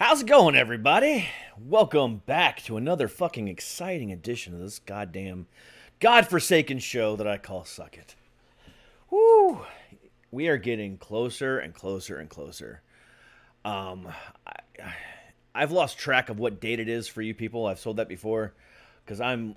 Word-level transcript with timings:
How's 0.00 0.22
it 0.22 0.28
going, 0.28 0.56
everybody? 0.56 1.28
Welcome 1.58 2.22
back 2.24 2.62
to 2.62 2.78
another 2.78 3.06
fucking 3.06 3.48
exciting 3.48 4.10
edition 4.10 4.54
of 4.54 4.60
this 4.60 4.78
goddamn 4.78 5.46
godforsaken 6.00 6.78
show 6.78 7.16
that 7.16 7.26
I 7.26 7.36
call 7.36 7.66
Suck 7.66 7.98
It. 7.98 8.14
Woo! 9.10 9.60
We 10.30 10.48
are 10.48 10.56
getting 10.56 10.96
closer 10.96 11.58
and 11.58 11.74
closer 11.74 12.16
and 12.16 12.30
closer. 12.30 12.80
Um, 13.62 14.08
I, 14.46 14.94
I've 15.54 15.70
lost 15.70 15.98
track 15.98 16.30
of 16.30 16.38
what 16.38 16.62
date 16.62 16.80
it 16.80 16.88
is 16.88 17.06
for 17.06 17.20
you 17.20 17.34
people. 17.34 17.66
I've 17.66 17.82
told 17.82 17.98
that 17.98 18.08
before 18.08 18.54
because 19.04 19.20
I'm 19.20 19.54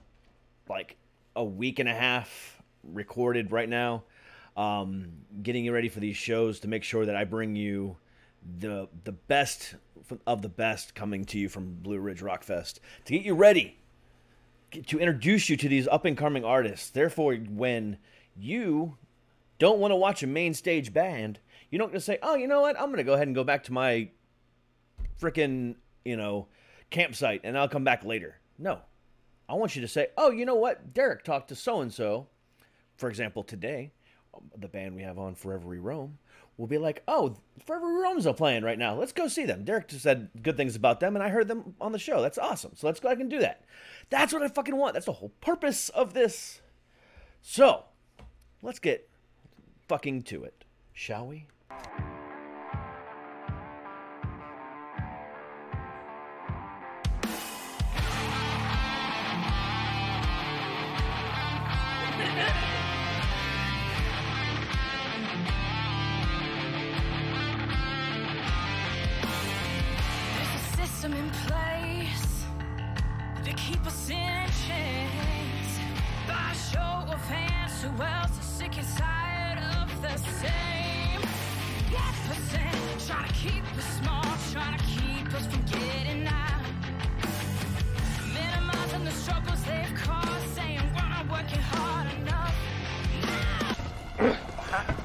like 0.68 0.98
a 1.38 1.44
week 1.46 1.80
and 1.80 1.88
a 1.88 1.96
half 1.96 2.62
recorded 2.84 3.54
right 3.54 3.70
now, 3.70 4.04
um, 4.58 5.08
getting 5.42 5.64
you 5.64 5.72
ready 5.72 5.88
for 5.88 6.02
these 6.02 6.18
shows 6.18 6.60
to 6.60 6.68
make 6.68 6.84
sure 6.84 7.06
that 7.06 7.16
I 7.16 7.24
bring 7.24 7.56
you 7.56 7.96
the 8.60 8.90
the 9.04 9.12
best 9.12 9.76
of 10.28 10.42
the 10.42 10.50
best 10.50 10.96
coming 10.96 11.26
to 11.26 11.40
you 11.40 11.50
from 11.50 11.76
Blue 11.76 12.00
Ridge 12.00 12.22
Rock 12.22 12.44
Fest 12.44 12.80
to 13.06 13.14
get 13.14 13.24
you 13.24 13.36
ready 13.36 13.80
to 14.72 15.00
introduce 15.00 15.50
you 15.50 15.58
to 15.58 15.70
these 15.70 15.88
up 15.88 16.06
and 16.06 16.18
coming 16.18 16.44
artists. 16.44 16.90
Therefore, 16.90 17.36
when 17.36 17.98
you 18.36 18.98
don't 19.60 19.80
want 19.80 19.92
to 19.92 19.96
watch 19.96 20.24
a 20.24 20.28
main 20.28 20.54
stage 20.54 20.94
band, 20.94 21.40
you 21.70 21.78
don't 21.78 21.94
just 21.94 22.06
say, 22.06 22.18
"Oh, 22.22 22.36
you 22.36 22.48
know 22.48 22.62
what? 22.62 22.78
I'm 22.80 22.88
going 22.88 22.98
to 22.98 23.04
go 23.04 23.14
ahead 23.14 23.28
and 23.28 23.36
go 23.36 23.44
back 23.44 23.64
to 23.66 23.74
my 23.74 24.10
freaking, 25.20 25.76
you 26.04 26.18
know, 26.18 26.48
campsite 26.90 27.42
and 27.44 27.58
I'll 27.58 27.70
come 27.70 27.84
back 27.84 28.04
later." 28.04 28.40
No. 28.58 28.80
I 29.48 29.56
want 29.56 29.76
you 29.76 29.82
to 29.82 29.88
say, 29.88 30.08
"Oh, 30.18 30.32
you 30.32 30.46
know 30.46 30.56
what? 30.56 30.94
Derek 30.94 31.24
talked 31.24 31.50
to 31.50 31.56
so 31.56 31.82
and 31.82 31.94
so, 31.94 32.28
for 32.98 33.10
example, 33.10 33.44
today, 33.44 33.92
um, 34.34 34.50
the 34.58 34.68
band 34.68 34.96
we 34.96 35.04
have 35.04 35.20
on 35.20 35.36
Forever 35.36 35.68
We 35.68 35.78
Roam." 35.78 36.18
Will 36.58 36.68
be 36.68 36.78
like, 36.78 37.04
oh, 37.08 37.36
Forever 37.66 37.88
Roams 37.88 38.28
are 38.28 38.34
playing 38.34 38.64
right 38.64 38.78
now. 38.78 38.96
Let's 38.96 39.12
go 39.12 39.28
see 39.28 39.46
them. 39.46 39.64
Derek 39.64 39.88
just 39.88 40.04
said 40.04 40.30
good 40.42 40.58
things 40.58 40.76
about 40.76 41.00
them, 41.00 41.16
and 41.16 41.24
I 41.24 41.30
heard 41.30 41.48
them 41.48 41.76
on 41.80 41.92
the 41.92 42.00
show. 42.00 42.22
That's 42.22 42.38
awesome. 42.38 42.72
So 42.76 42.88
let's 42.88 43.00
go 43.00 43.08
ahead 43.08 43.20
and 43.20 43.30
do 43.30 43.40
that. 43.40 43.64
That's 44.10 44.34
what 44.34 44.44
I 44.44 44.48
fucking 44.48 44.76
want. 44.76 44.94
That's 44.94 45.06
the 45.06 45.14
whole 45.14 45.32
purpose 45.42 45.90
of 45.90 46.14
this. 46.14 46.62
So 47.42 47.86
let's 48.62 48.80
get 48.80 49.10
fucking 49.88 50.24
to 50.24 50.44
it, 50.44 50.66
shall 50.94 51.28
we? 51.28 51.48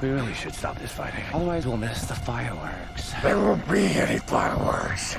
We 0.01 0.11
really 0.11 0.35
should 0.35 0.55
stop 0.55 0.79
this 0.79 0.93
fighting. 0.93 1.25
Otherwise, 1.33 1.67
we'll 1.67 1.77
miss 1.77 2.03
the 2.07 2.15
fireworks. 2.15 3.13
There 3.23 3.37
won't 3.37 3.69
be 3.69 3.87
any 3.87 4.19
fireworks. 4.19 5.17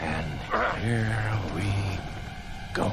And 0.00 0.26
here 0.80 1.38
we 1.54 1.64
go. 2.74 2.92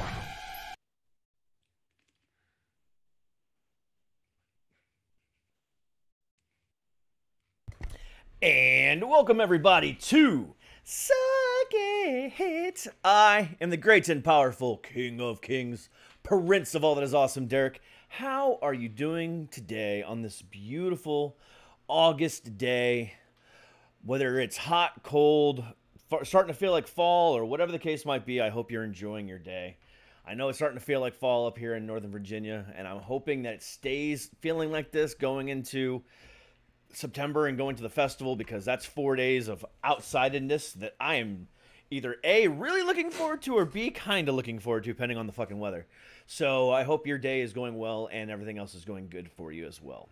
And 8.42 9.08
welcome 9.08 9.40
everybody 9.40 9.92
to 9.94 10.54
Suck 10.82 11.14
It. 11.72 12.86
I 13.04 13.56
am 13.60 13.70
the 13.70 13.76
great 13.76 14.08
and 14.08 14.24
powerful 14.24 14.78
King 14.78 15.20
of 15.20 15.42
Kings, 15.42 15.90
Prince 16.22 16.74
of 16.74 16.82
all 16.82 16.94
that 16.94 17.04
is 17.04 17.12
awesome, 17.12 17.46
Derek. 17.46 17.82
How 18.12 18.58
are 18.60 18.74
you 18.74 18.88
doing 18.88 19.46
today 19.52 20.02
on 20.02 20.20
this 20.20 20.42
beautiful 20.42 21.38
August 21.86 22.58
day? 22.58 23.14
Whether 24.04 24.40
it's 24.40 24.56
hot, 24.56 25.04
cold, 25.04 25.64
starting 26.24 26.52
to 26.52 26.58
feel 26.58 26.72
like 26.72 26.88
fall, 26.88 27.36
or 27.36 27.44
whatever 27.44 27.70
the 27.70 27.78
case 27.78 28.04
might 28.04 28.26
be, 28.26 28.40
I 28.40 28.50
hope 28.50 28.72
you're 28.72 28.82
enjoying 28.82 29.28
your 29.28 29.38
day. 29.38 29.76
I 30.26 30.34
know 30.34 30.48
it's 30.48 30.58
starting 30.58 30.76
to 30.76 30.84
feel 30.84 31.00
like 31.00 31.14
fall 31.14 31.46
up 31.46 31.56
here 31.56 31.76
in 31.76 31.86
Northern 31.86 32.10
Virginia, 32.10 32.66
and 32.76 32.86
I'm 32.86 32.98
hoping 32.98 33.42
that 33.42 33.54
it 33.54 33.62
stays 33.62 34.28
feeling 34.40 34.72
like 34.72 34.90
this 34.90 35.14
going 35.14 35.48
into 35.48 36.02
September 36.92 37.46
and 37.46 37.56
going 37.56 37.76
to 37.76 37.82
the 37.82 37.88
festival 37.88 38.34
because 38.34 38.64
that's 38.64 38.84
four 38.84 39.14
days 39.14 39.46
of 39.46 39.64
outsidedness 39.84 40.72
that 40.74 40.96
I 40.98 41.14
am 41.14 41.46
either 41.92 42.16
A, 42.24 42.48
really 42.48 42.82
looking 42.82 43.10
forward 43.10 43.42
to, 43.42 43.54
or 43.54 43.64
B, 43.64 43.90
kind 43.90 44.28
of 44.28 44.34
looking 44.34 44.58
forward 44.58 44.84
to, 44.84 44.90
depending 44.90 45.18
on 45.18 45.26
the 45.26 45.32
fucking 45.32 45.58
weather. 45.58 45.86
So 46.32 46.70
I 46.70 46.84
hope 46.84 47.08
your 47.08 47.18
day 47.18 47.40
is 47.40 47.52
going 47.52 47.76
well 47.76 48.08
and 48.12 48.30
everything 48.30 48.56
else 48.56 48.76
is 48.76 48.84
going 48.84 49.08
good 49.08 49.28
for 49.32 49.50
you 49.50 49.66
as 49.66 49.82
well. 49.82 50.08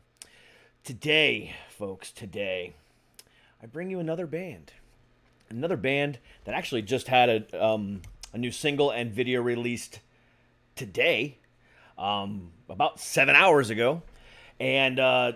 Today, 0.82 1.54
folks, 1.68 2.10
today, 2.10 2.74
I 3.62 3.66
bring 3.66 3.88
you 3.88 4.00
another 4.00 4.26
band. 4.26 4.72
Another 5.48 5.76
band 5.76 6.18
that 6.44 6.56
actually 6.56 6.82
just 6.82 7.06
had 7.06 7.28
a, 7.28 7.64
um, 7.64 8.02
a 8.32 8.38
new 8.38 8.50
single 8.50 8.90
and 8.90 9.12
video 9.12 9.40
released 9.40 10.00
today, 10.74 11.38
um, 11.96 12.50
about 12.68 12.98
seven 12.98 13.36
hours 13.36 13.70
ago. 13.70 14.02
And, 14.58 14.98
uh, 14.98 15.32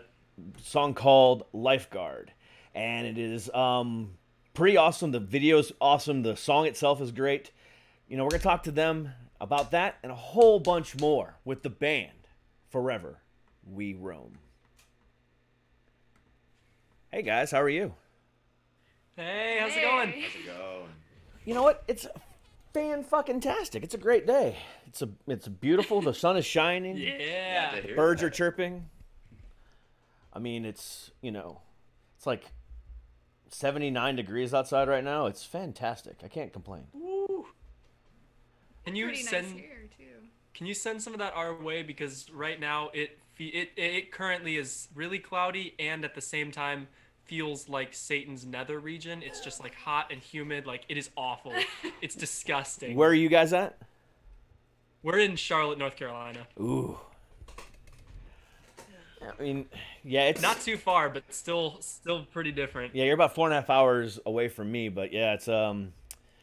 song 0.64 0.94
called 0.94 1.44
Lifeguard. 1.53 2.32
And 2.75 3.06
it 3.06 3.19
is 3.19 3.49
um, 3.54 4.14
pretty 4.53 4.76
awesome. 4.76 5.12
The 5.12 5.20
video's 5.20 5.70
awesome. 5.81 6.22
The 6.22 6.34
song 6.37 6.66
itself 6.66 7.00
is 7.00 7.12
great. 7.12 7.53
You 8.09 8.16
know, 8.16 8.25
we're 8.25 8.31
going 8.31 8.41
to 8.41 8.49
talk 8.49 8.64
to 8.64 8.72
them 8.72 9.12
about 9.42 9.72
that 9.72 9.97
and 10.04 10.12
a 10.12 10.14
whole 10.14 10.60
bunch 10.60 10.98
more 10.98 11.34
with 11.44 11.64
the 11.64 11.69
band 11.69 12.28
Forever 12.70 13.19
We 13.69 13.92
Roam. 13.92 14.38
Hey 17.10 17.22
guys, 17.22 17.50
how 17.50 17.60
are 17.60 17.69
you? 17.69 17.92
Hey, 19.16 19.58
how's 19.60 19.76
it 19.76 19.82
going? 19.82 20.12
How's 20.12 20.34
it 20.34 20.47
going? 20.47 20.88
You 21.44 21.54
know 21.54 21.64
what? 21.64 21.82
It's 21.88 22.06
fan 22.72 23.02
fucking 23.02 23.41
tastic. 23.41 23.82
It's 23.82 23.94
a 23.94 23.98
great 23.98 24.28
day. 24.28 24.56
It's 24.86 25.02
a 25.02 25.08
it's 25.26 25.48
beautiful. 25.48 26.00
The 26.00 26.14
sun 26.14 26.36
is 26.36 26.47
shining. 26.47 26.97
Yeah. 27.19 27.81
Birds 27.97 28.22
are 28.22 28.31
chirping. 28.31 28.88
I 30.32 30.38
mean, 30.38 30.64
it's, 30.64 31.10
you 31.20 31.32
know, 31.32 31.60
it's 32.16 32.26
like 32.26 32.52
79 33.50 34.16
degrees 34.16 34.54
outside 34.54 34.88
right 34.88 35.04
now. 35.04 35.26
It's 35.26 35.44
fantastic. 35.44 36.19
I 36.25 36.28
can't 36.28 36.52
complain. 36.52 36.84
Can 38.84 38.97
you 38.97 39.06
Pretty 39.06 39.22
send 39.22 39.47
nice 39.48 39.56
here 39.56 39.88
too. 39.97 40.04
Can 40.54 40.66
you 40.66 40.75
send 40.75 41.03
some 41.03 41.12
of 41.12 41.19
that 41.20 41.34
our 41.34 41.54
way 41.54 41.82
because 41.82 42.26
right 42.31 42.59
now 42.59 42.91
it 42.93 43.19
it 43.38 43.70
it 43.76 44.12
currently 44.12 44.56
is 44.56 44.88
really 44.94 45.19
cloudy 45.19 45.75
and 45.78 46.04
at 46.04 46.15
the 46.15 46.20
same 46.20 46.50
time 46.50 46.88
feels 47.25 47.69
like 47.69 47.94
Satan's 47.94 48.44
nether 48.44 48.78
region. 48.78 49.22
It's 49.22 49.41
just 49.41 49.62
like 49.62 49.75
hot 49.75 50.12
and 50.12 50.20
humid. 50.20 50.66
Like 50.66 50.84
it 50.88 50.97
is 50.97 51.10
awful. 51.16 51.54
It's 52.03 52.16
disgusting. 52.16 52.97
Where 52.97 53.09
are 53.09 53.15
you 53.15 53.28
guys 53.28 53.53
at? 53.53 53.78
We're 55.04 55.20
in 55.20 55.37
Charlotte, 55.37 55.78
North 55.78 55.94
Carolina. 55.94 56.49
Ooh. 56.60 56.99
I 59.38 59.43
mean, 59.43 59.66
yeah, 60.04 60.25
it's 60.25 60.43
Not 60.43 60.60
too 60.60 60.76
far, 60.76 61.09
but 61.09 61.22
still 61.31 61.76
still 61.81 62.25
pretty 62.32 62.50
different. 62.53 62.94
Yeah, 62.94 63.04
you're 63.04 63.14
about 63.14 63.34
four 63.34 63.47
and 63.47 63.54
a 63.54 63.60
half 63.60 63.70
hours 63.70 64.19
away 64.26 64.49
from 64.49 64.70
me, 64.72 64.88
but 64.88 65.12
yeah, 65.12 65.34
it's 65.34 65.46
um, 65.49 65.93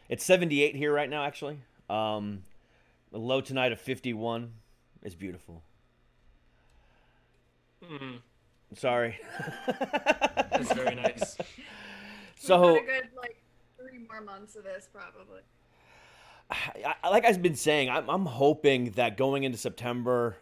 it's 0.07 0.23
78 0.23 0.75
here 0.75 0.93
right 0.93 1.09
now. 1.09 1.23
Actually, 1.23 1.59
um, 1.89 2.43
the 3.11 3.17
low 3.17 3.41
tonight 3.41 3.71
of 3.71 3.79
51 3.79 4.51
is 5.03 5.15
beautiful. 5.15 5.63
Mm, 7.83 8.19
Sorry. 8.75 9.17
that's 9.67 10.73
very 10.73 10.95
nice. 10.95 11.37
so, 12.35 12.73
We've 12.73 12.85
got 12.85 12.95
a 12.97 13.01
good 13.01 13.09
like 13.17 13.41
three 13.77 13.99
more 14.09 14.21
months 14.21 14.55
of 14.55 14.63
this 14.63 14.87
probably. 14.93 15.41
I, 16.51 16.95
I- 17.03 17.09
like 17.09 17.25
I've 17.25 17.41
been 17.41 17.55
saying, 17.55 17.89
I'm, 17.89 18.09
I'm 18.09 18.25
hoping 18.25 18.91
that 18.91 19.17
going 19.17 19.43
into 19.43 19.57
September, 19.57 20.35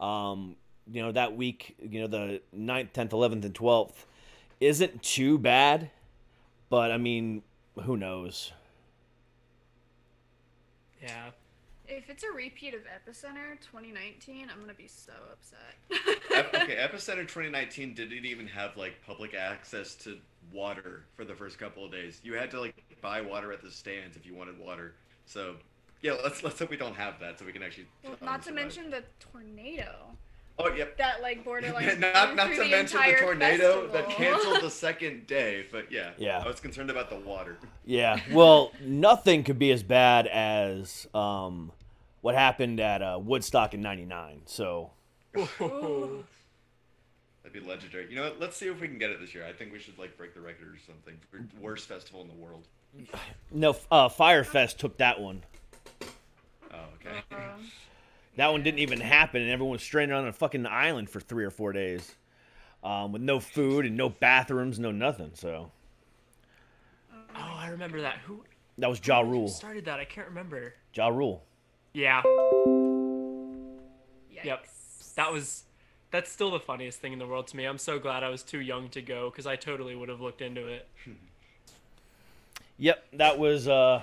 um, 0.00 0.56
you 0.90 1.02
know, 1.02 1.12
that 1.12 1.36
week, 1.36 1.76
you 1.82 2.00
know, 2.00 2.06
the 2.06 2.40
9th, 2.56 2.92
10th, 2.92 3.10
11th, 3.10 3.44
and 3.44 3.54
12th 3.54 3.92
isn't 4.60 5.02
too 5.02 5.38
bad. 5.38 5.90
But 6.70 6.90
I 6.92 6.98
mean, 6.98 7.42
who 7.82 7.96
knows? 7.96 8.52
Yeah. 11.02 11.30
If 11.86 12.10
it's 12.10 12.22
a 12.22 12.30
repeat 12.30 12.74
of 12.74 12.80
Epicenter 12.80 13.58
2019, 13.60 14.48
I'm 14.52 14.60
gonna 14.60 14.74
be 14.74 14.88
so 14.88 15.12
upset. 15.32 16.14
Okay, 16.54 16.76
Epicenter 16.76 17.22
2019 17.22 17.94
didn't 17.94 18.24
even 18.24 18.46
have 18.46 18.76
like 18.76 18.94
public 19.04 19.34
access 19.34 19.94
to 19.96 20.18
water 20.52 21.04
for 21.16 21.24
the 21.24 21.34
first 21.34 21.58
couple 21.58 21.84
of 21.84 21.90
days. 21.90 22.20
You 22.22 22.34
had 22.34 22.50
to 22.52 22.60
like 22.60 22.74
buy 23.00 23.20
water 23.20 23.52
at 23.52 23.62
the 23.62 23.70
stands 23.70 24.16
if 24.16 24.26
you 24.26 24.34
wanted 24.34 24.58
water. 24.58 24.94
So, 25.24 25.56
yeah, 26.02 26.12
let's 26.22 26.42
let's 26.42 26.58
hope 26.58 26.70
we 26.70 26.76
don't 26.76 26.94
have 26.94 27.18
that 27.20 27.38
so 27.38 27.46
we 27.46 27.52
can 27.52 27.62
actually. 27.62 27.86
Well, 28.04 28.16
not 28.22 28.42
to 28.42 28.52
mention 28.52 28.90
the 28.90 29.02
tornado 29.18 30.10
Oh, 30.60 30.72
yep. 30.74 30.96
that 30.98 31.22
like 31.22 31.44
borderline. 31.44 32.00
not 32.00 32.34
not 32.34 32.48
to 32.50 32.56
the 32.56 32.68
mention 32.68 32.70
the 32.70 32.78
entire 32.80 33.20
tornado 33.20 33.86
that 33.88 34.08
canceled 34.10 34.60
the 34.60 34.70
second 34.86 35.26
day, 35.26 35.66
but 35.70 35.90
yeah. 35.92 36.10
Yeah. 36.18 36.42
I 36.44 36.48
was 36.48 36.60
concerned 36.60 36.90
about 36.90 37.10
the 37.10 37.18
water. 37.18 37.58
Yeah. 37.84 38.20
Well, 38.32 38.72
nothing 38.80 39.44
could 39.44 39.58
be 39.58 39.70
as 39.70 39.82
bad 39.82 40.26
as 40.26 41.06
um, 41.14 41.70
what 42.22 42.34
happened 42.34 42.80
at 42.80 43.02
uh, 43.02 43.18
Woodstock 43.22 43.74
in 43.74 43.80
'99. 43.82 44.42
So 44.46 44.90
Ooh. 45.36 46.24
That'd 47.42 47.62
be 47.62 47.66
legendary. 47.66 48.08
You 48.10 48.16
know 48.16 48.24
what? 48.24 48.40
Let's 48.40 48.56
see 48.56 48.66
if 48.66 48.80
we 48.80 48.88
can 48.88 48.98
get 48.98 49.10
it 49.10 49.20
this 49.20 49.34
year. 49.34 49.46
I 49.46 49.52
think 49.52 49.72
we 49.72 49.78
should 49.78 49.98
like 49.98 50.16
break 50.16 50.34
the 50.34 50.40
record 50.40 50.68
or 50.68 50.78
something. 50.86 51.14
for 51.30 51.40
Worst 51.60 51.88
festival 51.88 52.20
in 52.20 52.28
the 52.28 52.34
world. 52.34 52.66
no, 53.50 53.76
uh, 53.90 54.08
Fyre 54.08 54.44
Fest 54.44 54.78
took 54.80 54.98
that 54.98 55.20
one. 55.20 55.44
Okay. 58.38 58.44
That 58.46 58.52
one 58.52 58.62
didn't 58.62 58.78
even 58.78 59.00
happen, 59.00 59.42
and 59.42 59.50
everyone 59.50 59.72
was 59.72 59.82
stranded 59.82 60.16
on 60.16 60.28
a 60.28 60.32
fucking 60.32 60.64
island 60.66 61.10
for 61.10 61.18
three 61.20 61.44
or 61.44 61.50
four 61.50 61.72
days, 61.72 62.14
um, 62.84 63.10
with 63.12 63.22
no 63.22 63.40
food 63.40 63.84
and 63.84 63.96
no 63.96 64.08
bathrooms, 64.08 64.78
no 64.78 64.92
nothing. 64.92 65.32
So 65.34 65.70
Oh, 67.12 67.54
I 67.56 67.68
remember 67.70 68.00
that. 68.00 68.18
Who 68.26 68.44
that 68.78 68.88
was 68.88 69.00
Ja 69.04 69.24
who 69.24 69.30
Rule. 69.30 69.48
started 69.48 69.84
that? 69.86 69.98
I 69.98 70.04
can't 70.04 70.28
remember. 70.28 70.74
Ja 70.94 71.08
Rule. 71.08 71.42
Yeah. 71.92 72.22
yikes. 72.22 73.78
Yep. 74.44 74.66
That 75.16 75.32
was. 75.32 75.64
That's 76.10 76.30
still 76.30 76.50
the 76.50 76.60
funniest 76.60 77.00
thing 77.00 77.12
in 77.12 77.18
the 77.18 77.26
world 77.26 77.48
to 77.48 77.56
me. 77.56 77.64
I'm 77.66 77.76
so 77.76 77.98
glad 77.98 78.22
I 78.22 78.30
was 78.30 78.42
too 78.42 78.60
young 78.60 78.88
to 78.90 79.02
go 79.02 79.28
because 79.30 79.46
I 79.46 79.56
totally 79.56 79.94
would 79.94 80.08
have 80.08 80.22
looked 80.22 80.40
into 80.40 80.66
it. 80.66 80.88
Yep, 82.78 83.04
that 83.14 83.38
was 83.38 83.68
uh, 83.68 84.00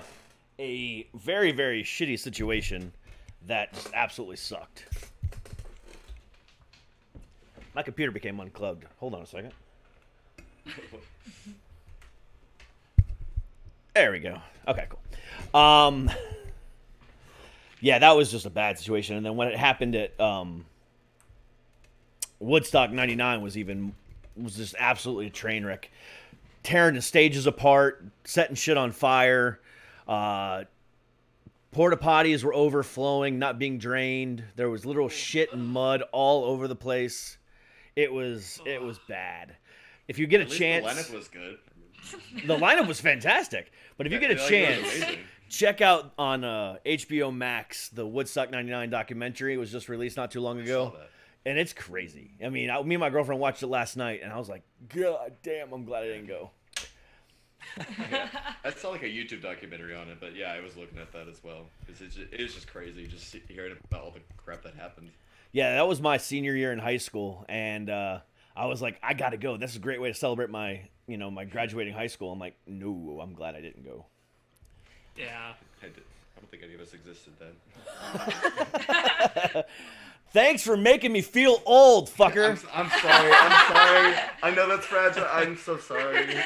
a 0.60 1.08
very 1.14 1.50
very 1.50 1.82
shitty 1.82 2.18
situation 2.18 2.92
that 3.46 3.72
just 3.72 3.90
absolutely 3.94 4.36
sucked. 4.36 4.86
My 7.74 7.82
computer 7.82 8.10
became 8.12 8.38
unclugged. 8.38 8.84
Hold 8.98 9.14
on 9.14 9.22
a 9.22 9.26
second. 9.26 9.52
There 13.94 14.12
we 14.12 14.18
go. 14.18 14.38
Okay, 14.68 14.86
cool. 14.88 15.60
Um, 15.60 16.10
yeah, 17.80 17.98
that 17.98 18.16
was 18.16 18.30
just 18.30 18.46
a 18.46 18.50
bad 18.50 18.78
situation. 18.78 19.16
And 19.16 19.24
then 19.24 19.36
when 19.36 19.48
it 19.48 19.56
happened 19.56 19.94
at 19.94 20.18
um, 20.20 20.66
Woodstock 22.40 22.90
'99 22.90 23.40
was 23.40 23.56
even 23.56 23.94
was 24.36 24.56
just 24.56 24.74
absolutely 24.78 25.28
a 25.28 25.30
train 25.30 25.64
wreck, 25.64 25.90
tearing 26.62 26.94
the 26.94 27.02
stages 27.02 27.46
apart, 27.46 28.04
setting 28.24 28.56
shit 28.56 28.76
on 28.76 28.92
fire. 28.92 29.60
Uh, 30.06 30.64
porta 31.76 31.96
potties 31.96 32.42
were 32.42 32.54
overflowing, 32.54 33.38
not 33.38 33.58
being 33.58 33.76
drained. 33.78 34.42
There 34.56 34.70
was 34.70 34.86
literal 34.86 35.10
shit 35.10 35.52
and 35.52 35.64
mud 35.66 36.02
all 36.10 36.44
over 36.44 36.66
the 36.68 36.74
place. 36.74 37.36
It 37.94 38.10
was 38.12 38.60
it 38.64 38.80
was 38.82 38.98
bad. 39.08 39.54
If 40.08 40.18
you 40.18 40.26
get 40.26 40.40
a 40.40 40.44
At 40.44 40.48
least 40.48 40.58
chance, 40.58 40.84
the 40.86 40.90
lineup 41.12 41.14
was 41.14 41.28
good. 41.28 41.58
the 42.46 42.56
lineup 42.56 42.86
was 42.88 43.00
fantastic. 43.00 43.72
But 43.98 44.06
if 44.06 44.12
you 44.12 44.18
get 44.18 44.30
a 44.30 44.36
chance, 44.48 44.88
check 45.50 45.80
out 45.82 46.12
on 46.18 46.44
uh, 46.44 46.76
HBO 46.86 47.34
Max 47.34 47.90
the 47.90 48.06
Woodstock 48.06 48.50
'99 48.50 48.88
documentary. 48.88 49.54
It 49.54 49.58
was 49.58 49.70
just 49.70 49.88
released 49.90 50.16
not 50.16 50.30
too 50.30 50.40
long 50.40 50.58
ago, 50.60 50.94
and 51.44 51.58
it's 51.58 51.74
crazy. 51.74 52.30
I 52.44 52.48
mean, 52.48 52.70
I, 52.70 52.80
me 52.82 52.94
and 52.94 53.00
my 53.00 53.10
girlfriend 53.10 53.40
watched 53.40 53.62
it 53.62 53.66
last 53.66 53.96
night, 53.98 54.20
and 54.22 54.32
I 54.32 54.38
was 54.38 54.48
like, 54.48 54.62
God 54.94 55.32
damn, 55.42 55.72
I'm 55.74 55.84
glad 55.84 56.04
I 56.04 56.06
didn't 56.06 56.28
go. 56.28 56.50
I 58.64 58.70
saw 58.70 58.90
like 58.90 59.02
a 59.02 59.06
YouTube 59.06 59.42
documentary 59.42 59.94
on 59.94 60.08
it, 60.08 60.18
but 60.20 60.34
yeah, 60.34 60.52
I 60.52 60.60
was 60.60 60.76
looking 60.76 60.98
at 60.98 61.12
that 61.12 61.28
as 61.28 61.42
well. 61.44 61.66
It's, 61.88 62.00
it's 62.00 62.14
just, 62.16 62.32
it 62.32 62.40
was 62.40 62.54
just 62.54 62.66
crazy 62.68 63.06
just 63.06 63.34
hearing 63.48 63.76
about 63.90 64.02
all 64.02 64.10
the 64.10 64.20
crap 64.36 64.62
that 64.62 64.74
happened. 64.74 65.10
Yeah, 65.52 65.74
that 65.74 65.86
was 65.88 66.00
my 66.00 66.16
senior 66.16 66.54
year 66.54 66.72
in 66.72 66.78
high 66.78 66.96
school, 66.98 67.44
and 67.48 67.88
uh, 67.90 68.18
I 68.56 68.66
was 68.66 68.82
like, 68.82 68.98
I 69.02 69.14
gotta 69.14 69.36
go. 69.36 69.56
This 69.56 69.70
is 69.70 69.76
a 69.76 69.80
great 69.80 70.00
way 70.00 70.08
to 70.08 70.14
celebrate 70.14 70.50
my, 70.50 70.82
you 71.06 71.16
know, 71.16 71.30
my 71.30 71.44
graduating 71.44 71.94
high 71.94 72.08
school. 72.08 72.32
I'm 72.32 72.38
like, 72.38 72.56
no, 72.66 73.20
I'm 73.22 73.32
glad 73.34 73.54
I 73.54 73.60
didn't 73.60 73.84
go. 73.84 74.06
Yeah. 75.16 75.52
I, 75.82 75.86
did, 75.86 76.02
I 76.36 76.40
don't 76.40 76.50
think 76.50 76.62
any 76.62 76.74
of 76.74 76.80
us 76.80 76.92
existed 76.92 77.32
then. 77.38 77.52
Thanks 80.32 80.62
for 80.62 80.76
making 80.76 81.12
me 81.12 81.22
feel 81.22 81.62
old, 81.64 82.10
I'm, 82.20 82.30
fucker. 82.30 82.52
s- 82.52 82.64
I'm 82.74 82.90
sorry. 82.90 83.30
I'm 83.32 83.74
sorry. 83.74 84.14
I 84.42 84.50
know 84.50 84.68
that's 84.68 84.84
fragile. 84.84 85.24
I'm 85.30 85.56
so 85.56 85.78
sorry. 85.78 86.26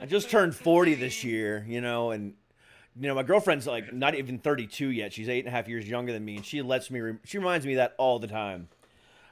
I 0.00 0.06
just 0.06 0.30
turned 0.30 0.54
40 0.54 0.94
this 0.94 1.24
year, 1.24 1.64
you 1.68 1.80
know, 1.80 2.10
and 2.10 2.34
you 3.00 3.08
know 3.08 3.14
my 3.14 3.22
girlfriend's 3.22 3.66
like 3.66 3.92
not 3.92 4.14
even 4.14 4.38
32 4.38 4.88
yet. 4.90 5.12
She's 5.12 5.28
eight 5.28 5.40
and 5.40 5.48
a 5.48 5.50
half 5.50 5.68
years 5.68 5.88
younger 5.88 6.12
than 6.12 6.24
me, 6.24 6.36
and 6.36 6.44
she 6.44 6.62
lets 6.62 6.90
me. 6.90 7.00
Re- 7.00 7.18
she 7.24 7.38
reminds 7.38 7.66
me 7.66 7.72
of 7.74 7.78
that 7.78 7.94
all 7.98 8.18
the 8.18 8.26
time. 8.26 8.68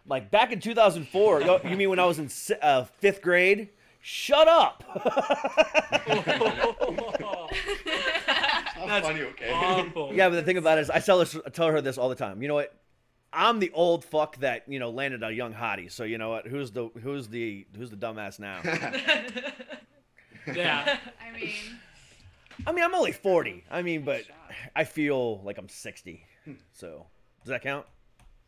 Like 0.06 0.30
back 0.30 0.52
in 0.52 0.60
2004. 0.60 1.42
yo- 1.42 1.60
you 1.64 1.76
mean 1.76 1.90
when 1.90 1.98
I 1.98 2.04
was 2.04 2.18
in 2.18 2.30
uh, 2.62 2.84
fifth 2.84 3.22
grade? 3.22 3.70
Shut 4.00 4.46
up. 4.46 4.84
I'm 8.78 8.88
That's 8.88 9.06
funny, 9.06 9.22
okay? 9.22 9.50
Awful. 9.52 10.14
yeah, 10.14 10.28
but 10.28 10.36
the 10.36 10.42
thing 10.44 10.58
about 10.58 10.78
it 10.78 10.82
is, 10.82 10.90
I 10.90 11.00
tell 11.00 11.24
her, 11.24 11.26
I 11.44 11.50
tell 11.50 11.66
her 11.68 11.80
this 11.80 11.98
all 11.98 12.08
the 12.08 12.14
time. 12.14 12.40
You 12.40 12.46
know 12.46 12.54
what? 12.54 12.72
I'm 13.32 13.58
the 13.58 13.72
old 13.74 14.04
fuck 14.04 14.36
that 14.38 14.62
you 14.68 14.78
know 14.78 14.90
landed 14.90 15.22
a 15.24 15.32
young 15.32 15.52
hottie. 15.52 15.90
So 15.90 16.04
you 16.04 16.18
know 16.18 16.30
what? 16.30 16.46
Who's 16.46 16.70
the 16.70 16.88
who's 17.02 17.26
the 17.28 17.66
who's 17.76 17.90
the 17.90 17.96
dumbass 17.96 18.38
now? 18.38 18.60
Yeah. 20.54 20.98
I 21.20 21.38
mean, 21.38 21.50
I 22.66 22.72
mean, 22.72 22.84
I'm 22.84 22.94
only 22.94 23.12
40. 23.12 23.64
I 23.70 23.82
mean, 23.82 24.02
but 24.04 24.22
I 24.74 24.84
feel 24.84 25.40
like 25.42 25.58
I'm 25.58 25.68
60. 25.68 26.24
So 26.72 27.06
does 27.42 27.48
that 27.50 27.62
count? 27.62 27.86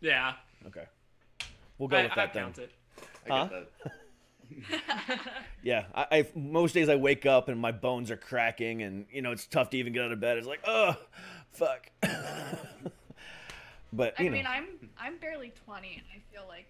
Yeah. 0.00 0.34
Okay. 0.66 0.84
We'll 1.78 1.88
go 1.88 1.96
I, 1.98 2.02
with 2.04 2.12
I 2.12 2.14
that 2.16 2.34
then. 2.34 2.42
count 2.44 2.58
it. 2.58 2.72
I 3.28 3.28
Huh? 3.28 3.48
get 3.48 3.68
that. 3.84 3.92
Yeah, 5.62 5.84
I, 5.94 6.06
I 6.10 6.26
most 6.34 6.72
days 6.72 6.88
I 6.88 6.96
wake 6.96 7.26
up 7.26 7.48
and 7.48 7.60
my 7.60 7.72
bones 7.72 8.10
are 8.10 8.16
cracking, 8.16 8.82
and 8.82 9.04
you 9.12 9.20
know 9.20 9.32
it's 9.32 9.46
tough 9.46 9.68
to 9.70 9.76
even 9.76 9.92
get 9.92 10.04
out 10.04 10.12
of 10.12 10.20
bed. 10.20 10.38
It's 10.38 10.46
like, 10.46 10.60
oh, 10.66 10.96
fuck. 11.52 11.90
but 13.92 14.14
I 14.18 14.22
you 14.22 14.30
know, 14.30 14.36
mean, 14.36 14.46
I'm 14.46 14.66
I'm 14.98 15.18
barely 15.18 15.52
20, 15.66 15.88
and 15.94 16.02
I 16.14 16.22
feel 16.32 16.46
like 16.48 16.66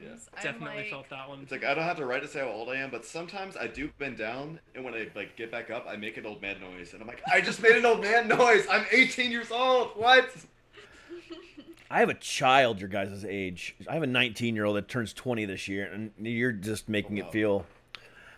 that 0.00 0.20
sometimes. 0.20 0.28
I'm 0.36 0.52
Definitely 0.52 0.76
like, 0.82 0.90
felt 0.90 1.10
that 1.10 1.28
one. 1.28 1.40
It's 1.42 1.52
like 1.52 1.64
I 1.64 1.74
don't 1.74 1.84
have 1.84 1.96
to 1.98 2.06
write 2.06 2.22
to 2.22 2.28
say 2.28 2.40
how 2.40 2.48
old 2.48 2.68
I 2.68 2.76
am, 2.76 2.90
but 2.90 3.04
sometimes 3.04 3.56
I 3.56 3.66
do 3.66 3.90
bend 3.98 4.18
down, 4.18 4.60
and 4.74 4.84
when 4.84 4.94
I 4.94 5.08
like 5.14 5.36
get 5.36 5.50
back 5.50 5.70
up, 5.70 5.86
I 5.88 5.96
make 5.96 6.16
an 6.16 6.26
old 6.26 6.40
man 6.42 6.60
noise, 6.60 6.92
and 6.92 7.02
I'm 7.02 7.08
like, 7.08 7.22
I 7.32 7.40
just 7.40 7.62
made 7.62 7.72
an 7.76 7.84
old 7.86 8.00
man 8.02 8.28
noise. 8.28 8.66
I'm 8.70 8.84
18 8.90 9.30
years 9.30 9.50
old. 9.50 9.90
What? 9.96 10.30
I 11.90 11.98
have 12.00 12.08
a 12.08 12.14
child 12.14 12.78
your 12.80 12.88
guys' 12.88 13.24
age. 13.28 13.74
I 13.88 13.94
have 13.94 14.02
a 14.04 14.06
19 14.06 14.54
year 14.54 14.64
old 14.64 14.76
that 14.76 14.88
turns 14.88 15.12
20 15.12 15.44
this 15.46 15.66
year, 15.68 15.90
and 15.92 16.12
you're 16.18 16.52
just 16.52 16.88
making 16.88 17.18
Oh, 17.18 17.22
wow. 17.22 17.28
it 17.28 17.32
feel, 17.32 17.66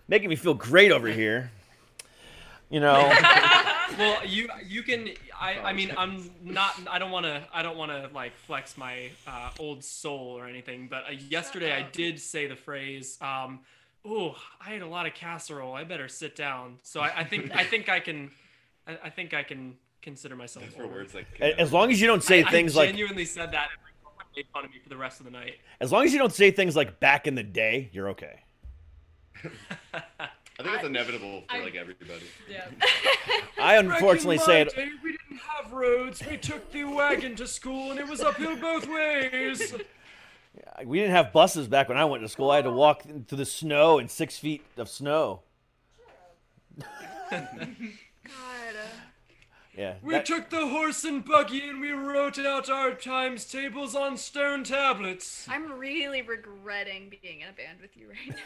making 0.08 0.30
me 0.30 0.36
feel 0.36 0.54
great 0.54 0.90
over 0.90 1.08
here. 1.08 1.50
You 2.70 2.80
know, 2.80 2.94
well 3.98 4.26
you 4.26 4.48
you 4.66 4.82
can 4.82 5.10
i 5.42 5.58
i 5.58 5.72
mean 5.72 5.92
i'm 5.98 6.30
not 6.42 6.74
i 6.90 6.98
don't 6.98 7.10
want 7.10 7.26
to 7.26 7.42
i 7.52 7.62
don't 7.62 7.76
want 7.76 7.90
to 7.90 8.08
like 8.14 8.34
flex 8.46 8.76
my 8.76 9.10
uh, 9.26 9.50
old 9.58 9.82
soul 9.82 10.38
or 10.38 10.46
anything 10.46 10.86
but 10.88 11.04
uh, 11.08 11.12
yesterday 11.28 11.72
i 11.72 11.82
did 11.82 12.18
say 12.20 12.46
the 12.46 12.56
phrase 12.56 13.18
um 13.20 13.60
oh 14.04 14.34
i 14.60 14.74
ate 14.74 14.82
a 14.82 14.86
lot 14.86 15.06
of 15.06 15.14
casserole. 15.14 15.74
I 15.74 15.84
better 15.84 16.08
sit 16.08 16.36
down. 16.36 16.78
So 16.82 17.00
i, 17.00 17.20
I 17.20 17.24
think 17.24 17.54
i 17.54 17.64
think 17.64 17.88
i 17.88 18.00
can 18.00 18.30
I, 18.86 18.98
I 19.04 19.10
think 19.10 19.34
i 19.34 19.42
can 19.42 19.76
consider 20.02 20.36
myself 20.36 20.66
for 20.76 20.86
words 20.86 21.14
like. 21.14 21.26
A- 21.40 21.60
as 21.60 21.72
long 21.72 21.90
as 21.90 22.00
you 22.00 22.06
don't 22.06 22.22
say 22.22 22.42
I 22.42 22.50
things 22.50 22.74
like, 22.76 22.88
I 22.88 22.92
genuinely 22.92 23.24
said 23.24 23.52
that 23.52 23.68
and 23.70 23.80
everyone 24.04 24.26
made 24.36 24.46
fun 24.52 24.64
of 24.64 24.70
me 24.70 24.78
for 24.82 24.88
the 24.88 24.96
rest 24.96 25.20
of 25.20 25.26
the 25.26 25.32
night. 25.32 25.54
As 25.80 25.92
long 25.92 26.04
as 26.04 26.12
you 26.12 26.18
don't 26.18 26.32
say 26.32 26.50
things 26.50 26.74
like 26.76 26.98
back 27.00 27.26
in 27.26 27.34
the 27.36 27.42
day, 27.44 27.88
you're 27.92 28.08
okay. 28.10 28.40
I 30.62 30.64
think 30.64 30.76
it's 30.76 30.86
inevitable 30.86 31.42
for 31.48 31.56
I- 31.56 31.64
like 31.64 31.74
everybody. 31.74 32.22
Yeah. 32.48 32.66
I 33.60 33.76
unfortunately 33.76 34.38
say 34.38 34.62
it. 34.62 34.72
my 34.76 34.84
day, 34.84 34.90
we 35.02 35.12
didn't 35.12 35.40
have 35.40 35.72
roads 35.72 36.22
we 36.28 36.36
took 36.36 36.70
the 36.72 36.84
wagon 36.84 37.34
to 37.36 37.46
school 37.46 37.90
and 37.90 37.98
it 37.98 38.06
was 38.08 38.20
uphill 38.20 38.56
both 38.56 38.88
ways 38.88 39.74
We 40.84 40.98
didn't 40.98 41.14
have 41.14 41.32
buses 41.32 41.66
back 41.68 41.88
when 41.88 41.98
I 41.98 42.04
went 42.04 42.22
to 42.22 42.28
school. 42.28 42.50
I 42.50 42.56
had 42.56 42.64
to 42.64 42.70
walk 42.72 43.02
through 43.02 43.38
the 43.38 43.44
snow 43.44 43.98
and 43.98 44.10
six 44.10 44.38
feet 44.38 44.64
of 44.76 44.88
snow. 44.88 45.40
God. 49.74 49.80
Yeah. 49.80 49.94
We 50.02 50.12
that- 50.14 50.26
took 50.26 50.50
the 50.50 50.66
horse 50.68 51.04
and 51.04 51.24
buggy 51.24 51.68
and 51.68 51.80
we 51.80 51.90
wrote 51.90 52.38
out 52.38 52.68
our 52.68 52.92
times 52.92 53.44
tables 53.44 53.94
on 53.94 54.16
stone 54.16 54.64
tablets. 54.64 55.46
I'm 55.48 55.72
really 55.78 56.22
regretting 56.22 57.10
being 57.22 57.40
in 57.40 57.48
a 57.48 57.52
band 57.52 57.80
with 57.80 57.96
you 57.96 58.08
right 58.10 58.36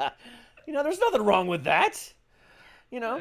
now. 0.00 0.12
you 0.66 0.72
know, 0.72 0.82
there's 0.82 0.98
nothing 1.00 1.22
wrong 1.22 1.46
with 1.46 1.64
that. 1.64 2.12
You 2.90 3.00
know, 3.00 3.20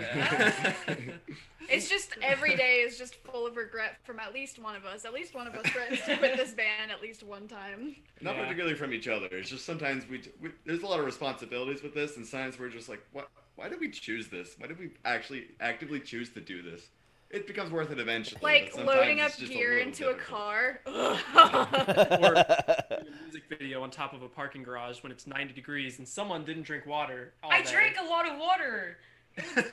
It's 1.67 1.89
just 1.89 2.11
every 2.21 2.55
day 2.55 2.81
is 2.81 2.99
just 2.99 3.15
full 3.15 3.47
of 3.47 3.57
regret 3.57 3.97
from 4.03 4.19
at 4.19 4.31
least 4.31 4.59
one 4.59 4.75
of 4.75 4.85
us. 4.85 5.03
At 5.05 5.13
least 5.13 5.33
one 5.33 5.47
of 5.47 5.55
us 5.55 5.65
friends 5.67 5.99
to 6.05 6.15
quit 6.17 6.37
this 6.37 6.51
band 6.51 6.91
at 6.91 7.01
least 7.01 7.23
one 7.23 7.47
time. 7.47 7.95
Not 8.21 8.35
Yeah. 8.35 8.43
particularly 8.43 8.75
from 8.75 8.93
each 8.93 9.07
other. 9.07 9.25
It's 9.31 9.49
just 9.49 9.65
sometimes 9.65 10.07
we, 10.07 10.21
we 10.39 10.51
there's 10.65 10.83
a 10.83 10.85
lot 10.85 10.99
of 10.99 11.05
responsibilities 11.07 11.81
with 11.81 11.95
this, 11.95 12.15
and 12.17 12.25
sometimes 12.25 12.59
we're 12.59 12.69
just 12.69 12.87
like, 12.89 13.01
what? 13.11 13.27
Why 13.55 13.69
did 13.69 13.79
we 13.79 13.89
choose 13.89 14.27
this? 14.27 14.55
Why 14.57 14.67
did 14.67 14.79
we 14.79 14.91
actually 15.05 15.47
actively 15.59 16.00
choose 16.00 16.29
to 16.31 16.41
do 16.41 16.62
this? 16.62 16.89
It 17.29 17.47
becomes 17.47 17.71
worth 17.71 17.91
it 17.91 18.00
eventually. 18.00 18.39
Like 18.41 18.75
loading 18.77 19.19
up 19.19 19.35
gear 19.38 19.75
little 19.75 19.88
into 19.88 20.09
a 20.09 20.13
car. 20.13 20.79
or 20.85 20.93
a 22.35 23.03
music 23.24 23.43
video 23.50 23.81
on 23.81 23.91
top 23.91 24.13
of 24.13 24.21
a 24.21 24.29
parking 24.29 24.63
garage 24.63 25.01
when 25.01 25.12
it's 25.12 25.25
90 25.25 25.53
degrees 25.53 25.97
and 25.97 26.07
someone 26.07 26.45
didn't 26.45 26.63
drink 26.63 26.85
water. 26.85 27.33
All 27.43 27.51
I 27.51 27.62
day. 27.62 27.71
drank 27.71 27.95
a 28.00 28.05
lot 28.05 28.29
of 28.29 28.38
water. 28.38 28.97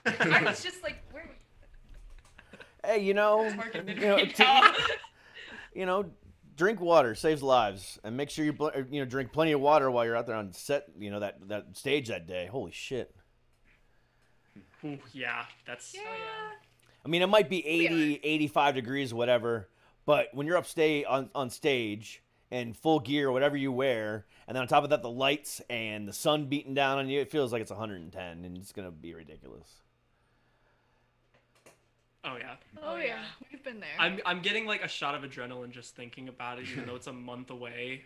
I 0.07 0.43
was 0.45 0.62
just 0.62 0.83
like, 0.83 1.03
where? 1.12 1.31
hey, 2.85 2.99
you 3.01 3.15
know, 3.15 3.45
you 3.45 3.55
know, 3.55 4.17
video. 4.17 4.62
you 5.75 5.87
know, 5.87 6.07
drink 6.57 6.81
water 6.81 7.15
saves 7.15 7.43
lives, 7.43 7.99
and 8.03 8.17
make 8.17 8.31
sure 8.31 8.45
you 8.45 8.53
bl- 8.53 8.69
you 8.91 9.01
know 9.01 9.05
drink 9.05 9.33
plenty 9.33 9.53
of 9.53 9.61
water 9.61 9.91
while 9.91 10.05
you're 10.05 10.17
out 10.17 10.27
there 10.27 10.37
on 10.37 10.53
set. 10.53 10.87
You 10.99 11.11
know 11.11 11.21
that 11.21 11.49
that 11.49 11.77
stage 11.77 12.09
that 12.09 12.27
day. 12.27 12.47
Holy 12.47 12.73
shit! 12.73 13.15
Ooh, 14.85 14.99
yeah, 15.12 15.45
that's. 15.67 15.95
Oh, 15.97 16.01
yeah. 16.03 16.57
I 17.05 17.09
mean, 17.09 17.23
it 17.23 17.27
might 17.29 17.49
be 17.49 17.67
80, 17.67 17.89
alright. 17.95 18.21
85 18.23 18.75
degrees, 18.77 19.12
whatever, 19.15 19.69
but 20.07 20.29
when 20.33 20.47
you're 20.47 20.57
upstate 20.57 21.05
on, 21.07 21.31
on 21.35 21.51
stage 21.51 22.23
and 22.51 22.77
full 22.77 23.01
gear, 23.01 23.33
whatever 23.33 23.57
you 23.57 23.73
wear, 23.73 24.25
and 24.47 24.55
then 24.55 24.62
on 24.62 24.69
top 24.69 24.85
of 24.85 24.91
that, 24.91 25.03
the 25.03 25.11
lights 25.11 25.61
and 25.69 26.07
the 26.07 26.12
sun 26.12 26.47
beating 26.47 26.75
down 26.75 26.99
on 26.99 27.09
you, 27.09 27.21
it 27.21 27.31
feels 27.31 27.53
like 27.53 27.61
it's 27.62 27.71
110, 27.73 28.45
and 28.45 28.57
it's 28.57 28.73
going 28.73 28.87
to 28.87 28.93
be 28.93 29.15
ridiculous. 29.15 29.69
Oh 32.25 32.37
yeah. 32.39 32.55
Oh, 32.79 32.93
Oh, 32.93 32.97
yeah. 32.97 33.05
yeah. 33.07 33.19
we've 33.51 33.65
been 33.65 33.81
there. 33.81 33.89
I'm 33.99 34.21
I'm 34.25 34.43
getting 34.43 34.65
like 34.65 34.83
a 34.83 34.89
shot 34.89 35.17
of 35.17 35.29
adrenaline 35.29 35.71
just 35.73 35.97
thinking 35.97 36.29
about 36.29 36.61
it, 36.61 36.67
even 36.71 36.87
though 36.87 36.95
it's 36.95 37.09
a 37.09 37.12
month 37.12 37.51
away. 37.51 38.05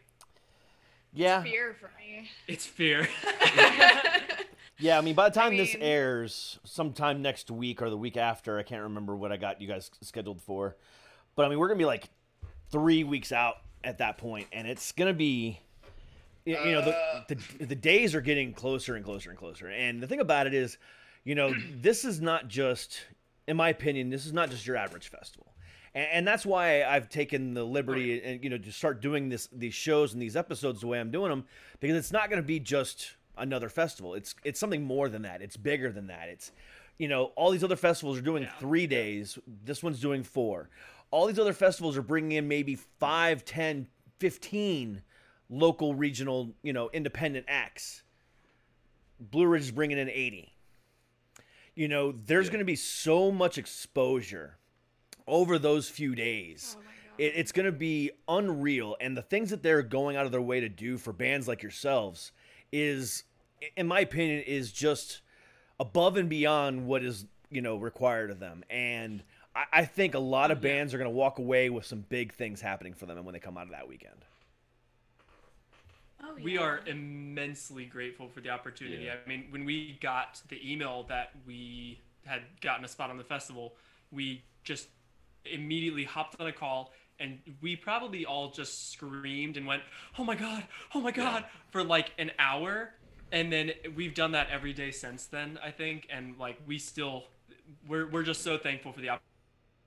Yeah. 1.13 1.43
fear 1.43 1.77
for 1.79 1.91
me. 1.99 2.31
It's 2.49 2.65
fear. 2.65 3.07
Yeah, 4.79 4.99
I 4.99 5.01
mean, 5.01 5.15
by 5.15 5.29
the 5.29 5.35
time 5.35 5.57
this 5.57 5.75
mean- 5.75 5.83
airs, 5.83 6.59
sometime 6.65 7.23
next 7.23 7.51
week 7.51 7.81
or 7.81 7.89
the 7.91 7.97
week 7.97 8.17
after, 8.17 8.59
I 8.59 8.63
can't 8.63 8.83
remember 8.83 9.17
what 9.17 9.33
I 9.33 9.37
got 9.37 9.61
you 9.61 9.69
guys 9.69 9.91
scheduled 10.03 10.41
for. 10.43 10.77
But 11.35 11.47
I 11.47 11.49
mean, 11.49 11.59
we're 11.59 11.69
going 11.69 11.79
to 11.79 11.83
be 11.83 11.87
like 11.87 12.11
three 12.71 13.05
weeks 13.05 13.33
out 13.33 13.57
at 13.85 13.99
that 13.99 14.19
point, 14.19 14.47
and 14.53 14.67
it's 14.67 14.93
going 14.93 15.09
to 15.09 15.17
be. 15.17 15.61
y- 16.47 16.59
You 16.65 16.73
know, 16.73 16.83
the, 16.83 16.97
uh. 16.97 17.25
the 17.29 17.65
the 17.67 17.75
days 17.75 18.15
are 18.15 18.21
getting 18.21 18.53
closer 18.53 18.97
and 18.97 19.05
closer 19.05 19.31
and 19.31 19.39
closer. 19.39 19.69
And 19.69 20.03
the 20.03 20.07
thing 20.07 20.21
about 20.21 20.47
it 20.47 20.55
is, 20.55 20.77
you 21.25 21.35
know, 21.35 21.53
this 21.81 22.05
is 22.05 22.21
not 22.21 22.49
just, 22.49 23.01
in 23.47 23.57
my 23.57 23.71
opinion, 23.71 24.11
this 24.11 24.27
is 24.27 24.33
not 24.33 24.51
just 24.51 24.67
your 24.67 24.77
average 24.77 25.09
festival. 25.09 25.53
And, 25.95 26.07
and 26.13 26.27
that's 26.29 26.45
why 26.45 26.85
I've 26.85 27.09
taken 27.09 27.55
the 27.55 27.65
liberty 27.65 28.23
and 28.23 28.45
you 28.45 28.51
know 28.51 28.59
to 28.59 28.73
start 28.73 29.01
doing 29.01 29.31
this 29.31 29.49
these 29.53 29.75
shows 29.75 30.13
and 30.13 30.21
these 30.21 30.37
episodes 30.37 30.81
the 30.83 30.87
way 30.87 31.01
I'm 31.01 31.11
doing 31.11 31.31
them 31.31 31.45
because 31.81 31.97
it's 31.97 32.13
not 32.13 32.29
going 32.29 32.43
to 32.43 32.47
be 32.47 32.61
just 32.61 33.15
another 33.37 33.69
festival. 33.69 34.15
It's 34.15 34.35
it's 34.45 34.59
something 34.61 34.83
more 34.85 35.09
than 35.09 35.23
that. 35.23 35.43
It's 35.43 35.57
bigger 35.57 35.91
than 35.93 36.07
that. 36.09 36.29
It's 36.29 36.53
you 36.99 37.09
know 37.09 37.27
all 37.37 37.51
these 37.51 37.65
other 37.65 37.77
festivals 37.77 38.19
are 38.19 38.23
doing 38.23 38.47
three 38.59 38.87
days. 38.87 39.39
This 39.65 39.83
one's 39.83 40.01
doing 40.01 40.23
four. 40.23 40.69
All 41.11 41.27
these 41.27 41.39
other 41.39 41.53
festivals 41.53 41.97
are 41.97 42.03
bringing 42.03 42.33
in 42.33 42.49
maybe 42.49 42.75
five, 42.75 43.45
ten, 43.45 43.87
fifteen 44.19 45.03
local, 45.49 45.95
regional, 45.95 46.51
you 46.63 46.73
know, 46.73 46.91
independent 46.93 47.47
acts. 47.49 48.03
Blue 49.21 49.47
Ridge 49.47 49.63
is 49.63 49.71
bringing 49.71 49.97
in 49.97 50.11
80. 50.11 50.53
You 51.77 51.89
know, 51.89 52.13
there's 52.13 52.47
Yeah. 52.47 52.53
going 52.53 52.59
to 52.61 52.65
be 52.65 52.77
so 52.77 53.31
much 53.31 53.57
exposure 53.59 54.57
over 55.27 55.59
those 55.59 55.89
few 55.89 56.15
days. 56.15 56.77
Oh. 56.79 56.83
It, 57.19 57.33
it's 57.37 57.53
going 57.53 57.67
to 57.67 57.73
be 57.73 58.11
unreal. 58.29 58.97
And 59.01 59.17
the 59.17 59.23
things 59.23 59.51
that 59.51 59.63
they're 59.63 59.83
going 59.83 60.17
out 60.17 60.27
of 60.27 60.33
their 60.33 60.43
way 60.43 60.61
to 60.61 60.69
do 60.69 60.99
for 60.99 61.13
bands 61.13 61.47
like 61.47 61.63
yourselves 61.63 62.33
is, 62.73 63.25
in 63.77 63.87
my 63.87 64.01
opinion, 64.01 64.43
is 64.43 64.73
just 64.73 65.21
above 65.79 66.17
and 66.17 66.29
beyond 66.29 66.87
what 66.87 67.05
is, 67.05 67.27
you 67.51 67.63
know, 67.63 67.77
required 67.77 68.31
of 68.31 68.39
them. 68.41 68.65
And 68.71 69.23
I, 69.55 69.65
I 69.73 69.85
think 69.85 70.15
a 70.15 70.19
lot 70.19 70.51
of 70.51 70.61
bands 70.61 70.95
are 70.95 70.99
going 70.99 71.11
to 71.11 71.17
walk 71.17 71.39
away 71.39 71.71
with 71.71 71.85
some 71.87 72.05
big 72.09 72.33
things 72.33 72.61
happening 72.61 72.95
for 72.95 73.07
them 73.07 73.17
And 73.17 73.27
when 73.27 73.33
they 73.33 73.39
come 73.41 73.57
out 73.59 73.65
of 73.65 73.71
that 73.73 73.89
weekend. 73.89 74.25
oh, 76.23 76.37
yeah. 76.37 76.45
we 76.45 76.59
are 76.59 76.81
immensely 76.87 77.85
grateful 77.85 78.29
for 78.29 78.41
the 78.41 78.51
opportunity. 78.51 79.05
Yeah. 79.05 79.15
I 79.25 79.29
mean, 79.29 79.47
when 79.51 79.65
we 79.65 79.99
got 80.01 80.41
the 80.49 80.61
email 80.73 81.05
that 81.09 81.31
we 81.47 82.01
had 82.25 82.43
gotten 82.61 82.85
a 82.85 82.89
spot 82.89 83.11
on 83.11 83.17
the 83.17 83.25
festival, 83.25 83.75
we 84.11 84.43
just 84.65 84.89
immediately 85.45 86.05
hopped 86.05 86.41
on 86.41 86.47
a 86.47 86.53
call 86.53 86.93
and 87.21 87.39
we 87.61 87.77
probably 87.77 88.25
all 88.27 88.51
just 88.51 88.93
screamed 88.93 89.57
and 89.57 89.67
went, 89.67 89.83
"Oh 90.19 90.25
my 90.25 90.35
god! 90.35 90.65
Oh 90.95 91.01
my 91.01 91.11
god!" 91.11 91.45
for 91.71 91.83
like 91.85 92.13
an 92.19 92.31
hour. 92.39 92.95
And 93.33 93.53
then 93.53 93.73
we've 93.97 94.15
done 94.15 94.33
that 94.33 94.51
every 94.51 94.73
day 94.73 94.93
since 94.93 95.27
then, 95.27 95.59
I 95.63 95.71
think, 95.73 96.07
and 96.11 96.39
like 96.39 96.59
we 96.67 96.79
still 96.79 97.25
we're 97.89 98.07
we're 98.09 98.23
just 98.23 98.43
so 98.43 98.57
thankful 98.57 98.93
for 98.93 99.01
the 99.01 99.11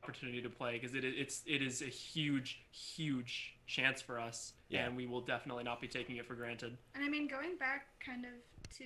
opportunity 0.03 0.41
to 0.41 0.49
play 0.49 0.73
because 0.73 0.93
it 0.95 1.05
it's 1.05 1.43
it 1.45 1.61
is 1.61 1.81
a 1.81 1.85
huge 1.85 2.61
huge 2.71 3.55
chance 3.67 4.01
for 4.01 4.19
us 4.19 4.53
Yeah. 4.69 4.87
and 4.87 4.97
we 4.97 5.05
will 5.05 5.21
definitely 5.21 5.63
not 5.63 5.79
be 5.79 5.87
taking 5.87 6.17
it 6.17 6.25
for 6.25 6.33
granted. 6.35 6.75
And 6.95 7.03
I 7.03 7.09
mean, 7.09 7.27
going 7.27 7.55
back 7.57 7.85
kind 8.03 8.25
of 8.25 8.31
to 8.77 8.83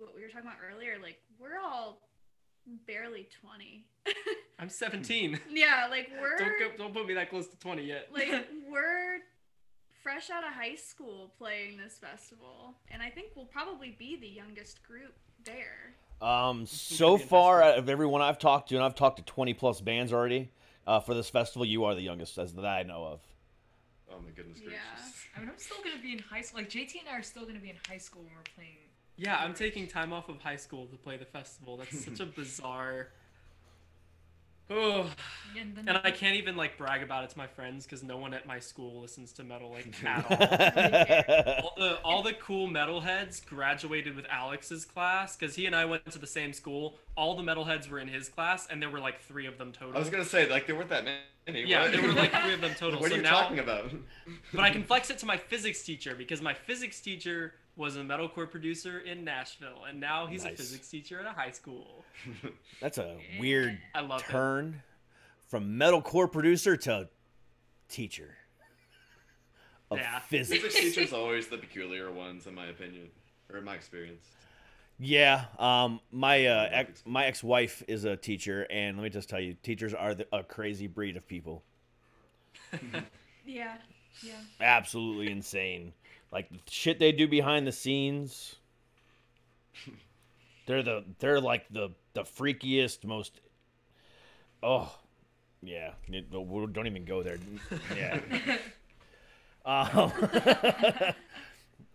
what 0.00 0.14
we 0.14 0.22
were 0.22 0.28
talking 0.28 0.46
about 0.46 0.58
earlier, 0.72 0.96
like 1.02 1.18
we're 1.38 1.58
all 1.62 2.00
barely 2.86 3.28
20. 3.40 3.86
I'm 4.58 4.68
17. 4.68 5.40
yeah, 5.50 5.86
like 5.90 6.10
we're 6.20 6.36
don't 6.38 6.58
go, 6.58 6.70
don't 6.76 6.94
put 6.94 7.06
me 7.06 7.14
that 7.14 7.30
close 7.30 7.48
to 7.48 7.58
20 7.58 7.82
yet. 7.82 8.08
like 8.12 8.28
we're 8.70 9.18
fresh 10.02 10.30
out 10.30 10.44
of 10.44 10.52
high 10.52 10.74
school 10.74 11.32
playing 11.38 11.78
this 11.78 11.98
festival, 11.98 12.74
and 12.88 13.02
I 13.02 13.10
think 13.10 13.30
we'll 13.34 13.46
probably 13.46 13.96
be 13.98 14.16
the 14.16 14.28
youngest 14.28 14.82
group 14.82 15.14
there. 15.44 15.94
Um, 16.20 16.66
so 16.66 17.18
far, 17.18 17.62
out 17.62 17.78
of 17.78 17.88
everyone 17.88 18.22
I've 18.22 18.38
talked 18.38 18.68
to, 18.68 18.76
and 18.76 18.84
I've 18.84 18.94
talked 18.94 19.16
to 19.16 19.24
20 19.24 19.54
plus 19.54 19.80
bands 19.80 20.12
already 20.12 20.50
uh, 20.86 21.00
for 21.00 21.14
this 21.14 21.28
festival, 21.28 21.64
you 21.64 21.84
are 21.84 21.94
the 21.94 22.02
youngest 22.02 22.38
as 22.38 22.54
that 22.54 22.64
I 22.64 22.84
know 22.84 23.04
of. 23.04 23.20
Oh 24.10 24.20
my 24.20 24.30
goodness 24.30 24.60
gracious! 24.60 24.74
Yeah. 24.74 25.36
I 25.36 25.40
mean, 25.40 25.48
I'm 25.48 25.58
still 25.58 25.78
gonna 25.82 26.02
be 26.02 26.12
in 26.12 26.18
high 26.18 26.42
school. 26.42 26.60
Like 26.60 26.70
JT 26.70 27.00
and 27.00 27.08
I 27.10 27.18
are 27.18 27.22
still 27.22 27.46
gonna 27.46 27.58
be 27.58 27.70
in 27.70 27.76
high 27.88 27.98
school 27.98 28.22
when 28.22 28.32
we're 28.34 28.42
playing. 28.54 28.76
Yeah, 29.16 29.38
I'm 29.38 29.54
taking 29.54 29.86
time 29.86 30.12
off 30.12 30.28
of 30.28 30.40
high 30.40 30.56
school 30.56 30.86
to 30.86 30.96
play 30.96 31.16
the 31.16 31.24
festival. 31.24 31.76
That's 31.76 31.96
such 32.04 32.20
a 32.20 32.26
bizarre. 32.26 33.08
Oh, 34.70 35.10
And, 35.54 35.76
then 35.76 35.86
and 35.86 35.98
I 36.02 36.10
can't 36.10 36.36
even 36.36 36.56
like 36.56 36.78
brag 36.78 37.02
about 37.02 37.24
it 37.24 37.30
to 37.30 37.38
my 37.38 37.46
friends 37.46 37.84
because 37.84 38.02
no 38.02 38.16
one 38.16 38.32
at 38.32 38.46
my 38.46 38.58
school 38.58 39.00
listens 39.00 39.32
to 39.34 39.44
metal 39.44 39.70
like 39.70 39.88
at 40.04 40.24
all. 40.24 40.46
all 41.58 41.74
the 41.76 41.96
all 42.02 42.22
the 42.22 42.32
cool 42.34 42.68
metalheads 42.68 43.44
graduated 43.44 44.16
with 44.16 44.26
Alex's 44.30 44.84
class 44.84 45.36
because 45.36 45.54
he 45.56 45.66
and 45.66 45.74
I 45.76 45.84
went 45.84 46.10
to 46.12 46.18
the 46.18 46.26
same 46.26 46.52
school. 46.52 46.96
All 47.16 47.36
the 47.36 47.42
metalheads 47.42 47.88
were 47.90 47.98
in 47.98 48.08
his 48.08 48.28
class, 48.28 48.66
and 48.68 48.80
there 48.80 48.90
were 48.90 49.00
like 49.00 49.20
three 49.20 49.46
of 49.46 49.58
them 49.58 49.72
total. 49.72 49.94
I 49.94 49.98
was 49.98 50.10
gonna 50.10 50.24
say 50.24 50.48
like 50.48 50.66
there 50.66 50.76
weren't 50.76 50.90
that 50.90 51.04
many. 51.04 51.64
yeah, 51.68 51.82
What? 51.82 51.92
there 51.92 52.02
were 52.02 52.12
like 52.12 52.32
three 52.32 52.54
of 52.54 52.60
them 52.60 52.74
total. 52.78 53.00
What 53.00 53.10
so 53.10 53.14
are 53.14 53.18
you 53.18 53.22
now, 53.22 53.42
talking 53.42 53.58
about? 53.58 53.92
but 54.54 54.64
I 54.64 54.70
can 54.70 54.84
flex 54.84 55.10
it 55.10 55.18
to 55.18 55.26
my 55.26 55.36
physics 55.36 55.82
teacher 55.82 56.14
because 56.14 56.40
my 56.40 56.54
physics 56.54 57.00
teacher 57.00 57.54
was 57.76 57.96
a 57.96 58.00
metalcore 58.00 58.50
producer 58.50 58.98
in 59.00 59.24
Nashville, 59.24 59.84
and 59.88 59.98
now 59.98 60.26
he's 60.26 60.44
Nice. 60.44 60.54
a 60.54 60.56
physics 60.56 60.88
teacher 60.88 61.20
at 61.20 61.26
a 61.26 61.32
high 61.32 61.50
school. 61.50 62.04
That's 62.80 62.98
a 62.98 63.18
weird 63.40 63.78
I 63.94 64.00
love 64.00 64.20
it. 64.20 64.26
turn 64.26 64.82
from 65.48 65.78
metalcore 65.78 66.30
producer 66.30 66.76
to 66.76 67.08
teacher 67.88 68.36
of 69.90 69.98
Yeah. 69.98 70.18
physics. 70.20 70.62
Physics 70.62 70.80
teachers 70.94 71.12
are 71.12 71.20
always 71.20 71.48
the 71.48 71.58
peculiar 71.58 72.10
ones, 72.12 72.46
in 72.46 72.54
my 72.54 72.66
opinion, 72.66 73.10
or 73.50 73.58
in 73.58 73.64
my 73.64 73.74
experience. 73.74 74.26
Yeah, 74.98 75.46
um, 75.58 76.00
my 76.12 76.46
uh, 76.46 76.68
ex, 76.70 77.02
my 77.06 77.24
ex-wife 77.26 77.82
is 77.88 78.04
a 78.04 78.16
teacher, 78.16 78.66
and 78.70 78.96
let 78.98 79.02
me 79.02 79.08
just 79.10 79.28
tell 79.28 79.40
you, 79.40 79.54
teachers 79.62 79.94
are 79.94 80.14
the, 80.14 80.26
a 80.32 80.44
crazy 80.44 80.86
breed 80.86 81.16
of 81.16 81.26
people. 81.26 81.62
Yeah. 83.44 83.74
yeah. 84.22 84.34
Absolutely 84.60 85.28
insane. 85.32 85.92
Like 86.32 86.48
the 86.50 86.58
shit 86.70 86.98
they 86.98 87.12
do 87.12 87.28
behind 87.28 87.66
the 87.66 87.72
scenes. 87.72 88.56
They're 90.66 90.82
the 90.82 91.04
they're 91.18 91.40
like 91.40 91.66
the 91.70 91.90
the 92.14 92.22
freakiest, 92.22 93.04
most. 93.04 93.40
Oh, 94.62 94.94
yeah. 95.62 95.92
It- 96.08 96.26
we 96.32 96.66
Don't 96.66 96.86
even 96.86 97.04
go 97.04 97.22
there. 97.22 97.38
Yeah. 97.96 98.20
Um, 99.64 100.10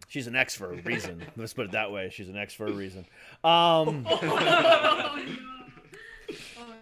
she's 0.07 0.27
an 0.27 0.37
ex 0.37 0.55
for 0.55 0.71
a 0.71 0.77
reason. 0.83 1.21
Let's 1.35 1.51
put 1.51 1.65
it 1.65 1.71
that 1.73 1.91
way. 1.91 2.09
She's 2.09 2.29
an 2.29 2.37
ex 2.37 2.53
for 2.53 2.65
a 2.65 2.71
reason. 2.71 3.01
Um, 3.43 4.05
Oh 4.07 4.19
no. 4.23 5.35
Oh 6.57 6.73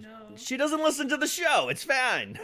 no. 0.00 0.08
she 0.36 0.56
doesn't 0.56 0.82
listen 0.82 1.10
to 1.10 1.18
the 1.18 1.26
show. 1.26 1.68
It's 1.68 1.84
fine. 1.84 2.38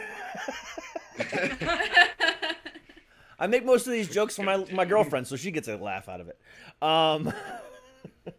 I 3.39 3.47
make 3.47 3.63
most 3.65 3.85
of 3.87 3.93
these 3.93 4.09
jokes 4.09 4.35
for 4.35 4.43
my 4.43 4.65
my 4.71 4.85
girlfriend, 4.85 5.27
so 5.27 5.35
she 5.35 5.51
gets 5.51 5.67
a 5.67 5.77
laugh 5.77 6.09
out 6.09 6.21
of 6.21 6.27
it. 6.29 6.39
Um, 6.81 7.33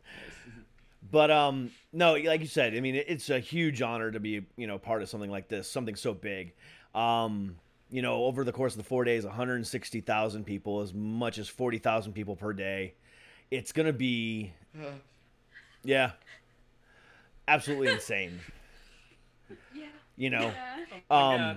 But 1.11 1.31
um, 1.31 1.71
no, 1.91 2.15
like 2.17 2.43
you 2.43 2.47
said, 2.47 2.75
I 2.75 2.81
mean, 2.81 2.95
it's 2.95 3.31
a 3.31 3.39
huge 3.39 3.81
honor 3.81 4.11
to 4.11 4.21
be 4.21 4.45
you 4.57 4.67
know 4.67 4.79
part 4.79 5.01
of 5.01 5.09
something 5.09 5.31
like 5.31 5.49
this, 5.49 5.67
something 5.71 5.95
so 5.95 6.13
big. 6.13 6.53
Um, 6.95 7.57
you 7.91 8.03
know, 8.03 8.25
over 8.25 8.45
the 8.45 8.53
course 8.53 8.75
of 8.75 8.79
the 8.79 8.85
four 8.85 9.05
days, 9.05 9.25
160,000 9.25 10.45
people, 10.45 10.83
as 10.83 10.93
much 10.93 11.39
as 11.39 11.49
40,000 11.49 12.13
people 12.13 12.37
per 12.37 12.53
day. 12.53 12.93
It's 13.51 13.73
gonna 13.73 13.95
be, 13.95 14.53
yeah, 15.83 16.11
absolutely 17.47 17.89
insane. 17.95 18.39
Yeah. 19.75 19.87
You 20.17 20.29
know, 20.29 20.53
Yeah. 21.11 21.57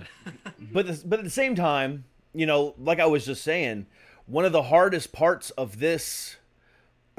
but 0.72 0.86
the, 0.86 1.02
but 1.04 1.18
at 1.18 1.24
the 1.26 1.30
same 1.30 1.54
time, 1.54 2.04
you 2.34 2.46
know, 2.46 2.74
like 2.78 3.00
I 3.00 3.06
was 3.06 3.26
just 3.26 3.42
saying, 3.42 3.86
one 4.26 4.44
of 4.44 4.52
the 4.52 4.62
hardest 4.62 5.12
parts 5.12 5.50
of 5.50 5.78
this 5.78 6.36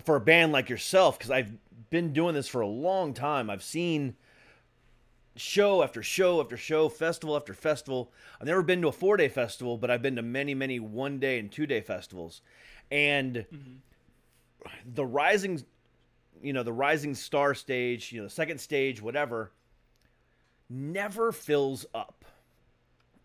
for 0.04 0.16
a 0.16 0.22
band 0.22 0.52
like 0.52 0.70
yourself, 0.70 1.18
because 1.18 1.32
I've 1.32 1.52
been 1.90 2.14
doing 2.14 2.34
this 2.34 2.48
for 2.48 2.62
a 2.62 2.68
long 2.68 3.14
time. 3.14 3.50
I've 3.50 3.64
seen 3.64 4.16
show 5.36 5.84
after 5.84 6.04
show 6.04 6.42
after 6.42 6.58
show, 6.58 6.90
festival 6.90 7.36
after 7.36 7.54
festival. 7.54 8.12
I've 8.40 8.48
never 8.48 8.64
been 8.64 8.82
to 8.82 8.88
a 8.88 8.92
four 8.92 9.18
day 9.18 9.30
festival, 9.30 9.78
but 9.78 9.92
I've 9.92 10.02
been 10.02 10.16
to 10.16 10.22
many, 10.22 10.54
many 10.54 10.80
one 10.80 11.20
day 11.20 11.40
and 11.40 11.52
two 11.52 11.66
day 11.66 11.82
festivals. 11.82 12.42
And 12.92 13.36
mm-hmm. 13.36 14.70
the 14.94 15.06
rising, 15.06 15.64
you 16.42 16.54
know, 16.54 16.64
the 16.64 16.74
rising 16.74 17.16
star 17.16 17.54
stage, 17.54 18.12
you 18.12 18.20
know, 18.20 18.26
the 18.26 18.34
second 18.34 18.60
stage, 18.60 19.02
whatever, 19.02 19.52
never 20.70 21.32
fills 21.32 21.86
up. 21.94 22.26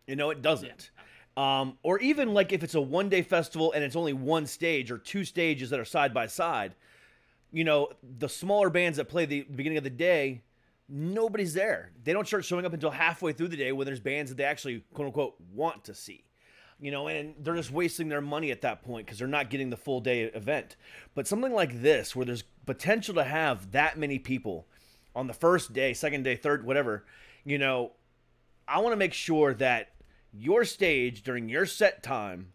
You 0.06 0.16
know, 0.16 0.30
it 0.30 0.40
doesn't. 0.40 0.90
Um, 1.38 1.78
or 1.84 2.00
even 2.00 2.34
like 2.34 2.52
if 2.52 2.64
it's 2.64 2.74
a 2.74 2.80
one 2.80 3.08
day 3.08 3.22
festival 3.22 3.70
and 3.70 3.84
it's 3.84 3.94
only 3.94 4.12
one 4.12 4.44
stage 4.44 4.90
or 4.90 4.98
two 4.98 5.24
stages 5.24 5.70
that 5.70 5.78
are 5.78 5.84
side 5.84 6.12
by 6.12 6.26
side, 6.26 6.74
you 7.52 7.62
know, 7.62 7.90
the 8.18 8.28
smaller 8.28 8.70
bands 8.70 8.96
that 8.98 9.04
play 9.04 9.24
the 9.24 9.42
beginning 9.42 9.78
of 9.78 9.84
the 9.84 9.90
day, 9.90 10.42
nobody's 10.88 11.54
there. 11.54 11.92
They 12.02 12.12
don't 12.12 12.26
start 12.26 12.44
showing 12.44 12.66
up 12.66 12.72
until 12.72 12.90
halfway 12.90 13.32
through 13.32 13.48
the 13.48 13.56
day 13.56 13.70
when 13.70 13.86
there's 13.86 14.00
bands 14.00 14.32
that 14.32 14.36
they 14.36 14.42
actually 14.42 14.82
quote 14.92 15.06
unquote 15.06 15.36
want 15.54 15.84
to 15.84 15.94
see. 15.94 16.24
You 16.80 16.90
know, 16.90 17.06
and 17.06 17.36
they're 17.38 17.54
just 17.54 17.70
wasting 17.70 18.08
their 18.08 18.20
money 18.20 18.50
at 18.50 18.62
that 18.62 18.82
point 18.82 19.06
because 19.06 19.20
they're 19.20 19.28
not 19.28 19.48
getting 19.48 19.70
the 19.70 19.76
full 19.76 20.00
day 20.00 20.22
event. 20.22 20.74
But 21.14 21.28
something 21.28 21.52
like 21.52 21.82
this, 21.82 22.16
where 22.16 22.26
there's 22.26 22.42
potential 22.66 23.14
to 23.14 23.24
have 23.24 23.70
that 23.70 23.96
many 23.96 24.18
people 24.18 24.66
on 25.14 25.28
the 25.28 25.34
first 25.34 25.72
day, 25.72 25.94
second 25.94 26.24
day, 26.24 26.34
third, 26.34 26.66
whatever, 26.66 27.04
you 27.44 27.58
know, 27.58 27.92
I 28.66 28.80
want 28.80 28.92
to 28.92 28.96
make 28.96 29.14
sure 29.14 29.54
that 29.54 29.92
your 30.32 30.64
stage 30.64 31.22
during 31.22 31.48
your 31.48 31.66
set 31.66 32.02
time 32.02 32.52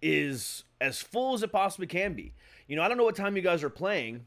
is 0.00 0.64
as 0.80 1.00
full 1.02 1.34
as 1.34 1.42
it 1.42 1.50
possibly 1.52 1.86
can 1.86 2.14
be. 2.14 2.34
You 2.66 2.76
know, 2.76 2.82
I 2.82 2.88
don't 2.88 2.96
know 2.98 3.04
what 3.04 3.16
time 3.16 3.34
you 3.36 3.42
guys 3.42 3.62
are 3.64 3.70
playing, 3.70 4.26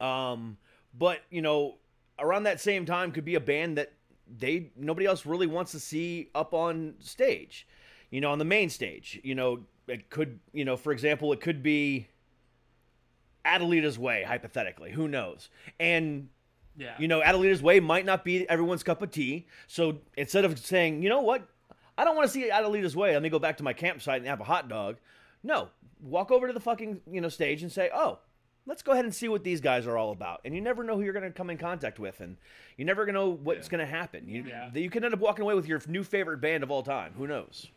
um, 0.00 0.56
but 0.96 1.20
you 1.30 1.42
know, 1.42 1.76
around 2.18 2.44
that 2.44 2.60
same 2.60 2.84
time 2.86 3.12
could 3.12 3.24
be 3.24 3.34
a 3.34 3.40
band 3.40 3.78
that 3.78 3.92
they 4.38 4.70
nobody 4.76 5.06
else 5.06 5.26
really 5.26 5.46
wants 5.46 5.72
to 5.72 5.80
see 5.80 6.28
up 6.34 6.54
on 6.54 6.94
stage. 7.00 7.66
You 8.10 8.20
know, 8.20 8.30
on 8.30 8.38
the 8.38 8.44
main 8.44 8.68
stage. 8.68 9.18
You 9.24 9.34
know, 9.34 9.60
it 9.88 10.10
could, 10.10 10.38
you 10.52 10.64
know, 10.66 10.76
for 10.76 10.92
example, 10.92 11.32
it 11.32 11.40
could 11.40 11.62
be 11.62 12.08
Adelita's 13.44 13.98
Way, 13.98 14.22
hypothetically. 14.22 14.92
Who 14.92 15.08
knows? 15.08 15.48
And 15.80 16.28
Yeah. 16.76 16.94
you 16.98 17.08
know, 17.08 17.20
Adelita's 17.22 17.62
Way 17.62 17.80
might 17.80 18.04
not 18.04 18.24
be 18.24 18.48
everyone's 18.48 18.82
cup 18.82 19.02
of 19.02 19.10
tea. 19.10 19.46
So 19.66 19.98
instead 20.16 20.44
of 20.44 20.58
saying, 20.58 21.02
you 21.02 21.08
know 21.08 21.20
what, 21.20 21.48
I 22.02 22.04
don't 22.04 22.16
want 22.16 22.26
to 22.26 22.32
see 22.32 22.50
Adelita's 22.50 22.96
Way, 22.96 23.12
let 23.12 23.22
me 23.22 23.28
go 23.28 23.38
back 23.38 23.58
to 23.58 23.62
my 23.62 23.72
campsite 23.72 24.18
and 24.18 24.26
have 24.26 24.40
a 24.40 24.44
hot 24.44 24.68
dog. 24.68 24.96
No, 25.44 25.68
walk 26.00 26.32
over 26.32 26.48
to 26.48 26.52
the 26.52 26.58
fucking 26.58 27.00
you 27.08 27.20
know 27.20 27.28
stage 27.28 27.62
and 27.62 27.70
say, 27.70 27.90
oh, 27.94 28.18
let's 28.66 28.82
go 28.82 28.90
ahead 28.90 29.04
and 29.04 29.14
see 29.14 29.28
what 29.28 29.44
these 29.44 29.60
guys 29.60 29.86
are 29.86 29.96
all 29.96 30.10
about. 30.10 30.40
And 30.44 30.52
you 30.52 30.60
never 30.60 30.82
know 30.82 30.96
who 30.96 31.02
you're 31.02 31.12
going 31.12 31.24
to 31.24 31.30
come 31.30 31.48
in 31.48 31.58
contact 31.58 32.00
with, 32.00 32.20
and 32.20 32.38
you 32.76 32.84
never 32.84 33.06
gonna 33.06 33.18
know 33.18 33.30
what's 33.30 33.68
going 33.68 33.78
to 33.78 33.86
happen. 33.86 34.28
You 34.28 34.42
Yeah. 34.48 34.70
you 34.74 34.90
can 34.90 35.04
end 35.04 35.14
up 35.14 35.20
walking 35.20 35.44
away 35.44 35.54
with 35.54 35.68
your 35.68 35.80
new 35.86 36.02
favorite 36.02 36.38
band 36.38 36.64
of 36.64 36.72
all 36.72 36.82
time. 36.82 37.12
Who 37.16 37.28
knows? 37.28 37.68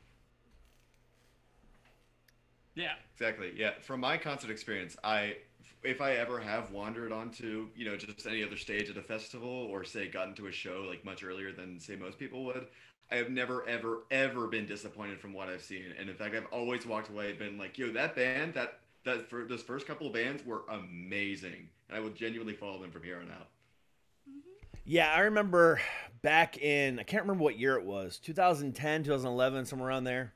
Yeah. 2.74 2.94
Exactly. 3.14 3.54
Yeah. 3.56 3.74
From 3.80 4.00
my 4.00 4.18
concert 4.18 4.50
experience, 4.50 4.98
I 5.04 5.36
if 5.84 6.02
I 6.02 6.14
ever 6.14 6.40
have 6.40 6.72
wandered 6.72 7.12
onto 7.12 7.68
you 7.76 7.86
know 7.86 7.96
just 7.96 8.26
any 8.26 8.44
other 8.44 8.58
stage 8.58 8.90
at 8.90 8.98
a 8.98 9.04
festival 9.04 9.48
or 9.50 9.84
say 9.84 10.08
gotten 10.08 10.34
to 10.36 10.48
a 10.48 10.52
show 10.52 10.84
like 10.90 11.06
much 11.06 11.24
earlier 11.24 11.52
than 11.52 11.80
say 11.80 11.96
most 11.96 12.18
people 12.18 12.44
would, 12.46 12.66
I 13.12 13.16
have 13.16 13.30
never 13.30 13.68
ever 13.68 14.04
ever 14.12 14.48
been 14.48 14.66
disappointed 14.66 15.20
from 15.20 15.34
what 15.34 15.48
I've 15.48 15.62
seen. 15.62 15.94
And 16.00 16.10
in 16.10 16.16
fact, 16.16 16.36
I've 16.36 16.48
always 16.52 16.86
walked 16.86 17.10
away 17.10 17.34
been 17.34 17.58
like, 17.58 17.78
yo, 17.78 17.92
that 17.92 18.16
band 18.16 18.54
that 18.56 18.80
that 19.04 19.30
for 19.30 19.46
those 19.46 19.62
first 19.62 19.86
couple 19.86 20.08
of 20.08 20.14
bands 20.14 20.46
were 20.46 20.64
amazing, 20.70 21.70
and 21.88 21.98
I 21.98 22.00
will 22.00 22.10
genuinely 22.10 22.54
follow 22.54 22.82
them 22.82 22.92
from 22.92 23.04
here 23.04 23.18
on 23.18 23.32
out. 23.32 23.48
Yeah, 24.84 25.12
I 25.12 25.22
remember 25.22 25.80
back 26.22 26.58
in 26.58 27.00
I 27.00 27.04
can't 27.04 27.24
remember 27.24 27.44
what 27.44 27.60
year 27.60 27.78
it 27.78 27.86
was, 27.86 28.20
2010, 28.20 29.04
2011, 29.04 29.66
somewhere 29.66 29.90
around 29.90 30.04
there. 30.06 30.34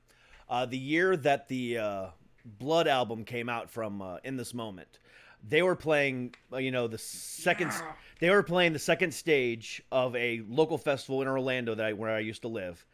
Uh, 0.48 0.66
the 0.66 0.78
year 0.78 1.16
that 1.18 1.48
the 1.48 1.78
uh, 1.78 2.08
Blood 2.46 2.88
album 2.88 3.26
came 3.26 3.50
out 3.50 3.70
from 3.70 4.02
uh, 4.02 4.18
In 4.24 4.38
This 4.38 4.54
Moment. 4.54 4.99
They 5.48 5.62
were 5.62 5.76
playing, 5.76 6.36
uh, 6.52 6.58
you 6.58 6.72
know, 6.72 6.88
the 6.88 6.98
second. 6.98 7.72
They 8.20 8.30
were 8.30 8.44
playing 8.44 8.74
the 8.74 8.80
second 8.80 9.14
stage 9.14 9.82
of 9.92 10.16
a 10.16 10.42
local 10.48 10.78
festival 10.78 11.22
in 11.22 11.28
Orlando 11.28 11.76
that 11.76 11.86
I, 11.86 11.94
where 11.94 12.14
I 12.14 12.20
used 12.20 12.42
to 12.42 12.50
live, 12.50 12.86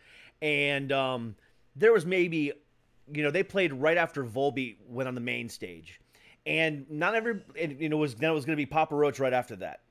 and 0.41 0.91
um, 0.91 1.35
there 1.75 1.91
was 1.91 2.05
maybe, 2.05 2.53
you 3.11 3.23
know, 3.23 3.31
they 3.31 3.43
played 3.43 3.73
right 3.73 3.97
after 3.97 4.23
Volbeat 4.23 4.77
went 4.87 5.07
on 5.07 5.15
the 5.15 5.21
main 5.21 5.49
stage, 5.49 5.99
and 6.45 6.85
not 6.89 7.15
every, 7.15 7.41
and, 7.59 7.79
you 7.81 7.89
know, 7.89 7.97
was 7.97 8.15
then 8.15 8.29
it 8.29 8.33
was 8.33 8.45
going 8.45 8.55
to 8.55 8.61
be 8.61 8.67
Papa 8.67 8.95
Roach 8.95 9.19
right 9.19 9.33
after 9.33 9.55
that 9.57 9.81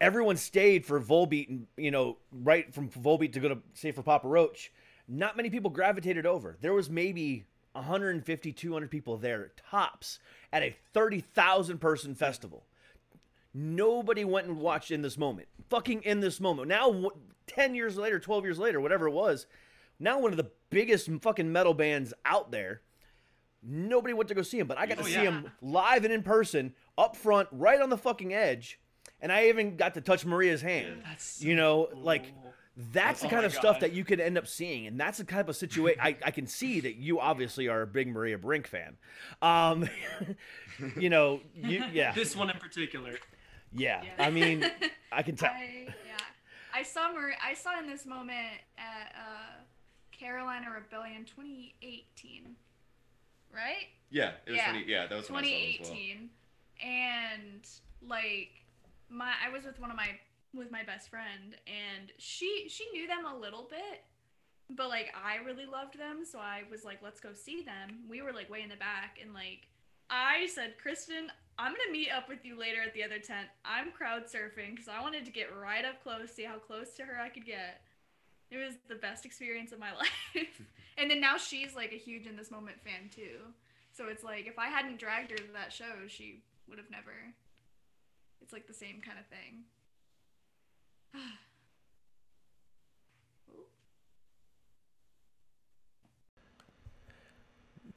everyone 0.00 0.36
stayed 0.36 0.84
for 0.84 1.00
Volbeat 1.00 1.48
and 1.48 1.66
you 1.76 1.90
know 1.90 2.16
right 2.30 2.72
from 2.72 2.88
Volbeat 2.88 3.32
to 3.32 3.40
go 3.40 3.48
to 3.48 3.58
say 3.74 3.92
for 3.92 4.02
Papa 4.02 4.28
Roach. 4.28 4.72
Not 5.08 5.36
many 5.36 5.48
people 5.48 5.70
gravitated 5.70 6.26
over. 6.26 6.56
There 6.60 6.74
was 6.74 6.90
maybe 6.90 7.44
150, 7.72 8.52
200 8.52 8.90
people 8.90 9.16
there 9.16 9.52
tops 9.70 10.18
at 10.52 10.62
a 10.62 10.74
30,000 10.94 11.78
person 11.78 12.14
festival. 12.14 12.64
Nobody 13.54 14.24
went 14.24 14.46
and 14.46 14.58
watched 14.58 14.90
in 14.90 15.02
this 15.02 15.16
moment. 15.18 15.48
Fucking 15.70 16.02
in 16.02 16.20
this 16.20 16.40
moment. 16.40 16.68
Now, 16.68 17.10
10 17.46 17.74
years 17.74 17.96
later, 17.96 18.18
12 18.18 18.44
years 18.44 18.58
later, 18.58 18.80
whatever 18.80 19.08
it 19.08 19.12
was, 19.12 19.46
now 19.98 20.18
one 20.18 20.30
of 20.30 20.36
the 20.36 20.50
biggest 20.70 21.08
fucking 21.22 21.50
metal 21.50 21.74
bands 21.74 22.12
out 22.24 22.50
there. 22.50 22.82
Nobody 23.62 24.14
went 24.14 24.28
to 24.28 24.34
go 24.34 24.42
see 24.42 24.58
him, 24.60 24.66
but 24.68 24.78
I 24.78 24.86
got 24.86 24.98
to 24.98 25.02
Oh, 25.04 25.06
see 25.06 25.14
yeah. 25.14 25.22
him 25.22 25.50
live 25.60 26.04
and 26.04 26.12
in 26.12 26.22
person, 26.22 26.74
up 26.96 27.16
front, 27.16 27.48
right 27.50 27.80
on 27.80 27.90
the 27.90 27.98
fucking 27.98 28.32
edge. 28.32 28.78
And 29.20 29.32
I 29.32 29.48
even 29.48 29.76
got 29.76 29.94
to 29.94 30.00
touch 30.00 30.24
Maria's 30.24 30.62
hand. 30.62 31.02
That's 31.04 31.42
you 31.42 31.56
know, 31.56 31.88
like 31.94 32.26
cool. 32.40 32.52
That's 32.92 33.20
the 33.20 33.26
Oh 33.26 33.30
kind 33.30 33.42
my 33.42 33.46
of 33.46 33.54
stuff 33.54 33.80
that 33.80 33.92
you 33.92 34.04
could 34.04 34.20
end 34.20 34.38
up 34.38 34.46
seeing, 34.46 34.86
and 34.86 34.98
that's 35.00 35.18
the 35.18 35.24
type 35.24 35.48
of 35.48 35.56
situation. 35.56 36.00
I, 36.00 36.16
I 36.24 36.30
can 36.30 36.46
see 36.46 36.80
that 36.80 36.94
you 36.94 37.18
obviously 37.20 37.68
are 37.68 37.82
a 37.82 37.86
big 37.86 38.06
Maria 38.08 38.38
Brink 38.38 38.66
fan. 38.68 38.96
Um, 39.42 39.88
you 40.96 41.10
know, 41.10 41.40
you 41.54 41.84
yeah, 41.92 42.12
This 42.12 42.36
one 42.36 42.50
in 42.50 42.58
particular. 42.58 43.14
yeah. 43.72 44.02
Yeah. 44.04 44.24
I 44.24 44.30
mean, 44.30 44.64
I 45.12 45.22
can 45.22 45.34
tell. 45.36 45.50
I 45.50 45.86
yeah. 46.06 46.16
I 46.74 46.82
saw 46.84 47.12
Mar- 47.12 47.32
I 47.44 47.54
saw 47.54 47.78
in 47.80 47.88
this 47.88 48.06
moment 48.06 48.46
at 48.78 49.12
uh, 49.16 49.62
Carolina 50.16 50.66
Rebellion 50.72 51.24
2018, 51.24 52.54
right? 53.52 53.88
Yeah. 54.10 54.32
It 54.46 54.50
was 54.52 54.56
Yeah. 54.58 54.70
20, 54.72 54.84
yeah. 54.86 55.06
That 55.08 55.16
was 55.16 55.30
when 55.30 55.44
I 55.44 55.48
saw 55.48 55.54
them 55.54 55.68
as 55.80 55.88
well. 55.88 55.96
2018, 55.96 56.30
and 56.80 57.66
like 58.08 58.50
my 59.10 59.32
I 59.44 59.50
was 59.52 59.64
with 59.64 59.80
one 59.80 59.90
of 59.90 59.96
my 59.96 60.10
with 60.54 60.70
my 60.70 60.82
best 60.82 61.10
friend, 61.10 61.56
and 61.66 62.12
she 62.18 62.66
she 62.68 62.88
knew 62.90 63.06
them 63.06 63.24
a 63.26 63.36
little 63.36 63.66
bit, 63.70 64.04
but 64.70 64.88
like 64.88 65.12
I 65.14 65.36
really 65.44 65.66
loved 65.66 65.98
them, 65.98 66.24
so 66.24 66.38
I 66.38 66.62
was 66.70 66.84
like, 66.84 67.00
let's 67.02 67.20
go 67.20 67.32
see 67.32 67.62
them. 67.62 68.00
We 68.08 68.22
were 68.22 68.32
like 68.32 68.50
way 68.50 68.62
in 68.62 68.68
the 68.68 68.76
back, 68.76 69.18
and 69.22 69.34
like 69.34 69.68
I 70.10 70.46
said, 70.46 70.74
Kristen, 70.80 71.30
I'm 71.58 71.72
gonna 71.72 71.92
meet 71.92 72.10
up 72.10 72.28
with 72.28 72.44
you 72.44 72.58
later 72.58 72.82
at 72.82 72.94
the 72.94 73.04
other 73.04 73.18
tent. 73.18 73.48
I'm 73.64 73.92
crowd 73.92 74.24
surfing 74.24 74.72
because 74.72 74.88
I 74.88 75.02
wanted 75.02 75.24
to 75.26 75.32
get 75.32 75.54
right 75.54 75.84
up 75.84 76.02
close, 76.02 76.32
see 76.32 76.44
how 76.44 76.58
close 76.58 76.94
to 76.94 77.02
her 77.02 77.20
I 77.20 77.28
could 77.28 77.44
get. 77.46 77.82
It 78.50 78.56
was 78.56 78.76
the 78.88 78.94
best 78.94 79.26
experience 79.26 79.72
of 79.72 79.78
my 79.78 79.92
life. 79.96 80.62
and 80.96 81.10
then 81.10 81.20
now 81.20 81.36
she's 81.36 81.76
like 81.76 81.92
a 81.92 81.98
huge 81.98 82.26
in 82.26 82.36
this 82.36 82.50
moment 82.50 82.76
fan 82.82 83.10
too. 83.14 83.38
So 83.92 84.06
it's 84.08 84.24
like 84.24 84.46
if 84.46 84.58
I 84.58 84.68
hadn't 84.68 84.98
dragged 84.98 85.30
her 85.32 85.36
to 85.36 85.52
that 85.52 85.72
show, 85.72 86.06
she 86.06 86.42
would 86.68 86.78
have 86.78 86.90
never. 86.90 87.12
It's 88.40 88.52
like 88.52 88.66
the 88.66 88.74
same 88.74 89.00
kind 89.04 89.18
of 89.18 89.26
thing. 89.26 89.64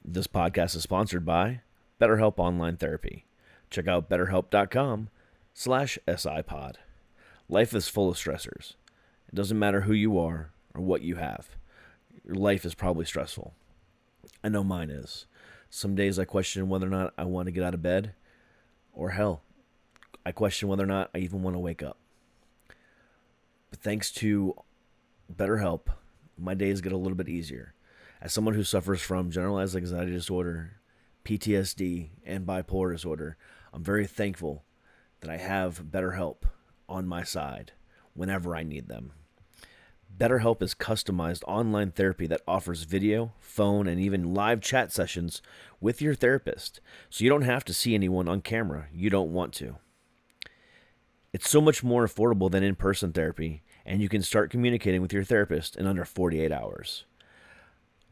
This 0.04 0.26
podcast 0.26 0.76
is 0.76 0.82
sponsored 0.82 1.24
by 1.24 1.62
BetterHelp 1.98 2.34
Online 2.38 2.76
Therapy. 2.76 3.24
Check 3.70 3.88
out 3.88 4.10
betterhelp.com 4.10 5.08
slash 5.54 5.98
SIPod. 6.06 6.74
Life 7.48 7.74
is 7.74 7.88
full 7.88 8.10
of 8.10 8.16
stressors. 8.16 8.74
It 9.28 9.34
doesn't 9.34 9.58
matter 9.58 9.82
who 9.82 9.94
you 9.94 10.18
are 10.18 10.50
or 10.74 10.82
what 10.82 11.00
you 11.00 11.16
have. 11.16 11.56
Your 12.26 12.34
life 12.34 12.66
is 12.66 12.74
probably 12.74 13.06
stressful. 13.06 13.54
I 14.44 14.50
know 14.50 14.62
mine 14.62 14.90
is. 14.90 15.24
Some 15.70 15.94
days 15.94 16.18
I 16.18 16.26
question 16.26 16.68
whether 16.68 16.86
or 16.86 16.90
not 16.90 17.14
I 17.16 17.24
want 17.24 17.46
to 17.46 17.52
get 17.52 17.64
out 17.64 17.72
of 17.72 17.80
bed, 17.80 18.12
or 18.92 19.10
hell, 19.10 19.40
I 20.26 20.32
question 20.32 20.68
whether 20.68 20.82
or 20.82 20.86
not 20.86 21.08
I 21.14 21.18
even 21.18 21.42
want 21.42 21.54
to 21.54 21.60
wake 21.60 21.82
up. 21.82 21.96
But 23.72 23.80
thanks 23.80 24.10
to 24.12 24.54
BetterHelp, 25.34 25.86
my 26.38 26.52
days 26.52 26.82
get 26.82 26.92
a 26.92 26.96
little 26.98 27.16
bit 27.16 27.30
easier. 27.30 27.74
As 28.20 28.30
someone 28.30 28.54
who 28.54 28.64
suffers 28.64 29.00
from 29.00 29.30
generalized 29.30 29.74
anxiety 29.74 30.12
disorder, 30.12 30.74
PTSD, 31.24 32.10
and 32.26 32.46
bipolar 32.46 32.92
disorder, 32.92 33.38
I'm 33.72 33.82
very 33.82 34.06
thankful 34.06 34.64
that 35.20 35.30
I 35.30 35.38
have 35.38 35.84
BetterHelp 35.90 36.42
on 36.86 37.06
my 37.06 37.22
side 37.22 37.72
whenever 38.12 38.54
I 38.54 38.62
need 38.62 38.88
them. 38.88 39.12
BetterHelp 40.14 40.60
is 40.60 40.74
customized 40.74 41.42
online 41.48 41.92
therapy 41.92 42.26
that 42.26 42.42
offers 42.46 42.82
video, 42.82 43.32
phone, 43.40 43.86
and 43.86 43.98
even 43.98 44.34
live 44.34 44.60
chat 44.60 44.92
sessions 44.92 45.40
with 45.80 46.02
your 46.02 46.14
therapist, 46.14 46.82
so 47.08 47.24
you 47.24 47.30
don't 47.30 47.40
have 47.40 47.64
to 47.64 47.72
see 47.72 47.94
anyone 47.94 48.28
on 48.28 48.42
camera 48.42 48.88
you 48.92 49.08
don't 49.08 49.32
want 49.32 49.54
to. 49.54 49.76
It's 51.32 51.48
so 51.48 51.62
much 51.62 51.82
more 51.82 52.06
affordable 52.06 52.50
than 52.50 52.62
in 52.62 52.74
person 52.74 53.12
therapy, 53.12 53.61
and 53.84 54.00
you 54.00 54.08
can 54.08 54.22
start 54.22 54.50
communicating 54.50 55.02
with 55.02 55.12
your 55.12 55.24
therapist 55.24 55.76
in 55.76 55.86
under 55.86 56.04
48 56.04 56.52
hours. 56.52 57.04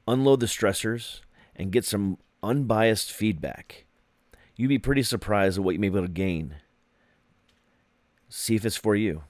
Unload 0.07 0.41
the 0.41 0.47
stressors 0.47 1.21
and 1.55 1.73
get 1.73 1.85
some 1.85 2.19
unbiased 2.43 3.13
feedback. 3.13 3.85
You'd 4.57 4.69
be 4.69 4.79
pretty 4.79 5.03
surprised 5.03 5.59
at 5.59 5.65
what 5.65 5.75
you 5.75 5.81
may 5.81 5.89
be 5.89 5.99
able 5.99 6.07
to 6.07 6.13
gain. 6.13 6.57
See 8.29 8.55
if 8.55 8.65
it's 8.65 8.77
for 8.77 8.95
you. 8.95 9.25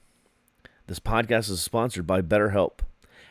This 0.87 0.99
podcast 0.99 1.49
is 1.49 1.61
sponsored 1.61 2.05
by 2.05 2.21
BetterHelp, 2.21 2.79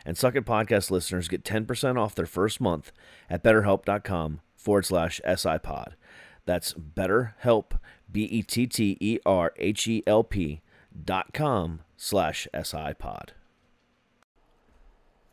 and 0.05 0.17
Suck 0.17 0.35
It 0.35 0.45
Podcast 0.45 0.89
listeners 0.89 1.27
get 1.27 1.43
10% 1.43 1.97
off 1.99 2.15
their 2.15 2.25
first 2.25 2.59
month 2.59 2.91
at 3.29 3.43
betterhelp.com 3.43 4.41
forward 4.55 4.85
slash 4.85 5.21
SIPod. 5.25 5.93
That's 6.45 6.73
BetterHelp, 6.73 7.77
B 8.11 8.23
E 8.23 8.41
T 8.41 8.65
T 8.67 8.97
E 8.99 9.19
R 9.25 9.53
H 9.57 9.87
E 9.87 10.03
L 10.07 10.23
P 10.23 10.61
dot 11.05 11.33
com 11.33 11.81
slash 12.03 12.47
SIPod. 12.51 13.29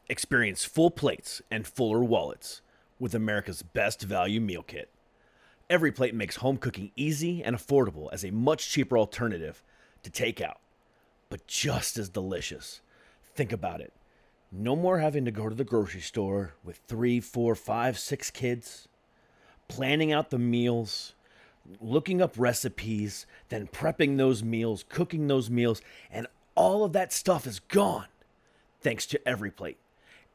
Experience 0.06 0.66
full 0.66 0.90
plates 0.90 1.40
and 1.50 1.66
fuller 1.66 2.04
wallets 2.04 2.60
with 3.00 3.14
America's 3.14 3.62
best 3.62 4.02
value 4.02 4.38
meal 4.38 4.62
kit. 4.62 4.90
Every 5.70 5.90
plate 5.90 6.14
makes 6.14 6.36
home 6.36 6.58
cooking 6.58 6.92
easy 6.94 7.42
and 7.42 7.56
affordable 7.56 8.10
as 8.12 8.22
a 8.22 8.32
much 8.32 8.68
cheaper 8.68 8.98
alternative 8.98 9.62
to 10.02 10.10
takeout, 10.10 10.56
but 11.30 11.46
just 11.46 11.96
as 11.96 12.10
delicious. 12.10 12.82
Think 13.34 13.50
about 13.50 13.80
it. 13.80 13.94
No 14.52 14.76
more 14.76 14.98
having 14.98 15.24
to 15.24 15.30
go 15.30 15.48
to 15.48 15.54
the 15.54 15.64
grocery 15.64 16.02
store 16.02 16.52
with 16.62 16.82
three, 16.86 17.18
four, 17.18 17.54
five, 17.54 17.98
six 17.98 18.30
kids, 18.30 18.88
planning 19.68 20.12
out 20.12 20.28
the 20.28 20.38
meals, 20.38 21.14
looking 21.80 22.20
up 22.20 22.34
recipes, 22.36 23.24
then 23.48 23.68
prepping 23.68 24.18
those 24.18 24.42
meals, 24.42 24.84
cooking 24.90 25.28
those 25.28 25.48
meals, 25.48 25.80
and 26.10 26.26
all 26.58 26.82
of 26.82 26.92
that 26.92 27.12
stuff 27.12 27.46
is 27.46 27.60
gone 27.60 28.08
thanks 28.80 29.06
to 29.06 29.28
Every 29.28 29.48
Plate. 29.48 29.78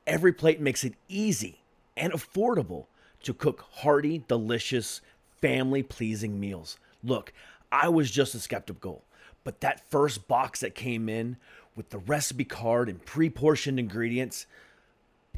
Every 0.08 0.32
Plate 0.32 0.62
makes 0.62 0.86
it 0.86 0.94
easy 1.10 1.60
and 1.98 2.14
affordable 2.14 2.86
to 3.24 3.34
cook 3.34 3.66
hearty, 3.74 4.24
delicious, 4.30 5.02
family 5.42 5.84
pleasing 5.84 6.40
meals. 6.40 6.80
Look, 7.04 7.34
I 7.74 7.90
was 7.90 8.10
just 8.10 8.36
a 8.36 8.40
skeptical, 8.40 9.04
but 9.44 9.60
that 9.60 9.90
first 9.90 10.30
box 10.30 10.62
that 10.62 10.76
came 10.76 11.10
in 11.10 11.36
with 11.76 11.90
the 11.90 11.98
recipe 11.98 12.46
card 12.46 12.88
and 12.88 13.04
pre 13.04 13.30
portioned 13.30 13.78
ingredients, 13.78 14.46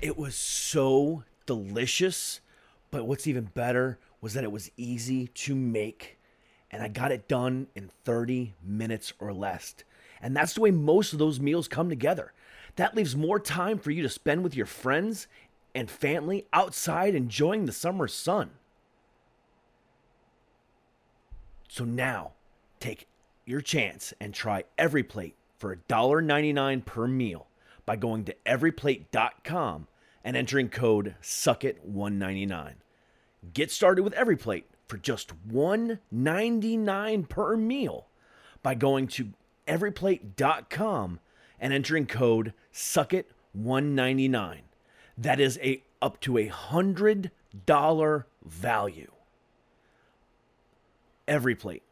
it 0.03 0.19
was 0.19 0.35
so 0.35 1.23
delicious. 1.47 2.41
But 2.91 3.07
what's 3.07 3.25
even 3.25 3.45
better 3.45 3.97
was 4.21 4.35
that 4.35 4.43
it 4.43 4.51
was 4.51 4.69
easy 4.77 5.29
to 5.29 5.55
make, 5.55 6.19
and 6.69 6.83
I 6.83 6.89
got 6.89 7.11
it 7.11 7.27
done 7.27 7.65
in 7.73 7.89
30 8.03 8.53
minutes 8.63 9.13
or 9.19 9.33
less. 9.33 9.73
And 10.21 10.35
that's 10.35 10.53
the 10.53 10.61
way 10.61 10.71
most 10.71 11.13
of 11.13 11.19
those 11.19 11.39
meals 11.39 11.67
come 11.67 11.89
together. 11.89 12.33
That 12.75 12.95
leaves 12.95 13.15
more 13.15 13.39
time 13.39 13.77
for 13.77 13.91
you 13.91 14.01
to 14.03 14.09
spend 14.09 14.43
with 14.43 14.55
your 14.55 14.65
friends 14.65 15.27
and 15.73 15.89
family 15.89 16.45
outside 16.53 17.15
enjoying 17.15 17.65
the 17.65 17.71
summer 17.71 18.07
sun. 18.07 18.51
So 21.67 21.83
now, 21.83 22.31
take 22.79 23.07
your 23.45 23.61
chance 23.61 24.13
and 24.19 24.33
try 24.33 24.63
every 24.77 25.03
plate 25.03 25.35
for 25.57 25.75
$1.99 25.89 26.85
per 26.85 27.07
meal 27.07 27.47
by 27.85 27.95
going 27.95 28.25
to 28.25 28.35
everyplate.com 28.45 29.87
and 30.23 30.35
entering 30.35 30.69
code 30.69 31.15
SUCKIT199. 31.21 32.73
Get 33.53 33.71
started 33.71 34.03
with 34.03 34.13
every 34.13 34.37
plate 34.37 34.65
for 34.87 34.97
just 34.97 35.33
$1.99 35.49 37.29
per 37.29 37.57
meal 37.57 38.07
by 38.63 38.73
going 38.73 39.07
to 39.07 39.33
everyplate.com 39.67 41.19
and 41.59 41.73
entering 41.73 42.05
code 42.05 42.53
SUCKIT199. 42.73 44.59
That 45.17 45.39
is 45.39 45.57
a 45.61 45.81
up 46.01 46.19
to 46.21 46.37
a 46.37 46.47
hundred 46.47 47.31
dollar 47.65 48.27
value. 48.43 49.11
Every 51.27 51.55
plate, 51.55 51.83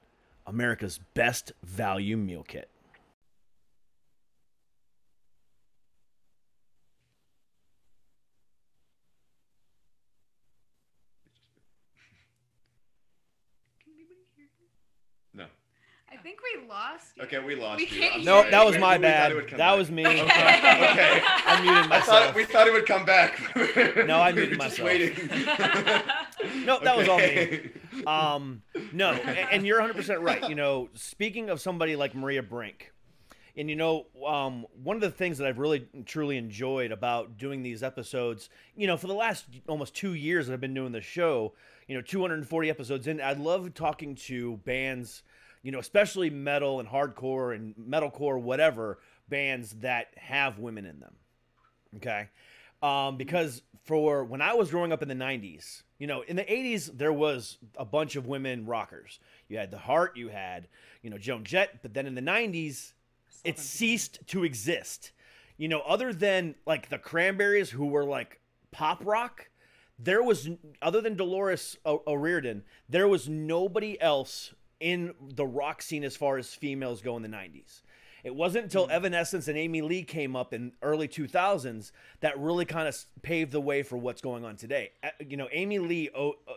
America's 0.45 0.99
best 1.13 1.53
value 1.63 2.17
meal 2.17 2.43
kit. 2.43 2.69
Can 13.83 13.93
anybody 13.93 14.19
hear 14.35 14.45
me? 14.59 14.67
No. 15.33 15.45
I 16.11 16.12
think 16.23 16.39
we 16.41 16.67
lost 16.67 17.13
you. 17.17 17.23
Okay, 17.23 17.39
we 17.39 17.55
lost 17.55 17.77
We 17.77 17.83
you. 17.83 18.01
can't 18.01 18.13
I'm 18.15 18.19
hear 18.21 18.25
Nope, 18.25 18.41
sorry. 18.41 18.51
that 18.51 18.65
was 18.65 18.77
my 18.79 18.97
we 18.97 19.01
bad. 19.03 19.31
it 19.33 19.49
That 19.51 19.57
back. 19.57 19.77
was 19.77 19.91
me. 19.91 20.05
Okay. 20.05 20.21
okay. 20.21 21.21
I 21.23 21.61
muted 21.61 21.83
I 21.83 21.87
myself. 21.87 22.05
thought 22.25 22.35
we 22.35 22.45
thought 22.45 22.67
it 22.67 22.73
would 22.73 22.85
come 22.85 23.05
back. 23.05 23.39
No, 24.07 24.19
I 24.19 24.31
muted 24.33 24.57
were 24.57 24.65
just 24.65 24.79
myself. 24.79 24.85
waiting. 24.87 26.65
No, 26.65 26.79
that 26.79 26.97
was 26.97 27.07
all 27.07 27.17
me. 27.17 27.69
Um, 28.07 28.61
no, 28.91 29.11
and 29.11 29.65
you're 29.65 29.79
100% 29.81 30.21
right. 30.21 30.47
You 30.49 30.55
know, 30.55 30.89
speaking 30.93 31.49
of 31.49 31.61
somebody 31.61 31.95
like 31.95 32.15
Maria 32.15 32.43
Brink, 32.43 32.91
and 33.55 33.69
you 33.69 33.75
know, 33.75 34.07
um, 34.25 34.65
one 34.83 34.95
of 34.95 35.01
the 35.01 35.11
things 35.11 35.37
that 35.37 35.47
I've 35.47 35.59
really 35.59 35.87
truly 36.05 36.37
enjoyed 36.37 36.91
about 36.91 37.37
doing 37.37 37.61
these 37.63 37.83
episodes, 37.83 38.49
you 38.75 38.87
know, 38.87 38.97
for 38.97 39.07
the 39.07 39.13
last 39.13 39.45
almost 39.67 39.93
two 39.95 40.13
years 40.15 40.47
that 40.47 40.53
I've 40.53 40.61
been 40.61 40.73
doing 40.73 40.91
the 40.91 41.01
show, 41.01 41.53
you 41.87 41.95
know, 41.95 42.01
240 42.01 42.69
episodes 42.69 43.07
in, 43.07 43.21
I 43.21 43.33
love 43.33 43.73
talking 43.75 44.15
to 44.15 44.57
bands, 44.65 45.21
you 45.63 45.71
know, 45.71 45.79
especially 45.79 46.29
metal 46.29 46.79
and 46.79 46.87
hardcore 46.87 47.55
and 47.55 47.73
metalcore, 47.75 48.39
whatever 48.39 48.99
bands 49.29 49.71
that 49.79 50.07
have 50.17 50.59
women 50.59 50.85
in 50.85 50.99
them. 50.99 51.15
Okay. 51.95 52.27
Um, 52.81 53.15
because 53.17 53.61
for 53.85 54.25
when 54.25 54.41
I 54.41 54.53
was 54.53 54.69
growing 54.69 54.91
up 54.91 55.01
in 55.01 55.07
the 55.07 55.15
90s, 55.15 55.83
you 55.99 56.07
know, 56.07 56.21
in 56.21 56.35
the 56.35 56.43
80s, 56.43 56.97
there 56.97 57.13
was 57.13 57.57
a 57.77 57.85
bunch 57.85 58.17
of 58.17 58.27
women 58.27 58.65
rockers. 58.65 59.19
You 59.47 59.57
had 59.57 59.71
The 59.71 59.77
Heart, 59.77 60.17
you 60.17 60.27
had, 60.27 60.67
you 61.01 61.09
know, 61.09 61.17
Joan 61.17 61.45
Jett, 61.45 61.81
but 61.81 61.93
then 61.93 62.05
in 62.05 62.13
the 62.13 62.21
90s, 62.21 62.91
it 63.45 63.57
ceased 63.57 64.19
to 64.27 64.43
exist. 64.43 65.11
You 65.57 65.69
know, 65.69 65.79
other 65.81 66.11
than 66.13 66.55
like 66.65 66.89
the 66.89 66.97
Cranberries, 66.97 67.69
who 67.69 67.85
were 67.85 68.03
like 68.03 68.41
pop 68.71 69.05
rock, 69.05 69.49
there 69.97 70.21
was, 70.21 70.49
other 70.81 70.99
than 70.99 71.15
Dolores 71.15 71.77
O- 71.85 72.03
O'Riordan, 72.05 72.63
there 72.89 73.07
was 73.07 73.29
nobody 73.29 74.01
else 74.01 74.53
in 74.83 75.13
the 75.21 75.45
rock 75.45 75.81
scene 75.81 76.03
as 76.03 76.17
far 76.17 76.37
as 76.37 76.53
females 76.53 77.01
go 77.01 77.15
in 77.15 77.23
the 77.23 77.29
90s. 77.29 77.81
It 78.25 78.35
wasn't 78.35 78.65
until 78.65 78.87
mm. 78.87 78.91
Evanescence 78.91 79.47
and 79.47 79.57
Amy 79.57 79.81
Lee 79.81 80.03
came 80.03 80.35
up 80.35 80.53
in 80.53 80.73
early 80.81 81.07
2000s 81.07 81.91
that 82.19 82.37
really 82.37 82.65
kind 82.65 82.87
of 82.87 82.97
paved 83.21 83.53
the 83.53 83.61
way 83.61 83.81
for 83.81 83.97
what's 83.97 84.21
going 84.21 84.43
on 84.43 84.57
today. 84.57 84.91
You 85.25 85.37
know, 85.37 85.47
Amy 85.53 85.79
Lee 85.79 86.09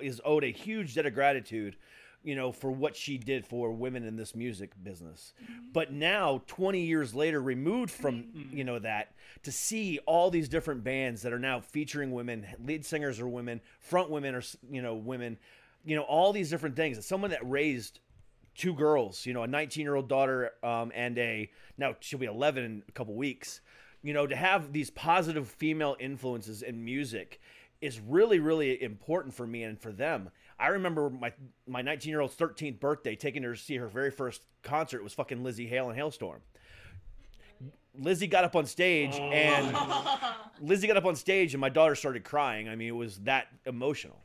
is 0.02 0.20
owed 0.24 0.42
a 0.42 0.48
huge 0.48 0.94
debt 0.94 1.06
of 1.06 1.14
gratitude, 1.14 1.76
you 2.24 2.34
know, 2.34 2.50
for 2.50 2.72
what 2.72 2.96
she 2.96 3.16
did 3.16 3.46
for 3.46 3.70
women 3.70 4.04
in 4.04 4.16
this 4.16 4.34
music 4.34 4.72
business. 4.82 5.32
Mm-hmm. 5.40 5.66
But 5.72 5.92
now, 5.92 6.42
20 6.48 6.80
years 6.80 7.14
later, 7.14 7.40
removed 7.40 7.92
from, 7.92 8.24
mm-hmm. 8.24 8.56
you 8.56 8.64
know, 8.64 8.80
that, 8.80 9.12
to 9.44 9.52
see 9.52 10.00
all 10.06 10.30
these 10.30 10.48
different 10.48 10.82
bands 10.82 11.22
that 11.22 11.32
are 11.32 11.38
now 11.38 11.60
featuring 11.60 12.10
women, 12.10 12.44
lead 12.64 12.84
singers 12.84 13.20
are 13.20 13.28
women, 13.28 13.60
front 13.78 14.10
women 14.10 14.34
are, 14.34 14.42
you 14.68 14.82
know, 14.82 14.94
women, 14.96 15.38
you 15.84 15.94
know, 15.94 16.02
all 16.02 16.32
these 16.32 16.50
different 16.50 16.76
things. 16.76 16.98
As 16.98 17.06
someone 17.06 17.30
that 17.30 17.48
raised 17.48 18.00
two 18.56 18.74
girls, 18.74 19.26
you 19.26 19.34
know, 19.34 19.42
a 19.42 19.46
19 19.46 19.82
year 19.82 19.94
old 19.94 20.08
daughter 20.08 20.52
um, 20.62 20.90
and 20.94 21.18
a 21.18 21.50
now 21.78 21.94
she'll 22.00 22.18
be 22.18 22.26
11 22.26 22.64
in 22.64 22.82
a 22.88 22.92
couple 22.92 23.14
weeks. 23.14 23.60
You 24.02 24.12
know, 24.14 24.26
to 24.26 24.36
have 24.36 24.72
these 24.72 24.90
positive 24.90 25.48
female 25.48 25.96
influences 25.98 26.62
in 26.62 26.84
music 26.84 27.40
is 27.80 28.00
really, 28.00 28.38
really 28.38 28.82
important 28.82 29.34
for 29.34 29.46
me 29.46 29.64
and 29.64 29.80
for 29.80 29.92
them. 29.92 30.30
I 30.58 30.68
remember 30.68 31.10
my 31.10 31.32
my 31.66 31.82
19 31.82 32.10
year 32.10 32.20
old's 32.20 32.34
13th 32.36 32.80
birthday, 32.80 33.14
taking 33.14 33.42
her 33.42 33.54
to 33.54 33.60
see 33.60 33.76
her 33.76 33.88
very 33.88 34.10
first 34.10 34.42
concert 34.62 35.02
was 35.02 35.12
fucking 35.12 35.38
Lzzy 35.38 35.68
Hale 35.68 35.90
and 35.90 35.98
Halestorm. 35.98 36.38
Lzzy 38.00 38.28
got 38.28 38.44
up 38.44 38.56
on 38.56 38.66
stage 38.66 39.14
and 39.14 39.74
Lzzy 40.64 40.86
got 40.86 40.96
up 40.96 41.04
on 41.06 41.16
stage 41.16 41.54
and 41.54 41.60
my 41.60 41.68
daughter 41.68 41.94
started 41.94 42.24
crying. 42.24 42.68
I 42.68 42.76
mean, 42.76 42.88
it 42.88 42.96
was 42.96 43.18
that 43.20 43.48
emotional. 43.64 44.18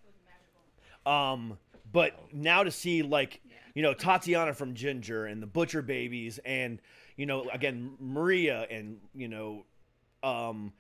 Um, 1.06 1.58
but 1.92 2.34
now 2.34 2.64
to 2.64 2.72
see 2.72 3.02
like 3.02 3.42
you 3.74 3.82
know 3.82 3.94
Tatiana 3.94 4.54
from 4.54 4.74
Jinjer 4.74 5.32
and 5.32 5.42
the 5.42 5.48
Butcher 5.48 5.82
Babies 5.82 6.40
and 6.46 6.80
you 7.16 7.26
know 7.26 7.48
again 7.52 7.92
Maria 8.00 8.66
and 8.70 8.98
you 9.14 9.28
know 9.28 9.66
um 10.24 10.74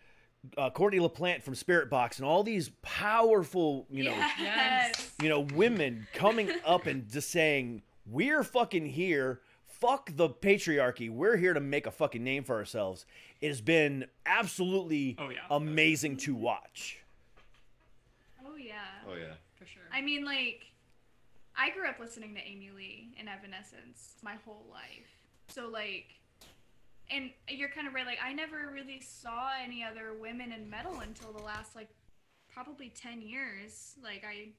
uh, 0.57 0.69
Courtney 0.71 0.99
LaPlante 0.99 1.43
from 1.43 1.53
Spiritbox 1.53 2.17
and 2.17 2.25
all 2.25 2.43
these 2.43 2.69
powerful 2.81 3.85
you 3.89 4.03
know 4.03 4.15
yes. 4.39 5.11
you 5.21 5.29
know 5.29 5.41
women 5.41 6.07
coming 6.13 6.49
up 6.65 6.87
and 6.87 7.07
just 7.09 7.29
saying 7.29 7.83
we're 8.05 8.43
fucking 8.43 8.85
here 8.87 9.41
fuck 9.67 10.15
the 10.15 10.29
patriarchy 10.29 11.09
we're 11.09 11.37
here 11.37 11.53
to 11.53 11.59
make 11.59 11.85
a 11.87 11.91
fucking 11.91 12.23
name 12.23 12.43
for 12.43 12.55
ourselves 12.55 13.05
it 13.39 13.47
has 13.47 13.61
been 13.61 14.05
absolutely 14.25 15.15
Oh, 15.19 15.29
yeah. 15.29 15.37
amazing 15.49 16.17
to 16.17 16.35
watch 16.35 16.97
Oh 18.45 18.55
yeah. 18.57 18.73
Oh 19.07 19.15
yeah. 19.15 19.33
For 19.55 19.65
sure. 19.65 19.83
I 19.93 20.01
mean, 20.01 20.25
like, 20.25 20.65
I 21.55 21.69
grew 21.71 21.87
up 21.87 21.99
listening 21.99 22.33
to 22.35 22.41
Amy 22.41 22.71
Lee 22.75 23.15
and 23.19 23.27
Evanescence 23.27 24.15
my 24.23 24.35
whole 24.45 24.65
life. 24.71 25.09
So, 25.49 25.67
like, 25.67 26.05
and 27.09 27.31
you're 27.47 27.69
kind 27.69 27.87
of 27.87 27.93
right. 27.93 28.05
Like, 28.05 28.19
I 28.23 28.33
never 28.33 28.71
really 28.73 29.01
saw 29.01 29.49
any 29.61 29.83
other 29.83 30.13
women 30.19 30.51
in 30.51 30.69
metal 30.69 30.99
until 31.01 31.33
the 31.33 31.43
last, 31.43 31.75
like, 31.75 31.89
probably 32.49 32.89
10 32.89 33.21
years. 33.21 33.95
Like, 34.01 34.23
I, 34.25 34.49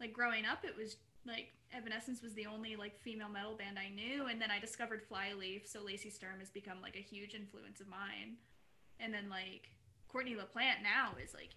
like, 0.00 0.12
growing 0.12 0.44
up, 0.44 0.64
it 0.64 0.76
was, 0.76 0.96
like, 1.26 1.52
Evanescence 1.72 2.22
was 2.22 2.32
the 2.34 2.46
only, 2.46 2.76
like, 2.76 2.96
female 3.00 3.28
metal 3.28 3.56
band 3.56 3.76
I 3.78 3.88
knew. 3.88 4.26
And 4.26 4.40
then 4.40 4.50
I 4.50 4.60
discovered 4.60 5.02
Flyleaf. 5.02 5.66
So, 5.66 5.80
Lacey 5.82 6.10
Sturm 6.10 6.38
has 6.38 6.50
become, 6.50 6.80
like, 6.80 6.96
a 6.96 7.00
huge 7.00 7.34
influence 7.34 7.80
of 7.80 7.88
mine. 7.88 8.36
And 9.00 9.12
then, 9.12 9.28
like, 9.28 9.70
Courtney 10.06 10.34
LaPlante 10.36 10.82
now 10.82 11.10
is, 11.22 11.34
like, 11.34 11.50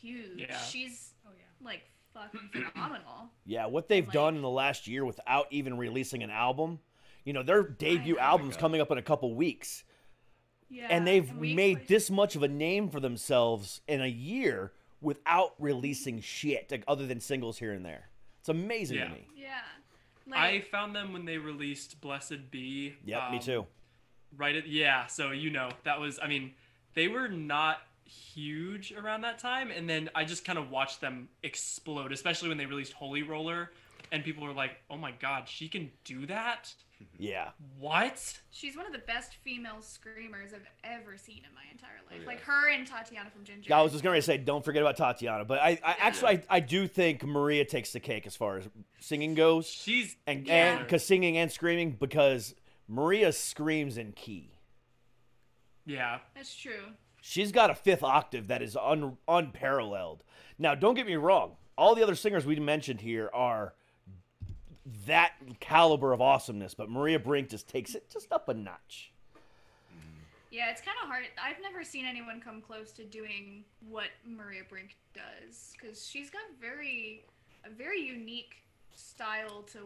huge. 0.00 0.40
Yeah. 0.40 0.58
She's, 0.58 1.14
oh 1.26 1.32
yeah. 1.36 1.66
like 1.66 1.82
fucking 2.14 2.50
phenomenal. 2.52 3.30
Yeah, 3.44 3.66
what 3.66 3.88
they've 3.88 4.06
Like- 4.06 4.12
done 4.14 4.36
in 4.36 4.42
the 4.42 4.50
last 4.50 4.86
year 4.86 5.04
without 5.04 5.46
even 5.50 5.76
releasing 5.78 6.22
an 6.22 6.30
album. 6.30 6.80
You 7.24 7.32
know, 7.32 7.42
their 7.42 7.62
debut 7.62 8.14
know. 8.14 8.20
album's 8.20 8.54
God. 8.56 8.60
coming 8.60 8.80
up 8.80 8.90
in 8.90 8.98
a 8.98 9.02
couple 9.02 9.34
weeks. 9.34 9.84
Yeah. 10.72 10.86
and 10.88 11.04
they've 11.04 11.32
we- 11.34 11.52
made 11.54 11.88
this 11.88 12.10
much 12.10 12.36
of 12.36 12.44
a 12.44 12.48
name 12.48 12.90
for 12.90 13.00
themselves 13.00 13.80
in 13.88 14.00
a 14.00 14.06
year 14.06 14.72
without 15.00 15.54
releasing 15.58 16.20
shit 16.20 16.70
like, 16.70 16.84
other 16.86 17.08
than 17.08 17.18
singles 17.18 17.58
here 17.58 17.72
and 17.72 17.84
there. 17.84 18.08
It's 18.38 18.48
amazing 18.48 18.98
Yeah. 18.98 19.04
to 19.08 19.10
me. 19.10 19.26
Yeah. 19.34 19.62
I 20.32 20.60
found 20.60 20.94
them 20.94 21.12
when 21.12 21.24
they 21.24 21.38
released 21.38 22.00
Blessed 22.00 22.52
Be. 22.52 22.94
Yep, 23.04 23.30
me 23.32 23.36
um, 23.38 23.42
too. 23.42 23.66
Right 24.36 24.54
at 24.54 24.68
yeah, 24.68 25.06
so 25.06 25.32
you 25.32 25.50
know 25.50 25.70
that 25.82 25.98
was 25.98 26.20
I 26.22 26.28
mean 26.28 26.54
they 26.94 27.08
were 27.08 27.26
not 27.26 27.78
huge 28.10 28.92
around 28.92 29.22
that 29.22 29.38
time, 29.38 29.70
and 29.70 29.88
then 29.88 30.10
I 30.14 30.24
just 30.24 30.44
kind 30.44 30.58
of 30.58 30.70
watched 30.70 31.00
them 31.00 31.28
explode, 31.42 32.12
especially 32.12 32.48
when 32.48 32.58
they 32.58 32.66
released 32.66 32.92
Holy 32.92 33.22
Roller, 33.22 33.70
and 34.12 34.24
people 34.24 34.44
were 34.44 34.52
like, 34.52 34.72
"Oh 34.90 34.96
my 34.96 35.12
God, 35.12 35.48
she 35.48 35.68
can 35.68 35.90
do 36.04 36.26
that! 36.26 36.72
Yeah. 37.18 37.48
What?" 37.78 38.38
she's 38.50 38.76
one 38.76 38.84
of 38.84 38.92
the 38.92 38.98
best 38.98 39.36
female 39.42 39.80
screamers 39.80 40.50
I've 40.52 40.66
ever 40.84 41.16
seen 41.16 41.38
in 41.48 41.54
my 41.54 41.62
entire 41.72 41.96
life. 42.10 42.18
Oh, 42.18 42.20
yeah. 42.20 42.26
Like 42.26 42.40
her 42.42 42.68
and 42.70 42.86
Tatiana 42.86 43.30
from 43.30 43.42
Jinjer. 43.42 43.70
I 43.70 43.80
was 43.80 43.92
just 43.92 44.04
gonna 44.04 44.20
say, 44.20 44.36
don't 44.36 44.62
forget 44.62 44.82
about 44.82 44.98
Tatiana, 44.98 45.46
but 45.46 45.60
I, 45.60 45.78
I 45.82 45.96
actually, 45.98 46.28
I, 46.28 46.42
I 46.56 46.60
do 46.60 46.86
think 46.86 47.24
Maria 47.24 47.64
takes 47.64 47.92
the 47.94 48.00
cake 48.00 48.26
as 48.26 48.36
far 48.36 48.58
as 48.58 48.68
singing 48.98 49.34
goes, 49.34 49.66
She's 49.66 50.16
and 50.26 50.46
Yeah. 50.46 50.72
and 50.74 50.80
because 50.80 51.02
singing 51.06 51.38
and 51.38 51.50
screaming, 51.50 51.92
because 51.92 52.54
Maria 52.86 53.32
screams 53.32 53.96
in 53.96 54.12
key. 54.12 54.50
yeah, 55.86 56.18
That's 56.34 56.54
true. 56.54 56.84
She's 57.20 57.52
got 57.52 57.70
a 57.70 57.74
fifth 57.74 58.02
octave 58.02 58.48
that 58.48 58.62
is 58.62 58.76
un, 58.76 59.16
unparalleled. 59.28 60.24
Now, 60.58 60.74
don't 60.74 60.94
get 60.94 61.06
me 61.06 61.16
wrong. 61.16 61.56
All 61.76 61.94
the 61.94 62.02
other 62.02 62.14
singers 62.14 62.46
we 62.46 62.56
mentioned 62.56 63.00
here 63.00 63.30
are 63.32 63.74
that 65.06 65.32
caliber 65.60 66.12
of 66.12 66.20
awesomeness, 66.20 66.74
but 66.74 66.90
Maria 66.90 67.18
Brink 67.18 67.48
just 67.48 67.68
takes 67.68 67.94
it 67.94 68.10
just 68.10 68.32
up 68.32 68.48
a 68.48 68.54
notch. 68.54 69.12
Yeah, 70.50 70.70
it's 70.70 70.80
kind 70.80 70.96
of 71.00 71.08
hard. 71.08 71.26
I've 71.42 71.62
never 71.62 71.84
seen 71.84 72.04
anyone 72.04 72.40
come 72.40 72.60
close 72.60 72.90
to 72.92 73.04
doing 73.04 73.64
what 73.88 74.08
Maria 74.26 74.62
Brink 74.68 74.96
does 75.14 75.74
because 75.80 76.06
she's 76.06 76.28
got 76.28 76.42
very, 76.60 77.24
a 77.64 77.70
very 77.70 78.00
unique 78.00 78.56
style 78.94 79.62
to 79.72 79.78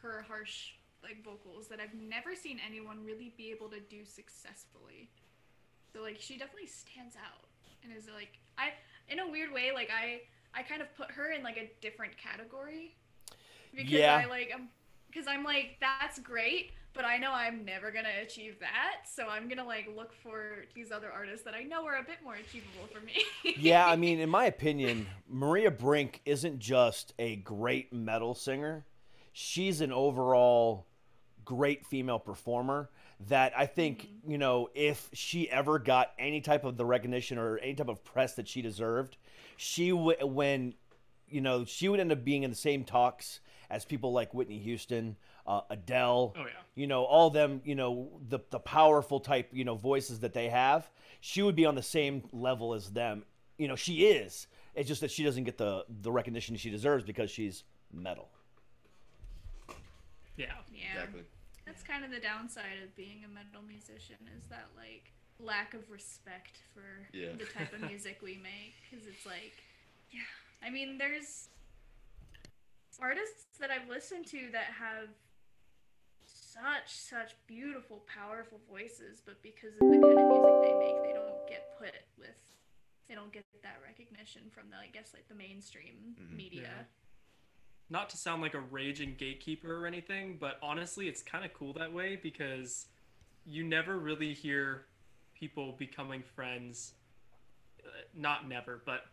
her 0.00 0.24
harsh 0.28 0.74
like 1.02 1.24
vocals 1.24 1.66
that 1.66 1.80
I've 1.80 1.94
never 1.94 2.36
seen 2.36 2.60
anyone 2.64 3.04
really 3.04 3.34
be 3.36 3.50
able 3.50 3.68
to 3.70 3.80
do 3.80 4.04
successfully. 4.04 5.08
So 5.92 6.02
like 6.02 6.16
she 6.20 6.36
definitely 6.38 6.68
stands 6.68 7.16
out 7.16 7.44
and 7.82 7.92
is 7.96 8.08
like 8.14 8.38
I 8.58 8.70
in 9.08 9.18
a 9.20 9.28
weird 9.30 9.52
way 9.52 9.70
like 9.74 9.90
I 9.90 10.22
I 10.54 10.62
kind 10.62 10.82
of 10.82 10.94
put 10.96 11.10
her 11.12 11.30
in 11.32 11.42
like 11.42 11.56
a 11.56 11.70
different 11.80 12.16
category 12.16 12.94
because 13.74 13.92
Yeah. 13.92 14.22
I 14.24 14.26
like 14.28 14.50
um, 14.54 14.62
I'm 14.62 14.68
because 15.10 15.26
I'm 15.26 15.44
like 15.44 15.76
that's 15.80 16.18
great 16.18 16.72
but 16.94 17.04
I 17.04 17.16
know 17.18 17.32
I'm 17.32 17.64
never 17.64 17.90
gonna 17.90 18.08
achieve 18.22 18.58
that 18.60 19.08
so 19.12 19.26
I'm 19.28 19.48
gonna 19.48 19.64
like 19.64 19.88
look 19.96 20.12
for 20.22 20.64
these 20.74 20.92
other 20.92 21.10
artists 21.10 21.44
that 21.44 21.54
I 21.54 21.62
know 21.62 21.84
are 21.86 21.96
a 21.96 22.02
bit 22.02 22.18
more 22.24 22.34
achievable 22.34 22.86
for 22.92 23.00
me. 23.00 23.24
Yeah, 23.58 23.86
I 23.86 23.96
mean, 23.96 24.18
in 24.20 24.30
my 24.30 24.46
opinion, 24.46 25.06
Maria 25.28 25.70
Brink 25.70 26.20
isn't 26.24 26.58
just 26.58 27.12
a 27.18 27.36
great 27.36 27.92
metal 27.92 28.34
singer. 28.34 28.84
She's 29.32 29.80
an 29.80 29.92
overall 29.92 30.86
great 31.44 31.84
female 31.86 32.18
performer 32.18 32.88
that 33.28 33.52
I 33.56 33.66
think, 33.66 34.08
you 34.26 34.38
know, 34.38 34.68
if 34.74 35.08
she 35.12 35.50
ever 35.50 35.78
got 35.78 36.12
any 36.18 36.40
type 36.40 36.64
of 36.64 36.76
the 36.76 36.84
recognition 36.84 37.38
or 37.38 37.58
any 37.58 37.74
type 37.74 37.88
of 37.88 38.02
press 38.04 38.34
that 38.34 38.48
she 38.48 38.62
deserved, 38.62 39.16
she 39.56 39.92
would 39.92 40.22
when 40.22 40.74
you 41.28 41.40
know, 41.40 41.64
she 41.64 41.88
would 41.88 41.98
end 42.00 42.12
up 42.12 42.24
being 42.24 42.42
in 42.42 42.50
the 42.50 42.56
same 42.56 42.84
talks 42.84 43.40
as 43.70 43.84
people 43.86 44.12
like 44.12 44.34
Whitney 44.34 44.58
Houston, 44.58 45.16
uh, 45.46 45.62
Adele, 45.70 46.34
Oh, 46.36 46.40
yeah. 46.40 46.48
you 46.74 46.86
know, 46.86 47.04
all 47.04 47.30
them, 47.30 47.62
you 47.64 47.74
know, 47.74 48.10
the 48.28 48.40
the 48.50 48.58
powerful 48.58 49.18
type, 49.20 49.48
you 49.52 49.64
know, 49.64 49.74
voices 49.74 50.20
that 50.20 50.34
they 50.34 50.48
have. 50.50 50.90
She 51.20 51.40
would 51.42 51.56
be 51.56 51.64
on 51.64 51.74
the 51.74 51.82
same 51.82 52.24
level 52.32 52.74
as 52.74 52.90
them. 52.90 53.24
You 53.56 53.68
know, 53.68 53.76
she 53.76 54.06
is. 54.06 54.46
It's 54.74 54.88
just 54.88 55.00
that 55.02 55.10
she 55.10 55.22
doesn't 55.24 55.44
get 55.44 55.56
the 55.56 55.84
the 56.02 56.12
recognition 56.12 56.56
she 56.56 56.68
deserves 56.70 57.02
because 57.04 57.30
she's 57.30 57.64
metal. 57.92 58.28
yeah. 60.36 60.46
yeah. 60.74 60.82
Exactly. 61.02 61.22
That's 61.72 61.88
kind 61.88 62.04
of 62.04 62.10
the 62.12 62.20
downside 62.20 62.84
of 62.84 62.92
being 62.92 63.24
a 63.24 63.32
metal 63.32 63.64
musician 63.64 64.20
is 64.36 64.44
that 64.52 64.68
like 64.76 65.08
lack 65.40 65.72
of 65.72 65.88
respect 65.88 66.60
for 66.76 67.08
Yeah. 67.16 67.32
the 67.32 67.48
type 67.48 67.72
of 67.72 67.80
music 67.88 68.20
we 68.20 68.36
make 68.36 68.76
because 68.84 69.06
it's 69.06 69.24
like 69.24 69.56
yeah 70.12 70.28
I 70.60 70.68
mean 70.68 70.98
there's 70.98 71.48
artists 73.00 73.56
that 73.58 73.70
I've 73.70 73.88
listened 73.88 74.26
to 74.36 74.52
that 74.52 74.76
have 74.76 75.08
such 76.28 76.92
such 76.92 77.32
beautiful 77.46 78.04
powerful 78.04 78.60
voices 78.68 79.22
but 79.24 79.40
because 79.40 79.72
of 79.72 79.80
the 79.80 79.96
kind 79.96 80.20
of 80.20 80.28
music 80.28 80.54
they 80.60 80.76
make 80.76 81.00
they 81.08 81.16
don't 81.16 81.40
get 81.48 81.72
put 81.80 81.96
with 82.20 82.36
they 83.08 83.14
don't 83.14 83.32
get 83.32 83.48
that 83.62 83.80
recognition 83.80 84.42
from 84.52 84.68
the 84.68 84.76
I 84.76 84.92
guess 84.92 85.16
like 85.16 85.26
the 85.28 85.34
mainstream 85.34 86.20
mm-hmm. 86.20 86.36
media 86.36 86.68
Yeah. 86.68 87.01
Not 87.92 88.08
to 88.08 88.16
sound 88.16 88.40
like 88.40 88.54
a 88.54 88.60
raging 88.60 89.14
gatekeeper 89.18 89.82
or 89.82 89.86
anything, 89.86 90.38
but 90.40 90.56
honestly, 90.62 91.08
it's 91.08 91.22
kind 91.22 91.44
of 91.44 91.52
cool 91.52 91.74
that 91.74 91.92
way 91.92 92.16
because 92.20 92.86
you 93.44 93.62
never 93.62 93.98
really 93.98 94.32
hear 94.32 94.86
people 95.38 95.74
becoming 95.78 96.22
friends. 96.34 96.94
uh, 97.84 97.88
Not 98.14 98.48
never, 98.48 98.80
but 98.86 99.04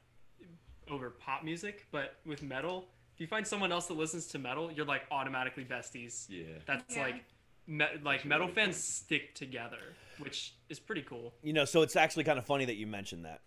over 0.89 1.09
pop 1.09 1.43
music. 1.43 1.87
But 1.91 2.15
with 2.25 2.41
metal, 2.41 2.87
if 3.13 3.19
you 3.19 3.27
find 3.27 3.45
someone 3.45 3.71
else 3.71 3.87
that 3.87 3.95
listens 3.97 4.27
to 4.27 4.39
metal, 4.39 4.71
you're 4.71 4.85
like 4.85 5.01
automatically 5.11 5.65
besties. 5.65 6.25
Yeah. 6.29 6.45
That's 6.65 6.95
Yeah. 6.95 7.03
like, 7.03 7.25
me- 7.67 7.85
like 8.01 8.19
That's 8.19 8.25
metal 8.25 8.47
fans 8.47 8.75
cool. 8.75 8.81
stick 8.81 9.35
together, 9.35 9.93
which 10.19 10.53
is 10.69 10.79
pretty 10.79 11.01
cool. 11.01 11.33
You 11.43 11.51
know, 11.51 11.65
so 11.65 11.81
it's 11.81 11.97
actually 11.97 12.23
kind 12.23 12.39
of 12.39 12.45
funny 12.45 12.63
that 12.65 12.75
you 12.75 12.87
mentioned 12.87 13.25
that. 13.25 13.41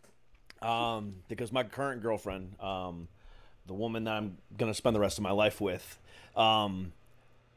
Um, 0.67 1.23
because 1.29 1.51
my 1.53 1.63
current 1.65 2.03
girlfriend, 2.03 2.61
um, 2.61 3.09
the 3.67 3.75
woman 3.75 4.05
that 4.05 4.15
I'm 4.15 4.39
gonna 4.57 4.75
spend 4.75 4.97
the 4.97 5.01
rest 5.01 5.19
of 5.19 5.23
my 5.23 5.31
life 5.31 5.61
with, 5.61 5.99
um, 6.37 6.93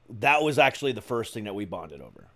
that 0.10 0.42
was 0.44 0.60
actually 0.60 0.92
the 0.92 1.02
first 1.02 1.34
thing 1.34 1.46
that 1.46 1.56
we 1.56 1.66
bonded 1.66 2.02
over. 2.02 2.28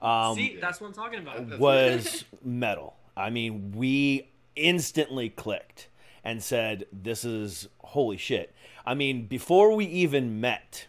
Um, 0.00 0.36
See, 0.36 0.58
that's 0.60 0.80
what 0.80 0.88
I'm 0.88 0.92
talking 0.92 1.20
about. 1.20 1.48
That's 1.48 1.60
was 1.60 2.24
metal. 2.44 2.96
I 3.16 3.30
mean, 3.30 3.72
we 3.72 4.28
instantly 4.54 5.30
clicked 5.30 5.88
and 6.22 6.42
said, 6.42 6.86
"This 6.92 7.24
is 7.24 7.68
holy 7.78 8.16
shit." 8.16 8.54
I 8.86 8.94
mean, 8.94 9.26
before 9.26 9.74
we 9.74 9.86
even 9.86 10.40
met, 10.40 10.86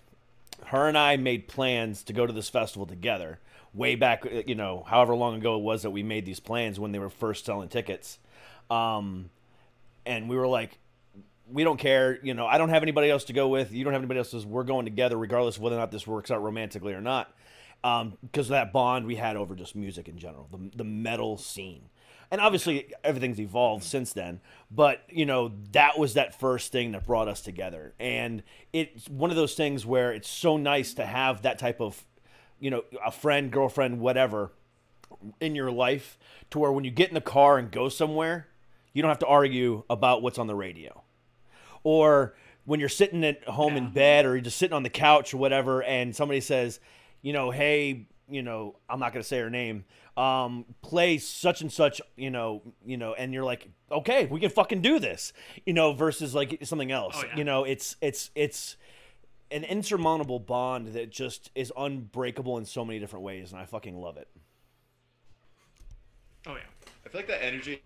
her 0.68 0.88
and 0.88 0.98
I 0.98 1.18
made 1.18 1.48
plans 1.48 2.04
to 2.04 2.14
go 2.14 2.26
to 2.26 2.34
this 2.34 2.50
festival 2.50 2.86
together. 2.86 3.40
Way 3.74 3.96
back, 3.96 4.26
uh, 4.26 4.42
you 4.46 4.56
know, 4.56 4.84
however 4.88 5.16
long 5.16 5.36
ago 5.36 5.58
it 5.58 5.62
was 5.62 5.84
that 5.84 5.92
we 5.92 6.04
made 6.04 6.26
these 6.26 6.40
plans 6.40 6.80
when 6.80 6.92
they 6.92 7.00
were 7.00 7.10
first 7.10 7.46
selling 7.46 7.70
tickets, 7.70 8.20
um, 8.70 9.30
and 10.06 10.30
we 10.30 10.36
were 10.38 10.48
like, 10.48 10.78
"We 11.52 11.64
don't 11.64 11.78
care." 11.78 12.20
You 12.24 12.34
know, 12.34 12.46
I 12.48 12.58
don't 12.58 12.70
have 12.70 12.84
anybody 12.84 13.10
else 13.10 13.26
to 13.26 13.34
go 13.34 13.48
with. 13.48 13.72
You 13.72 13.84
don't 13.84 13.94
have 13.94 14.02
anybody 14.02 14.20
else. 14.20 14.34
We're 14.46 14.64
going 14.64 14.86
together, 14.86 15.18
regardless 15.18 15.58
of 15.58 15.62
whether 15.64 15.76
or 15.76 15.80
not 15.80 15.92
this 15.92 16.06
works 16.08 16.32
out 16.32 16.42
romantically 16.44 16.94
or 16.94 17.02
not. 17.02 17.34
um, 17.84 18.18
because 18.22 18.48
of 18.48 18.52
that 18.52 18.74
bond 18.74 19.06
we 19.06 19.16
had 19.16 19.36
over 19.36 19.56
just 19.56 19.76
music 19.76 20.08
in 20.08 20.18
general, 20.18 20.48
the 20.52 20.72
the 20.76 20.84
metal 20.84 21.38
scene. 21.38 21.90
And 22.32 22.42
obviously 22.42 22.92
everything's 23.04 23.40
evolved 23.40 23.84
since 23.84 24.12
then, 24.12 24.42
but 24.72 25.04
you 25.10 25.26
know 25.28 25.52
that 25.74 26.00
was 26.00 26.16
that 26.16 26.38
first 26.40 26.72
thing 26.72 26.92
that 26.94 27.06
brought 27.06 27.28
us 27.28 27.42
together, 27.42 27.94
and 28.00 28.42
it's 28.74 29.08
one 29.08 29.30
of 29.30 29.36
those 29.36 29.54
things 29.54 29.86
where 29.86 30.12
it's 30.12 30.28
so 30.30 30.58
nice 30.58 30.96
to 30.96 31.06
have 31.06 31.44
that 31.44 31.60
type 31.60 31.80
of, 31.80 32.04
you 32.60 32.72
know, 32.72 32.84
a 33.06 33.12
friend, 33.12 33.52
girlfriend, 33.52 34.00
whatever, 34.00 34.52
in 35.40 35.54
your 35.56 35.72
life, 35.72 36.18
to 36.50 36.58
where 36.60 36.72
when 36.72 36.84
you 36.84 36.92
get 36.92 37.10
in 37.10 37.14
the 37.14 37.22
car 37.22 37.60
and 37.60 37.72
go 37.72 37.88
somewhere, 37.90 38.48
you 38.94 39.04
don't 39.04 39.10
have 39.10 39.20
to 39.20 39.28
argue 39.28 39.84
about 39.90 40.24
what's 40.24 40.40
on 40.40 40.48
the 40.48 40.56
radio, 40.56 41.04
or 41.86 42.34
when 42.66 42.80
you're 42.80 42.90
sitting 42.90 43.24
at 43.24 43.44
home 43.48 43.78
in 43.78 43.92
bed 43.92 44.26
or 44.26 44.30
you're 44.32 44.42
just 44.42 44.58
sitting 44.58 44.74
on 44.76 44.82
the 44.84 44.90
couch 44.90 45.34
or 45.34 45.38
whatever, 45.38 45.84
and 45.84 46.16
somebody 46.16 46.42
says, 46.42 46.80
you 47.22 47.32
know, 47.32 47.52
hey, 47.52 48.08
you 48.28 48.42
know, 48.42 48.76
I'm 48.90 49.00
not 49.00 49.14
gonna 49.14 49.24
say 49.24 49.38
her 49.40 49.52
name, 49.52 49.86
um, 50.18 50.66
play 50.82 51.20
such 51.20 51.62
and 51.62 51.72
such, 51.72 52.02
you 52.16 52.32
know, 52.32 52.64
you 52.84 52.98
know, 52.98 53.14
and 53.14 53.34
you're 53.34 53.44
like, 53.44 53.70
okay, 53.92 54.26
we 54.26 54.40
can 54.40 54.50
fucking 54.50 54.82
do 54.82 55.00
this, 55.00 55.32
you 55.64 55.74
know, 55.74 55.94
versus 55.94 56.34
like 56.34 56.58
something 56.64 56.92
else, 56.92 57.16
Oh, 57.20 57.26
yeah. 57.28 57.38
you 57.38 57.44
know, 57.44 57.64
it's 57.66 57.96
it's 58.02 58.32
it's 58.34 58.78
an 59.52 59.64
insurmountable 59.64 60.40
bond 60.40 60.88
that 60.94 61.12
just 61.12 61.52
is 61.54 61.72
unbreakable 61.78 62.58
in 62.58 62.66
so 62.66 62.84
many 62.84 62.98
different 63.00 63.24
ways, 63.24 63.52
and 63.52 63.62
I 63.62 63.66
fucking 63.66 63.96
love 63.96 64.18
it. 64.18 64.28
Oh 66.48 66.56
yeah. 66.56 66.62
I 67.06 67.10
feel 67.10 67.20
like 67.20 67.28
that 67.28 67.44
energy 67.46 67.84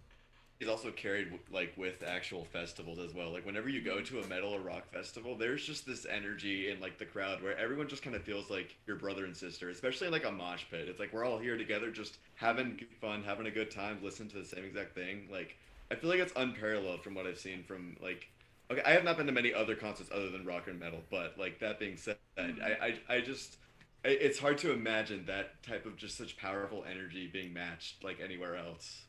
is 0.60 0.68
also 0.68 0.92
carried 0.92 1.40
like 1.52 1.72
with 1.78 2.04
actual 2.04 2.44
festivals 2.44 3.00
as 3.00 3.14
well. 3.14 3.32
Like 3.32 3.46
whenever 3.46 3.70
you 3.70 3.82
go 3.82 3.96
mm-hmm. 3.98 4.18
to 4.18 4.24
a 4.24 4.28
metal 4.28 4.54
or 4.54 4.60
rock 4.60 4.92
festival, 4.92 5.36
there's 5.38 5.66
just 5.66 5.86
this 5.86 6.06
energy 6.06 6.70
in 6.70 6.82
like 6.82 6.98
the 6.98 7.06
crowd 7.06 7.42
where 7.42 7.58
everyone 7.58 7.88
just 7.88 8.04
kind 8.04 8.16
of 8.16 8.24
feels 8.24 8.50
like 8.50 8.76
your 8.86 8.98
brother 8.98 9.24
and 9.26 9.36
sister, 9.36 9.70
especially 9.70 10.10
like 10.10 10.26
a 10.26 10.32
mosh 10.32 10.66
pit. 10.70 10.90
It's 10.90 11.00
like 11.00 11.14
we're 11.14 11.26
all 11.26 11.38
here 11.40 11.58
together, 11.58 11.92
just 11.92 12.18
having 12.36 12.80
fun, 13.00 13.24
having 13.24 13.48
a 13.48 13.52
good 13.52 13.72
time, 13.72 14.00
listening 14.04 14.30
to 14.32 14.40
the 14.40 14.46
same 14.46 14.66
exact 14.66 14.96
thing. 14.96 15.30
Like 15.32 15.56
I 15.92 15.96
feel 15.96 16.10
like 16.10 16.20
it's 16.20 16.34
unparalleled 16.36 17.04
from 17.04 17.16
what 17.16 17.26
I've 17.26 17.40
seen 17.40 17.64
from 17.64 17.96
like. 18.02 18.28
Okay, 18.72 18.84
I 18.86 18.92
have 18.92 19.04
not 19.04 19.18
been 19.18 19.26
to 19.28 19.32
many 19.32 19.54
other 19.54 19.76
concerts 19.76 20.12
other 20.14 20.30
than 20.30 20.46
rock 20.46 20.68
and 20.68 20.80
metal, 20.80 21.02
but 21.10 21.36
like 21.40 21.60
that 21.60 21.80
being 21.80 21.96
said, 21.98 22.18
mm-hmm. 22.38 22.62
I 22.62 22.88
I, 23.10 23.16
I 23.18 23.22
just. 23.22 23.58
I- 24.06 24.10
It's 24.10 24.40
hard 24.40 24.58
to 24.60 24.72
imagine 24.74 25.26
that 25.26 25.64
type 25.64 25.86
of 25.86 25.96
just 25.98 26.18
such 26.18 26.38
powerful 26.38 26.84
energy 26.90 27.28
being 27.28 27.54
matched 27.54 28.04
like 28.04 28.20
anywhere 28.22 28.56
else. 28.58 29.04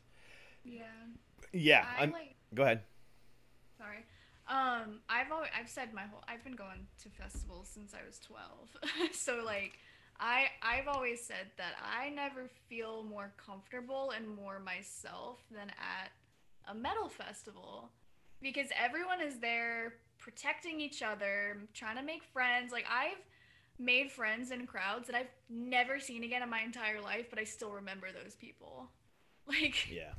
Yeah. 0.64 0.82
Yeah, 1.52 1.84
I 1.98 2.02
I'm, 2.02 2.12
like. 2.12 2.36
go 2.54 2.62
ahead. 2.62 2.82
Sorry. 3.78 4.04
Um, 4.48 5.00
I've 5.08 5.30
always 5.30 5.50
I've 5.58 5.68
said 5.68 5.94
my 5.94 6.02
whole 6.02 6.24
I've 6.28 6.42
been 6.42 6.56
going 6.56 6.86
to 7.02 7.08
festivals 7.08 7.68
since 7.72 7.94
I 7.94 8.04
was 8.06 8.18
twelve. 8.18 8.68
so 9.12 9.42
like, 9.44 9.78
I 10.18 10.46
I've 10.62 10.88
always 10.88 11.20
said 11.20 11.46
that 11.56 11.74
I 11.80 12.10
never 12.10 12.50
feel 12.68 13.04
more 13.04 13.32
comfortable 13.36 14.12
and 14.16 14.28
more 14.28 14.58
myself 14.58 15.38
than 15.50 15.70
at 15.70 16.10
a 16.68 16.74
metal 16.74 17.08
festival, 17.08 17.90
because 18.42 18.68
everyone 18.76 19.20
is 19.20 19.38
there 19.38 19.94
protecting 20.18 20.80
each 20.80 21.02
other, 21.02 21.58
trying 21.74 21.96
to 21.96 22.02
make 22.02 22.22
friends. 22.24 22.72
Like 22.72 22.86
I've 22.90 23.18
made 23.78 24.10
friends 24.10 24.50
in 24.50 24.66
crowds 24.66 25.06
that 25.06 25.16
I've 25.16 25.30
never 25.48 25.98
seen 25.98 26.22
again 26.24 26.42
in 26.42 26.50
my 26.50 26.60
entire 26.60 27.00
life, 27.00 27.26
but 27.30 27.38
I 27.38 27.44
still 27.44 27.70
remember 27.72 28.08
those 28.12 28.34
people. 28.34 28.88
Like, 29.48 29.90
Yeah. 29.90 30.12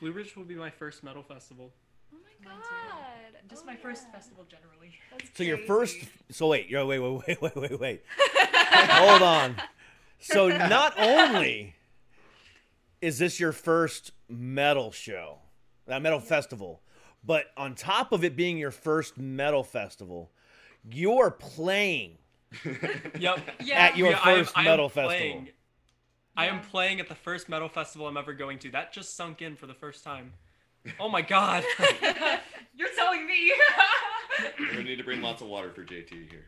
Blue 0.00 0.12
Ridge 0.12 0.34
will 0.36 0.44
be 0.44 0.54
my 0.54 0.70
first 0.70 1.02
metal 1.02 1.22
festival. 1.22 1.72
oh 2.12 2.16
my 2.22 2.50
god. 2.50 2.56
Just 3.48 3.62
Oh 3.62 3.66
my 3.66 3.76
first 3.76 4.04
yeah. 4.08 4.18
festival 4.18 4.44
generally. 4.48 4.92
That's 5.10 5.30
So 5.36 5.42
your 5.42 5.58
first. 5.58 5.96
So 6.30 6.46
wait, 6.48 6.68
yo, 6.68 6.86
wait, 6.86 6.98
wait, 7.00 7.26
wait, 7.26 7.42
wait, 7.42 7.56
wait, 7.56 7.80
wait. 7.80 8.02
Hold 8.72 9.22
on. 9.22 9.56
So 10.18 10.48
not 10.68 10.98
only 10.98 11.74
is 13.00 13.18
this 13.18 13.40
your 13.40 13.52
first 13.52 14.12
metal 14.28 14.92
show, 14.92 15.38
that 15.86 16.00
metal 16.02 16.20
festival, 16.20 16.80
but 17.24 17.46
on 17.56 17.74
top 17.74 18.12
of 18.12 18.24
it 18.24 18.36
being 18.36 18.56
your 18.58 18.70
first 18.70 19.18
metal 19.18 19.64
festival, 19.64 20.30
you're 20.90 21.30
playing 21.30 22.18
Yep. 23.18 23.40
Yeah. 23.64 23.74
at 23.78 23.96
your 23.96 24.10
Yeah, 24.10 24.20
I 24.22 24.32
am- 24.32 24.38
first 24.44 24.56
I 24.56 24.60
am 24.60 24.64
metal 24.66 24.88
playing- 24.90 25.32
festival. 25.46 25.54
I 26.36 26.46
am 26.46 26.60
playing 26.60 27.00
at 27.00 27.08
the 27.08 27.14
first 27.14 27.48
metal 27.48 27.68
festival 27.68 28.06
I'm 28.06 28.16
ever 28.16 28.32
going 28.32 28.58
to. 28.60 28.70
That 28.70 28.92
just 28.92 29.16
sunk 29.16 29.42
in 29.42 29.56
for 29.56 29.66
the 29.66 29.74
first 29.74 30.04
time. 30.04 30.32
Oh 30.98 31.08
my 31.08 31.22
god. 31.22 31.64
You're 32.74 32.88
telling 32.96 33.26
me. 33.26 33.52
We're 34.58 34.68
gonna 34.68 34.84
need 34.84 34.96
to 34.96 35.04
bring 35.04 35.20
lots 35.20 35.42
of 35.42 35.48
water 35.48 35.70
for 35.70 35.84
JT 35.84 36.30
here. 36.30 36.46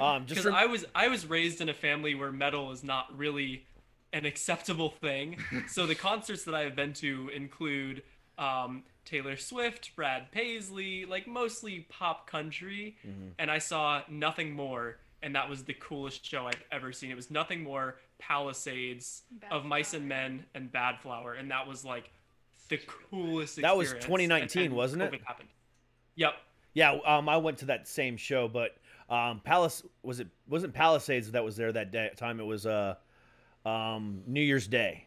Um, 0.00 0.24
just 0.24 0.30
Because 0.30 0.46
rem- 0.46 0.54
I 0.54 0.66
was 0.66 0.84
I 0.94 1.08
was 1.08 1.26
raised 1.26 1.60
in 1.60 1.68
a 1.68 1.74
family 1.74 2.14
where 2.14 2.32
metal 2.32 2.72
is 2.72 2.82
not 2.82 3.06
really 3.16 3.66
an 4.12 4.24
acceptable 4.24 4.90
thing. 4.90 5.36
so 5.68 5.86
the 5.86 5.94
concerts 5.94 6.44
that 6.44 6.54
I 6.54 6.62
have 6.62 6.74
been 6.74 6.94
to 6.94 7.30
include 7.34 8.02
um, 8.38 8.84
Taylor 9.04 9.36
Swift, 9.36 9.94
Brad 9.96 10.32
Paisley, 10.32 11.04
like 11.04 11.26
mostly 11.26 11.86
pop 11.90 12.26
country, 12.30 12.96
and 13.38 13.50
I 13.50 13.58
saw 13.58 14.02
nothing 14.08 14.52
more, 14.54 14.98
and 15.22 15.34
that 15.34 15.48
was 15.50 15.64
the 15.64 15.74
coolest 15.74 16.24
show 16.24 16.46
I've 16.46 16.62
ever 16.72 16.92
seen. 16.92 17.10
It 17.10 17.16
was 17.16 17.30
nothing 17.30 17.62
more 17.62 17.96
Palisades 18.18 19.22
Bad 19.30 19.52
of 19.52 19.64
Mice 19.64 19.94
and 19.94 20.08
Men 20.08 20.44
and 20.54 20.70
Badflower, 20.72 21.38
and 21.38 21.50
that 21.50 21.66
was 21.66 21.84
like 21.84 22.10
the 22.68 22.78
coolest. 23.10 23.60
That 23.60 23.76
was 23.76 23.92
2019, 23.92 24.74
wasn't 24.74 25.02
it? 25.02 25.20
Happened. 25.24 25.48
Yep. 26.16 26.34
yeah, 26.74 26.96
um, 27.04 27.28
I 27.28 27.36
went 27.36 27.58
to 27.58 27.66
that 27.66 27.86
same 27.86 28.16
show, 28.16 28.48
but 28.48 28.76
um, 29.08 29.40
Palace 29.44 29.82
was 30.02 30.20
it 30.20 30.28
wasn't 30.48 30.74
Palisades 30.74 31.30
that 31.32 31.44
was 31.44 31.56
there 31.56 31.72
that 31.72 31.92
day 31.92 32.10
time. 32.16 32.40
It 32.40 32.46
was 32.46 32.66
uh, 32.66 32.94
um, 33.64 34.22
New 34.26 34.40
Year's 34.40 34.66
Day. 34.66 35.06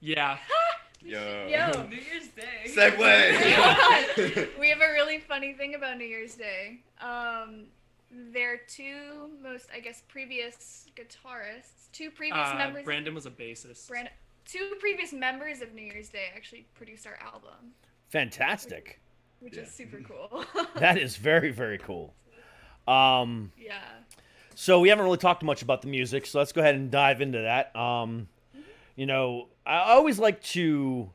Yeah. 0.00 0.38
Yo. 1.02 1.46
Yo. 1.48 1.86
New 1.88 1.96
Year's 1.96 2.28
Day. 2.28 2.66
Segue. 2.66 4.48
we 4.60 4.68
have 4.68 4.80
a 4.80 4.92
really 4.92 5.18
funny 5.18 5.54
thing 5.54 5.74
about 5.74 5.96
New 5.96 6.04
Year's 6.04 6.34
Day. 6.34 6.80
Um, 7.00 7.66
their 8.10 8.58
two 8.66 9.30
most, 9.42 9.68
I 9.74 9.80
guess, 9.80 10.02
previous 10.08 10.86
guitarists, 10.96 11.90
two 11.92 12.10
previous 12.10 12.48
Uh, 12.48 12.54
members, 12.56 12.84
Brandon 12.84 13.14
was 13.14 13.26
a 13.26 13.30
bassist. 13.30 13.88
Brand- 13.88 14.10
two 14.44 14.74
previous 14.80 15.12
members 15.12 15.60
of 15.62 15.72
New 15.74 15.82
Year's 15.82 16.08
Day 16.08 16.24
actually 16.34 16.66
produced 16.74 17.06
our 17.06 17.18
album, 17.22 17.72
Fantastic. 18.08 19.00
which 19.40 19.56
Yeah. 19.56 19.62
is 19.62 19.70
super 19.70 20.00
cool. 20.00 20.44
That 20.76 20.98
is 20.98 21.16
very 21.16 21.50
very 21.50 21.78
cool. 21.78 22.14
Um, 22.88 23.52
yeah. 23.56 23.82
so 24.56 24.80
we 24.80 24.88
haven't 24.88 25.04
really 25.04 25.18
talked 25.18 25.42
much 25.44 25.62
about 25.62 25.82
the 25.82 25.88
music, 25.88 26.26
so 26.26 26.38
let's 26.38 26.50
go 26.52 26.60
ahead 26.60 26.74
and 26.74 26.90
dive 26.90 27.20
into 27.20 27.38
that. 27.42 27.74
Um, 27.76 28.28
you 28.96 29.06
know, 29.06 29.48
I 29.64 29.92
always 29.92 30.18
like 30.18 30.42
to 30.44 31.12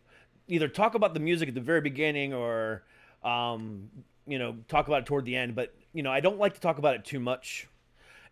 either 0.47 0.67
talk 0.69 0.95
about 0.95 1.13
the 1.13 1.19
music 1.19 1.49
at 1.49 1.55
the 1.55 1.59
very 1.61 1.81
beginning 1.81 2.33
or, 2.33 2.83
um, 3.23 3.89
you 4.25 4.39
know, 4.39 4.55
talk 4.69 4.87
about 4.87 5.01
it 5.01 5.05
toward 5.07 5.25
the 5.25 5.35
end. 5.35 5.55
But 5.55 5.75
you 5.95 6.03
know, 6.03 6.11
I 6.11 6.19
don't 6.19 6.37
like 6.37 6.53
to 6.55 6.59
talk 6.59 6.77
about 6.77 6.95
it 6.95 7.05
too 7.05 7.21
much, 7.21 7.69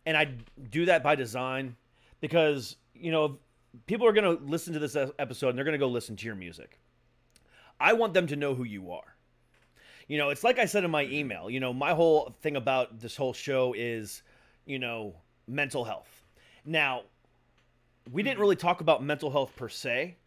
and 0.06 0.17
I 0.17 0.36
do 0.69 0.86
that 0.86 1.02
by 1.02 1.15
design 1.15 1.78
because 2.19 2.76
you 2.93 3.10
know 3.10 3.39
people 3.88 4.06
are 4.06 4.12
going 4.12 4.38
to 4.38 4.43
listen 4.43 4.73
to 4.73 4.80
this 4.80 4.97
episode 5.17 5.49
and 5.49 5.58
they're 5.58 5.65
going 5.65 5.71
to 5.73 5.80
go 5.80 5.88
listen 5.88 6.17
to 6.17 6.26
your 6.26 6.36
music. 6.36 6.78
I 7.80 7.93
want 7.93 8.13
them 8.13 8.28
to 8.28 8.36
know 8.36 8.54
who 8.54 8.65
you 8.65 8.91
are. 8.91 9.15
You 10.10 10.17
know, 10.17 10.30
it's 10.30 10.43
like 10.43 10.60
I 10.60 10.65
said 10.65 10.84
in 10.84 10.91
my 10.91 11.06
email, 11.06 11.49
you 11.49 11.62
know, 11.62 11.71
my 11.71 11.93
whole 11.93 12.36
thing 12.41 12.58
about 12.58 12.99
this 12.99 13.15
whole 13.15 13.34
show 13.34 13.73
is, 13.76 14.21
you 14.65 14.78
know, 14.78 15.15
mental 15.47 15.86
health. 15.86 16.21
Now, 16.65 17.04
we 18.12 18.23
didn't 18.23 18.39
really 18.39 18.58
talk 18.58 18.82
about 18.82 19.02
mental 19.02 19.32
health 19.32 19.56
per 19.56 19.69
se, 19.69 20.17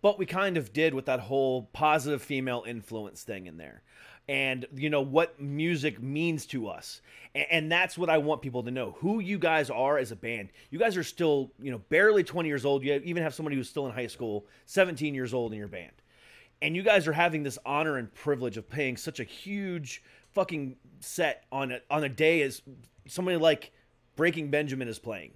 but 0.00 0.18
we 0.18 0.26
kind 0.26 0.56
of 0.56 0.72
did 0.72 0.94
with 0.94 1.06
that 1.06 1.20
whole 1.20 1.64
positive 1.72 2.22
female 2.22 2.64
influence 2.66 3.24
thing 3.24 3.46
in 3.46 3.56
there. 3.56 3.82
And, 4.26 4.66
you 4.74 4.88
know, 4.88 5.02
what 5.02 5.38
music 5.38 6.02
means 6.02 6.46
to 6.46 6.68
us. 6.68 7.02
And, 7.34 7.46
and 7.50 7.72
that's 7.72 7.98
what 7.98 8.08
I 8.08 8.18
want 8.18 8.40
people 8.40 8.62
to 8.62 8.70
know 8.70 8.96
who 9.00 9.20
you 9.20 9.38
guys 9.38 9.68
are 9.68 9.98
as 9.98 10.12
a 10.12 10.16
band. 10.16 10.48
You 10.70 10.78
guys 10.78 10.96
are 10.96 11.02
still, 11.02 11.50
you 11.60 11.70
know, 11.70 11.78
barely 11.90 12.24
20 12.24 12.48
years 12.48 12.64
old. 12.64 12.82
You 12.82 13.00
even 13.04 13.22
have 13.22 13.34
somebody 13.34 13.56
who's 13.56 13.68
still 13.68 13.86
in 13.86 13.92
high 13.92 14.06
school, 14.06 14.46
17 14.66 15.14
years 15.14 15.34
old 15.34 15.52
in 15.52 15.58
your 15.58 15.68
band 15.68 15.92
and 16.64 16.74
you 16.74 16.82
guys 16.82 17.06
are 17.06 17.12
having 17.12 17.42
this 17.42 17.58
honor 17.66 17.98
and 17.98 18.12
privilege 18.14 18.56
of 18.56 18.66
playing 18.70 18.96
such 18.96 19.20
a 19.20 19.24
huge 19.24 20.02
fucking 20.32 20.76
set 21.00 21.44
on 21.52 21.72
a, 21.72 21.80
on 21.90 22.04
a 22.04 22.08
day 22.08 22.40
as 22.40 22.62
somebody 23.06 23.36
like 23.36 23.70
Breaking 24.16 24.50
Benjamin 24.50 24.88
is 24.88 24.98
playing. 24.98 25.32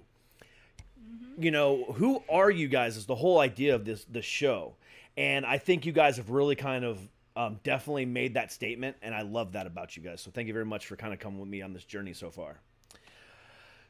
Mm-hmm. 0.98 1.42
You 1.42 1.50
know, 1.50 1.84
who 1.96 2.22
are 2.30 2.50
you 2.50 2.66
guys 2.66 2.96
is 2.96 3.04
the 3.04 3.14
whole 3.14 3.40
idea 3.40 3.74
of 3.74 3.84
this 3.84 4.04
the 4.04 4.22
show. 4.22 4.76
And 5.18 5.44
I 5.44 5.58
think 5.58 5.84
you 5.84 5.92
guys 5.92 6.16
have 6.16 6.30
really 6.30 6.54
kind 6.54 6.82
of 6.82 6.98
um, 7.38 7.60
definitely 7.62 8.04
made 8.04 8.34
that 8.34 8.50
statement 8.50 8.96
and 9.00 9.14
I 9.14 9.22
love 9.22 9.52
that 9.52 9.66
about 9.66 9.96
you 9.96 10.02
guys. 10.02 10.20
So 10.20 10.32
thank 10.32 10.48
you 10.48 10.52
very 10.52 10.64
much 10.64 10.86
for 10.86 10.96
kind 10.96 11.12
of 11.12 11.20
coming 11.20 11.38
with 11.38 11.48
me 11.48 11.62
on 11.62 11.72
this 11.72 11.84
journey 11.84 12.12
so 12.12 12.30
far. 12.30 12.60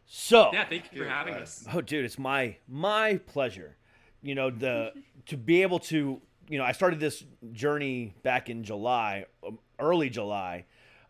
So, 0.05 0.51
Yeah, 0.53 0.67
thank 0.67 0.85
you 0.93 1.03
for 1.03 1.09
having 1.09 1.35
uh, 1.35 1.39
us. 1.39 1.65
Oh, 1.73 1.81
dude, 1.81 2.05
it's 2.05 2.19
my 2.19 2.57
my 2.69 3.17
pleasure. 3.27 3.77
You 4.23 4.35
know 4.35 4.51
the 4.51 4.93
to 5.27 5.37
be 5.37 5.63
able 5.63 5.79
to 5.81 6.21
you 6.49 6.59
know 6.59 6.65
I 6.65 6.73
started 6.73 7.01
this 7.01 7.25
journey 7.53 8.15
back 8.23 8.51
in 8.51 8.65
July, 8.65 9.25
um, 9.47 9.59
early 9.79 10.11
July, 10.11 10.67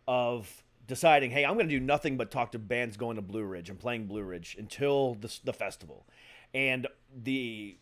of 0.07 0.63
deciding, 0.87 1.31
hey, 1.31 1.45
I'm 1.45 1.55
going 1.55 1.69
to 1.69 1.79
do 1.79 1.85
nothing 1.85 2.17
but 2.17 2.31
talk 2.31 2.53
to 2.53 2.59
bands 2.59 2.97
going 2.97 3.17
to 3.17 3.23
Blue 3.23 3.45
Ridge 3.45 3.69
and 3.69 3.79
playing 3.79 4.07
Blue 4.07 4.23
Ridge 4.23 4.57
until 4.59 5.15
the, 5.15 5.33
the 5.45 5.53
festival. 5.53 6.07
And 6.55 6.87
the 7.15 7.77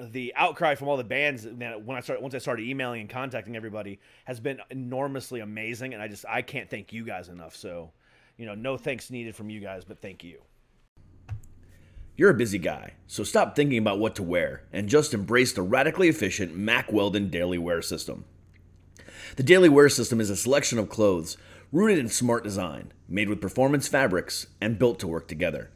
the 0.00 0.32
outcry 0.36 0.74
from 0.74 0.88
all 0.88 0.96
the 0.96 1.04
bands 1.04 1.44
that 1.44 1.84
when 1.84 1.96
I 1.96 2.00
started 2.00 2.22
once 2.22 2.34
I 2.34 2.38
started 2.38 2.66
emailing 2.66 3.02
and 3.02 3.10
contacting 3.10 3.56
everybody 3.56 4.00
has 4.24 4.40
been 4.40 4.60
enormously 4.70 5.40
amazing 5.40 5.94
and 5.94 6.02
I 6.02 6.08
just 6.08 6.24
I 6.28 6.42
can't 6.42 6.68
thank 6.70 6.92
you 6.92 7.04
guys 7.04 7.28
enough. 7.28 7.54
So, 7.56 7.92
you 8.36 8.46
know, 8.46 8.54
no 8.54 8.76
thanks 8.76 9.10
needed 9.10 9.36
from 9.36 9.50
you 9.50 9.60
guys, 9.60 9.84
but 9.84 10.00
thank 10.00 10.24
you. 10.24 10.40
You're 12.16 12.30
a 12.30 12.34
busy 12.34 12.58
guy, 12.58 12.94
so 13.06 13.24
stop 13.24 13.56
thinking 13.56 13.78
about 13.78 13.98
what 13.98 14.14
to 14.16 14.22
wear 14.22 14.64
and 14.72 14.88
just 14.88 15.14
embrace 15.14 15.52
the 15.52 15.62
radically 15.62 16.08
efficient 16.08 16.54
Mack 16.54 16.92
Weldon 16.92 17.30
daily 17.30 17.56
wear 17.56 17.80
system. 17.80 18.24
The 19.36 19.42
daily 19.42 19.68
wear 19.68 19.88
system 19.88 20.20
is 20.20 20.28
a 20.28 20.36
selection 20.36 20.78
of 20.78 20.90
clothes 20.90 21.36
rooted 21.72 21.98
in 21.98 22.08
smart 22.08 22.44
design, 22.44 22.92
made 23.08 23.28
with 23.28 23.40
performance 23.40 23.88
fabrics, 23.88 24.48
and 24.60 24.78
built 24.78 24.98
to 24.98 25.06
work 25.06 25.28
together. 25.28 25.70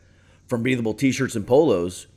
From 0.46 0.62
breathable 0.62 0.92
t 0.92 1.12
shirts 1.12 1.36
and 1.36 1.46
polos 1.46 2.08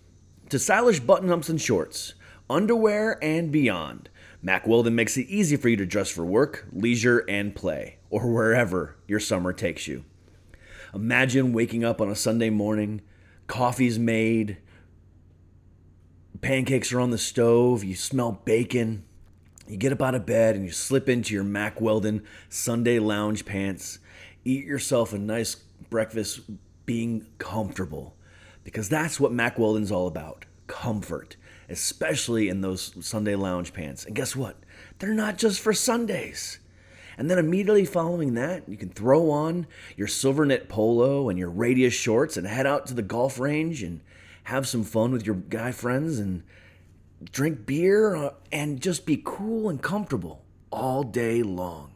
to 0.50 0.60
stylish 0.60 1.00
button 1.00 1.30
ups 1.32 1.50
and 1.50 1.60
shorts, 1.60 2.14
underwear, 2.50 3.22
and 3.22 3.52
beyond, 3.52 4.10
Mack 4.41 4.68
Weldon 4.68 4.95
makes 4.95 5.18
it 5.18 5.28
easy 5.28 5.58
for 5.58 5.68
you 5.68 5.76
to 5.78 5.86
dress 5.86 6.10
for 6.10 6.26
work, 6.26 6.68
leisure, 6.72 7.20
and 7.28 7.56
play, 7.56 7.98
or 8.10 8.32
wherever 8.32 8.95
your 9.08 9.20
summer 9.20 9.52
takes 9.52 9.88
you. 9.88 10.06
Imagine 10.93 11.54
waking 11.54 11.84
up 11.84 12.00
on 12.00 12.10
a 12.10 12.16
Sunday 12.16 12.50
morning, 12.50 13.02
coffee's 13.48 14.00
made, 14.00 14.58
pancakes 16.39 16.93
are 16.93 17.00
on 17.00 17.12
the 17.12 17.18
stove, 17.18 17.84
you 17.84 17.95
smell 17.95 18.41
bacon, 18.45 19.04
you 19.68 19.76
get 19.76 19.91
up 19.91 20.02
out 20.02 20.16
of 20.16 20.26
bed 20.26 20.56
and 20.56 20.64
you 20.64 20.72
slip 20.72 21.10
into 21.10 21.34
your 21.34 21.43
Mack 21.43 21.82
Weldon 21.82 22.24
Sunday 22.48 23.00
lounge 23.00 23.45
pants, 23.45 24.00
eat 24.45 24.66
yourself 24.66 25.12
a 25.12 25.18
nice 25.18 25.56
breakfast 25.89 26.41
being 26.86 27.28
comfortable 27.38 28.16
because 28.68 28.89
that's 28.89 29.18
what 29.18 29.32
Mack 29.32 29.57
Weldon's 29.57 29.93
all 29.93 30.07
about 30.07 30.43
comfort, 30.68 31.38
especially 31.70 32.49
in 32.49 32.59
those 32.59 32.93
Sunday 32.99 33.34
lounge 33.34 33.72
pants. 33.72 34.03
And 34.03 34.13
guess 34.13 34.36
what? 34.36 34.57
They're 34.99 35.13
not 35.13 35.38
just 35.38 35.61
for 35.61 35.72
Sundays. 35.72 36.59
And 37.18 37.32
then 37.32 37.38
immediately 37.38 37.86
following 37.86 38.34
that, 38.34 38.68
you 38.68 38.76
can 38.76 38.89
throw 38.89 39.32
on 39.32 39.68
your 39.95 40.09
silver 40.09 40.45
knit 40.45 40.68
polo 40.68 41.30
and 41.30 41.39
your 41.39 41.49
radius 41.49 41.93
shorts 41.93 42.36
and 42.36 42.45
head 42.45 42.68
out 42.68 42.86
to 42.88 42.93
the 42.93 43.01
golf 43.01 43.39
range 43.39 43.84
and 43.84 44.01
have 44.43 44.68
some 44.68 44.84
fun 44.84 45.13
with 45.13 45.26
your 45.26 45.36
guy 45.36 45.72
friends 45.72 46.20
and 46.20 46.43
drink 47.32 47.65
beer 47.65 48.18
uh, 48.18 48.34
and 48.51 48.82
just 48.82 49.05
be 49.05 49.22
cool 49.24 49.70
and 49.70 49.82
comfortable 49.82 50.43
all 50.72 51.03
day 51.03 51.41
long. 51.41 51.93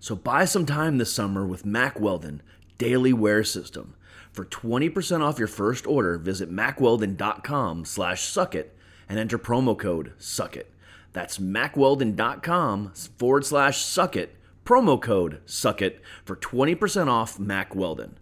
So 0.00 0.16
buy 0.16 0.46
some 0.46 0.66
time 0.66 0.98
this 0.98 1.12
summer 1.12 1.46
with 1.46 1.64
Mack 1.64 2.00
Weldon 2.00 2.42
Daily 2.76 3.12
Wear 3.12 3.44
System. 3.44 3.94
For 4.36 4.44
20% 4.44 5.22
off 5.22 5.38
your 5.38 5.48
first 5.48 5.86
order, 5.86 6.18
visit 6.18 6.52
mackweldon.com 6.52 7.86
slash 7.86 8.20
suckit 8.24 8.76
and 9.08 9.18
enter 9.18 9.38
promo 9.38 9.78
code 9.78 10.12
suckit. 10.18 10.70
That's 11.14 11.38
mackweldon.com 11.38 12.92
forward 13.16 13.46
slash 13.46 13.82
suckit, 13.82 14.36
promo 14.66 15.00
code 15.00 15.40
suckit 15.46 16.02
for 16.26 16.36
20% 16.36 17.08
off 17.08 17.38
Mack 17.38 17.74
Weldon. 17.74 18.18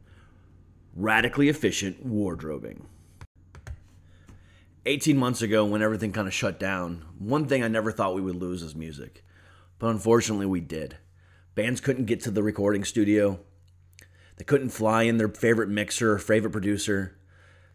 Radically 0.95 1.49
efficient 1.49 2.07
wardrobing. 2.07 2.87
18 4.87 5.19
months 5.19 5.43
ago, 5.43 5.65
when 5.65 5.83
everything 5.83 6.13
kind 6.13 6.29
of 6.29 6.35
shut 6.35 6.61
down, 6.61 7.05
one 7.19 7.49
thing 7.49 7.65
I 7.65 7.69
never 7.69 7.91
thought 7.91 8.15
we 8.15 8.21
would 8.21 8.37
lose 8.37 8.63
is 8.63 8.77
music. 8.77 9.25
But 9.81 9.89
unfortunately, 9.89 10.47
we 10.47 10.61
did. 10.61 10.97
Bands 11.57 11.81
couldn't 11.81 12.05
get 12.05 12.21
to 12.21 12.31
the 12.31 12.45
recording 12.45 12.85
studio. 12.85 13.41
They 14.37 14.45
couldn't 14.45 14.71
fly 14.71 15.03
in 15.05 15.19
their 15.19 15.29
favorite 15.29 15.69
mixer 15.69 16.13
or 16.13 16.19
favorite 16.19 16.51
producer. 16.51 17.17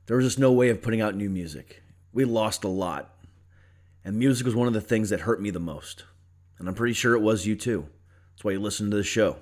There 0.06 0.18
was 0.18 0.26
just 0.26 0.40
no 0.40 0.52
way 0.52 0.70
of 0.70 0.82
putting 0.82 1.02
out 1.02 1.16
new 1.16 1.30
music. 1.30 1.84
We 2.12 2.26
lost 2.26 2.64
a 2.64 2.68
lot. 2.68 3.16
And 4.04 4.18
music 4.18 4.46
was 4.46 4.56
one 4.56 4.68
of 4.68 4.74
the 4.74 4.82
things 4.82 5.10
that 5.10 5.22
hurt 5.22 5.42
me 5.42 5.50
the 5.50 5.60
most. 5.60 6.04
And 6.58 6.68
I'm 6.68 6.76
pretty 6.76 6.94
sure 6.94 7.16
it 7.16 7.22
was 7.22 7.46
you 7.46 7.56
too. 7.56 7.88
That's 8.34 8.44
why 8.44 8.52
you 8.52 8.60
listen 8.60 8.90
to 8.92 8.98
the 8.98 9.04
show. 9.04 9.38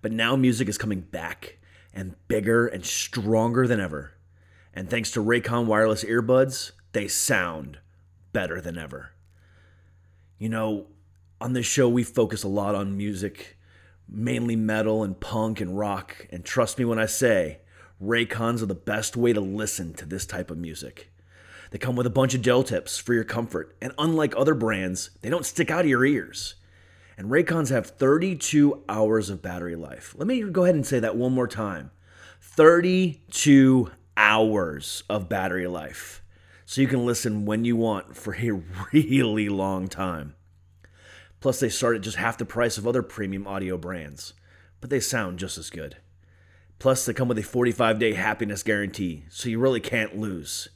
But 0.00 0.12
now 0.12 0.36
music 0.36 0.68
is 0.68 0.78
coming 0.78 1.00
back 1.00 1.58
and 1.92 2.14
bigger 2.28 2.66
and 2.66 2.84
stronger 2.84 3.66
than 3.66 3.80
ever. 3.80 4.12
And 4.72 4.88
thanks 4.88 5.10
to 5.12 5.24
Raycon 5.24 5.66
wireless 5.66 6.04
earbuds, 6.04 6.72
they 6.92 7.08
sound 7.08 7.78
better 8.32 8.60
than 8.60 8.78
ever. 8.78 9.10
You 10.38 10.48
know, 10.48 10.86
on 11.40 11.52
this 11.52 11.66
show, 11.66 11.88
we 11.88 12.04
focus 12.04 12.44
a 12.44 12.48
lot 12.48 12.74
on 12.74 12.96
music, 12.96 13.57
mainly 14.08 14.56
metal 14.56 15.02
and 15.02 15.18
punk 15.20 15.60
and 15.60 15.78
rock. 15.78 16.26
And 16.30 16.44
trust 16.44 16.78
me 16.78 16.84
when 16.84 16.98
I 16.98 17.06
say, 17.06 17.58
Raycons 18.02 18.62
are 18.62 18.66
the 18.66 18.74
best 18.74 19.16
way 19.16 19.32
to 19.32 19.40
listen 19.40 19.92
to 19.94 20.06
this 20.06 20.24
type 20.24 20.50
of 20.50 20.58
music. 20.58 21.10
They 21.70 21.78
come 21.78 21.96
with 21.96 22.06
a 22.06 22.10
bunch 22.10 22.34
of 22.34 22.42
gel 22.42 22.62
tips 22.62 22.96
for 22.96 23.12
your 23.12 23.24
comfort, 23.24 23.76
and 23.82 23.92
unlike 23.98 24.34
other 24.36 24.54
brands, 24.54 25.10
they 25.20 25.28
don't 25.28 25.44
stick 25.44 25.70
out 25.70 25.80
of 25.80 25.88
your 25.88 26.04
ears. 26.04 26.54
And 27.18 27.28
Raycons 27.28 27.70
have 27.70 27.86
32 27.86 28.84
hours 28.88 29.28
of 29.28 29.42
battery 29.42 29.76
life. 29.76 30.14
Let 30.16 30.28
me 30.28 30.40
go 30.42 30.62
ahead 30.62 30.76
and 30.76 30.86
say 30.86 31.00
that 31.00 31.16
one 31.16 31.32
more 31.32 31.48
time 31.48 31.90
32 32.40 33.90
hours 34.16 35.02
of 35.08 35.28
battery 35.28 35.66
life. 35.66 36.22
So 36.64 36.80
you 36.80 36.86
can 36.86 37.04
listen 37.04 37.44
when 37.44 37.64
you 37.64 37.76
want 37.76 38.16
for 38.16 38.36
a 38.36 38.50
really 38.92 39.48
long 39.48 39.88
time. 39.88 40.34
Plus, 41.40 41.60
they 41.60 41.68
start 41.68 41.96
at 41.96 42.02
just 42.02 42.16
half 42.16 42.38
the 42.38 42.44
price 42.44 42.78
of 42.78 42.86
other 42.86 43.02
premium 43.02 43.46
audio 43.46 43.76
brands, 43.76 44.34
but 44.80 44.90
they 44.90 45.00
sound 45.00 45.38
just 45.38 45.58
as 45.58 45.70
good. 45.70 45.96
Plus, 46.78 47.04
they 47.04 47.12
come 47.12 47.28
with 47.28 47.38
a 47.38 47.42
45 47.42 47.98
day 47.98 48.14
happiness 48.14 48.62
guarantee, 48.62 49.24
so 49.28 49.48
you 49.48 49.58
really 49.58 49.80
can't 49.80 50.18
lose. 50.18 50.68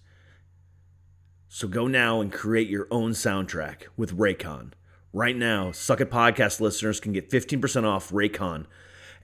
So 1.48 1.68
go 1.68 1.86
now 1.86 2.20
and 2.20 2.32
create 2.32 2.68
your 2.68 2.88
own 2.90 3.12
soundtrack 3.12 3.82
with 3.96 4.16
Raycon. 4.16 4.72
Right 5.12 5.36
now, 5.36 5.72
Suck 5.72 6.00
It 6.00 6.10
Podcast 6.10 6.60
listeners 6.60 6.98
can 6.98 7.12
get 7.12 7.28
15% 7.30 7.84
off 7.84 8.10
Raycon 8.10 8.66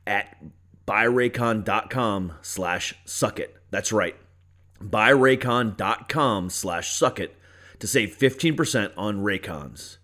at 0.06 0.36
buyraycon.com 0.86 2.34
slash 2.42 2.94
suckit. 3.04 3.56
That's 3.70 3.92
right. 3.92 4.16
Buyraycon.com 4.82 6.50
slash 6.50 6.92
suckit 6.92 7.36
to 7.78 7.86
save 7.86 8.16
15% 8.16 8.92
on 8.96 9.22
Raycons. 9.22 9.97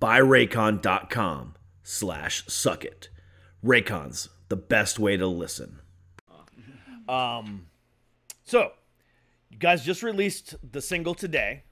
Buyraycon.com 0.00 1.54
slash 1.82 2.44
suck 2.46 2.84
it. 2.84 3.08
Raycons, 3.64 4.28
the 4.48 4.56
best 4.56 4.98
way 4.98 5.16
to 5.16 5.26
listen. 5.26 5.80
Um, 7.08 7.66
so, 8.44 8.72
you 9.50 9.58
guys 9.58 9.84
just 9.84 10.02
released 10.02 10.56
the 10.72 10.80
single 10.80 11.14
today, 11.14 11.62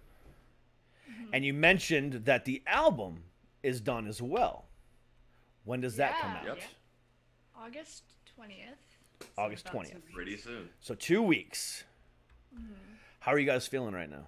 and 1.32 1.44
you 1.44 1.52
mentioned 1.52 2.24
that 2.24 2.44
the 2.44 2.62
album 2.66 3.24
is 3.62 3.80
done 3.80 4.06
as 4.06 4.22
well. 4.22 4.66
When 5.64 5.80
does 5.80 5.96
that 5.96 6.18
come 6.20 6.30
out? 6.32 6.44
Yep. 6.46 6.58
August 7.56 8.04
20th. 8.38 9.26
August 9.38 9.66
20th. 9.66 10.02
Pretty 10.12 10.36
soon. 10.36 10.68
So, 10.80 10.94
two 10.94 11.22
weeks. 11.22 11.84
How 13.20 13.32
are 13.32 13.38
you 13.38 13.46
guys 13.46 13.66
feeling 13.66 13.94
right 13.94 14.10
now? 14.10 14.26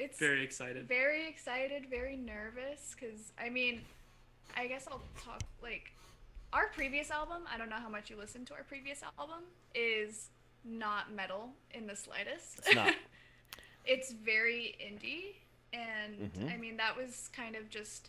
It's 0.00 0.18
Very 0.18 0.42
excited. 0.42 0.88
very 0.88 1.28
excited, 1.28 1.86
very 1.90 2.16
nervous 2.16 2.94
because 2.98 3.32
I 3.38 3.50
mean, 3.50 3.82
I 4.56 4.66
guess 4.66 4.86
I'll 4.90 5.02
talk 5.22 5.42
like 5.62 5.92
our 6.52 6.68
previous 6.68 7.10
album. 7.10 7.42
I 7.52 7.58
don't 7.58 7.68
know 7.68 7.76
how 7.76 7.88
much 7.90 8.08
you 8.10 8.16
listened 8.16 8.46
to 8.48 8.54
our 8.54 8.62
previous 8.64 9.02
album. 9.18 9.42
Is 9.74 10.30
not 10.64 11.12
metal 11.12 11.50
in 11.72 11.86
the 11.86 11.94
slightest. 11.96 12.58
It's 12.58 12.74
not. 12.74 12.94
it's 13.84 14.12
very 14.12 14.74
indie, 14.82 15.34
and 15.72 16.30
Mhm. 16.32 16.52
I 16.52 16.56
mean 16.56 16.76
that 16.78 16.96
was 16.96 17.28
kind 17.34 17.54
of 17.54 17.68
just 17.68 18.08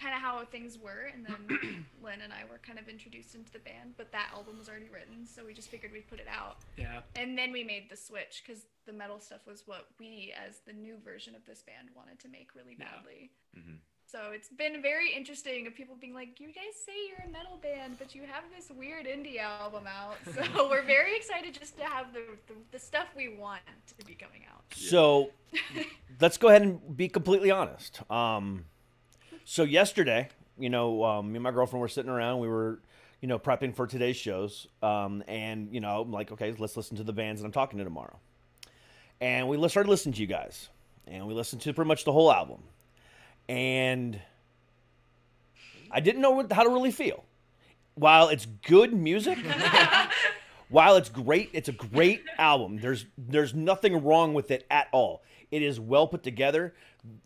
kind 0.00 0.14
of 0.14 0.20
how 0.20 0.44
things 0.44 0.78
were, 0.78 1.10
and 1.12 1.26
then 1.26 1.84
Lynn 2.02 2.20
and 2.22 2.32
I 2.32 2.44
were 2.50 2.58
kind 2.58 2.78
of 2.78 2.88
introduced 2.88 3.34
into 3.34 3.50
the 3.52 3.58
band. 3.58 3.94
But 3.96 4.12
that 4.12 4.30
album 4.32 4.58
was 4.58 4.68
already 4.68 4.88
written, 4.92 5.26
so 5.26 5.44
we 5.44 5.52
just 5.54 5.68
figured 5.68 5.92
we'd 5.92 6.08
put 6.08 6.20
it 6.20 6.28
out. 6.30 6.58
Yeah. 6.76 7.00
And 7.16 7.36
then 7.36 7.52
we 7.52 7.64
made 7.64 7.90
the 7.90 7.96
switch 7.96 8.42
because 8.46 8.62
the 8.86 8.92
metal 8.92 9.18
stuff 9.20 9.40
was 9.46 9.62
what 9.66 9.86
we, 9.98 10.32
as 10.46 10.60
the 10.66 10.72
new 10.72 10.96
version 11.04 11.34
of 11.34 11.44
this 11.46 11.62
band, 11.62 11.88
wanted 11.96 12.18
to 12.20 12.28
make 12.28 12.54
really 12.54 12.76
Yeah. 12.78 12.86
badly. 12.96 13.30
Mhm. 13.56 13.78
So 14.06 14.30
it's 14.32 14.48
been 14.48 14.80
very 14.80 15.12
interesting 15.12 15.66
of 15.66 15.74
people 15.74 15.94
being 15.94 16.14
like, 16.14 16.40
"You 16.40 16.46
guys 16.48 16.74
say 16.86 16.92
you're 17.08 17.26
a 17.26 17.30
metal 17.30 17.58
band, 17.58 17.98
but 17.98 18.14
you 18.14 18.22
have 18.22 18.44
this 18.56 18.70
weird 18.70 19.04
indie 19.04 19.38
album 19.38 19.84
out." 19.86 20.16
So 20.54 20.70
we're 20.70 20.80
very 20.86 21.14
excited 21.14 21.52
just 21.52 21.76
to 21.76 21.84
have 21.84 22.14
the, 22.14 22.22
the 22.46 22.54
the 22.70 22.78
stuff 22.78 23.08
we 23.14 23.28
want 23.36 23.60
to 23.98 24.04
be 24.06 24.14
coming 24.14 24.46
out. 24.50 24.62
So 24.74 25.30
let's 26.20 26.38
go 26.38 26.48
ahead 26.48 26.62
and 26.62 26.96
be 26.96 27.08
completely 27.08 27.50
honest. 27.50 28.00
Um, 28.10 28.64
so 29.50 29.62
yesterday, 29.62 30.28
you 30.58 30.68
know, 30.68 31.02
um, 31.04 31.32
me 31.32 31.36
and 31.36 31.42
my 31.42 31.50
girlfriend 31.50 31.80
were 31.80 31.88
sitting 31.88 32.10
around. 32.10 32.40
We 32.40 32.48
were, 32.48 32.80
you 33.22 33.28
know, 33.28 33.38
prepping 33.38 33.74
for 33.74 33.86
today's 33.86 34.16
shows. 34.16 34.66
Um, 34.82 35.24
and 35.26 35.72
you 35.72 35.80
know, 35.80 36.02
I'm 36.02 36.12
like, 36.12 36.30
okay, 36.32 36.54
let's 36.58 36.76
listen 36.76 36.98
to 36.98 37.02
the 37.02 37.14
bands 37.14 37.40
that 37.40 37.46
I'm 37.46 37.52
talking 37.52 37.78
to 37.78 37.84
tomorrow. 37.84 38.18
And 39.22 39.48
we 39.48 39.56
started 39.70 39.88
listening 39.88 40.12
to 40.12 40.20
you 40.20 40.26
guys, 40.26 40.68
and 41.06 41.26
we 41.26 41.32
listened 41.32 41.62
to 41.62 41.72
pretty 41.72 41.88
much 41.88 42.04
the 42.04 42.12
whole 42.12 42.30
album. 42.30 42.58
And 43.48 44.20
I 45.90 46.00
didn't 46.00 46.20
know 46.20 46.32
what, 46.32 46.52
how 46.52 46.62
to 46.62 46.68
really 46.68 46.92
feel. 46.92 47.24
While 47.94 48.28
it's 48.28 48.44
good 48.44 48.92
music, 48.92 49.38
while 50.68 50.96
it's 50.96 51.08
great, 51.08 51.48
it's 51.54 51.70
a 51.70 51.72
great 51.72 52.22
album. 52.36 52.80
There's 52.80 53.06
there's 53.16 53.54
nothing 53.54 54.04
wrong 54.04 54.34
with 54.34 54.50
it 54.50 54.66
at 54.70 54.88
all. 54.92 55.22
It 55.50 55.62
is 55.62 55.80
well 55.80 56.06
put 56.06 56.22
together. 56.22 56.74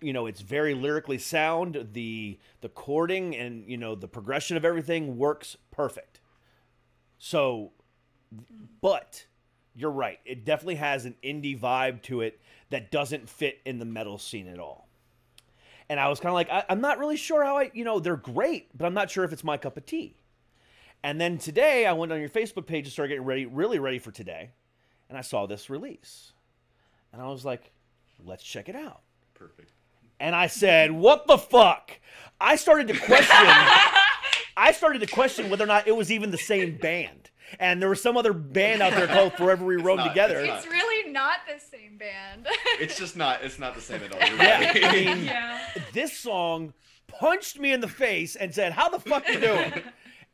You 0.00 0.12
know, 0.12 0.26
it's 0.26 0.40
very 0.40 0.74
lyrically 0.74 1.18
sound. 1.18 1.88
The 1.92 2.38
the 2.60 2.68
chording 2.68 3.36
and 3.36 3.68
you 3.68 3.76
know 3.76 3.94
the 3.94 4.08
progression 4.08 4.56
of 4.56 4.64
everything 4.64 5.16
works 5.16 5.56
perfect. 5.70 6.20
So, 7.18 7.72
but 8.80 9.26
you're 9.74 9.90
right. 9.90 10.18
It 10.24 10.44
definitely 10.44 10.76
has 10.76 11.04
an 11.04 11.16
indie 11.22 11.58
vibe 11.58 12.02
to 12.02 12.20
it 12.20 12.40
that 12.70 12.90
doesn't 12.90 13.28
fit 13.28 13.60
in 13.64 13.78
the 13.78 13.84
metal 13.84 14.18
scene 14.18 14.48
at 14.48 14.58
all. 14.58 14.88
And 15.88 15.98
I 16.00 16.08
was 16.08 16.20
kind 16.20 16.30
of 16.30 16.34
like, 16.34 16.50
I, 16.50 16.64
I'm 16.68 16.80
not 16.80 16.98
really 16.98 17.16
sure 17.16 17.44
how 17.44 17.58
I, 17.58 17.70
you 17.74 17.84
know, 17.84 17.98
they're 17.98 18.16
great, 18.16 18.76
but 18.76 18.86
I'm 18.86 18.94
not 18.94 19.10
sure 19.10 19.24
if 19.24 19.32
it's 19.32 19.44
my 19.44 19.56
cup 19.56 19.76
of 19.76 19.86
tea. 19.86 20.16
And 21.02 21.20
then 21.20 21.38
today, 21.38 21.84
I 21.86 21.92
went 21.92 22.12
on 22.12 22.20
your 22.20 22.28
Facebook 22.28 22.66
page 22.66 22.86
and 22.86 22.92
started 22.92 23.10
getting 23.10 23.24
ready, 23.24 23.46
really 23.46 23.78
ready 23.78 23.98
for 23.98 24.12
today, 24.12 24.50
and 25.08 25.18
I 25.18 25.20
saw 25.20 25.46
this 25.46 25.68
release, 25.68 26.32
and 27.12 27.20
I 27.20 27.26
was 27.26 27.44
like, 27.44 27.72
let's 28.24 28.44
check 28.44 28.68
it 28.68 28.76
out. 28.76 29.00
Perfect. 29.48 29.72
And 30.20 30.34
I 30.36 30.46
said, 30.46 30.92
what 30.92 31.26
the 31.26 31.36
fuck? 31.38 31.98
I 32.40 32.56
started 32.56 32.88
to 32.88 32.98
question. 32.98 33.26
I 34.56 34.72
started 34.72 35.00
to 35.00 35.06
question 35.06 35.50
whether 35.50 35.64
or 35.64 35.66
not 35.66 35.88
it 35.88 35.96
was 35.96 36.12
even 36.12 36.30
the 36.30 36.38
same 36.38 36.76
band. 36.76 37.30
And 37.58 37.82
there 37.82 37.88
was 37.88 38.00
some 38.02 38.16
other 38.16 38.32
band 38.32 38.82
out 38.82 38.92
there 38.92 39.06
called 39.06 39.32
Forever 39.36 39.64
We 39.64 39.76
Roam 39.76 39.98
Together. 40.06 40.38
it's 40.40 40.64
It's 40.64 40.72
really 40.72 41.10
not 41.12 41.38
the 41.52 41.58
same 41.60 41.98
band. 41.98 42.46
It's 42.80 42.96
just 42.98 43.16
not. 43.16 43.42
It's 43.42 43.58
not 43.58 43.74
the 43.74 43.80
same 43.80 44.02
at 44.02 44.12
all. 44.12 44.18
Yeah. 44.36 44.72
I 44.74 44.92
mean, 44.92 45.24
Yeah. 45.24 45.58
this 45.92 46.16
song 46.16 46.72
punched 47.08 47.58
me 47.58 47.72
in 47.72 47.80
the 47.80 47.88
face 47.88 48.36
and 48.36 48.54
said, 48.54 48.72
"How 48.72 48.88
the 48.88 48.98
fuck 49.00 49.28
are 49.28 49.32
you 49.32 49.40
doing?" 49.40 49.72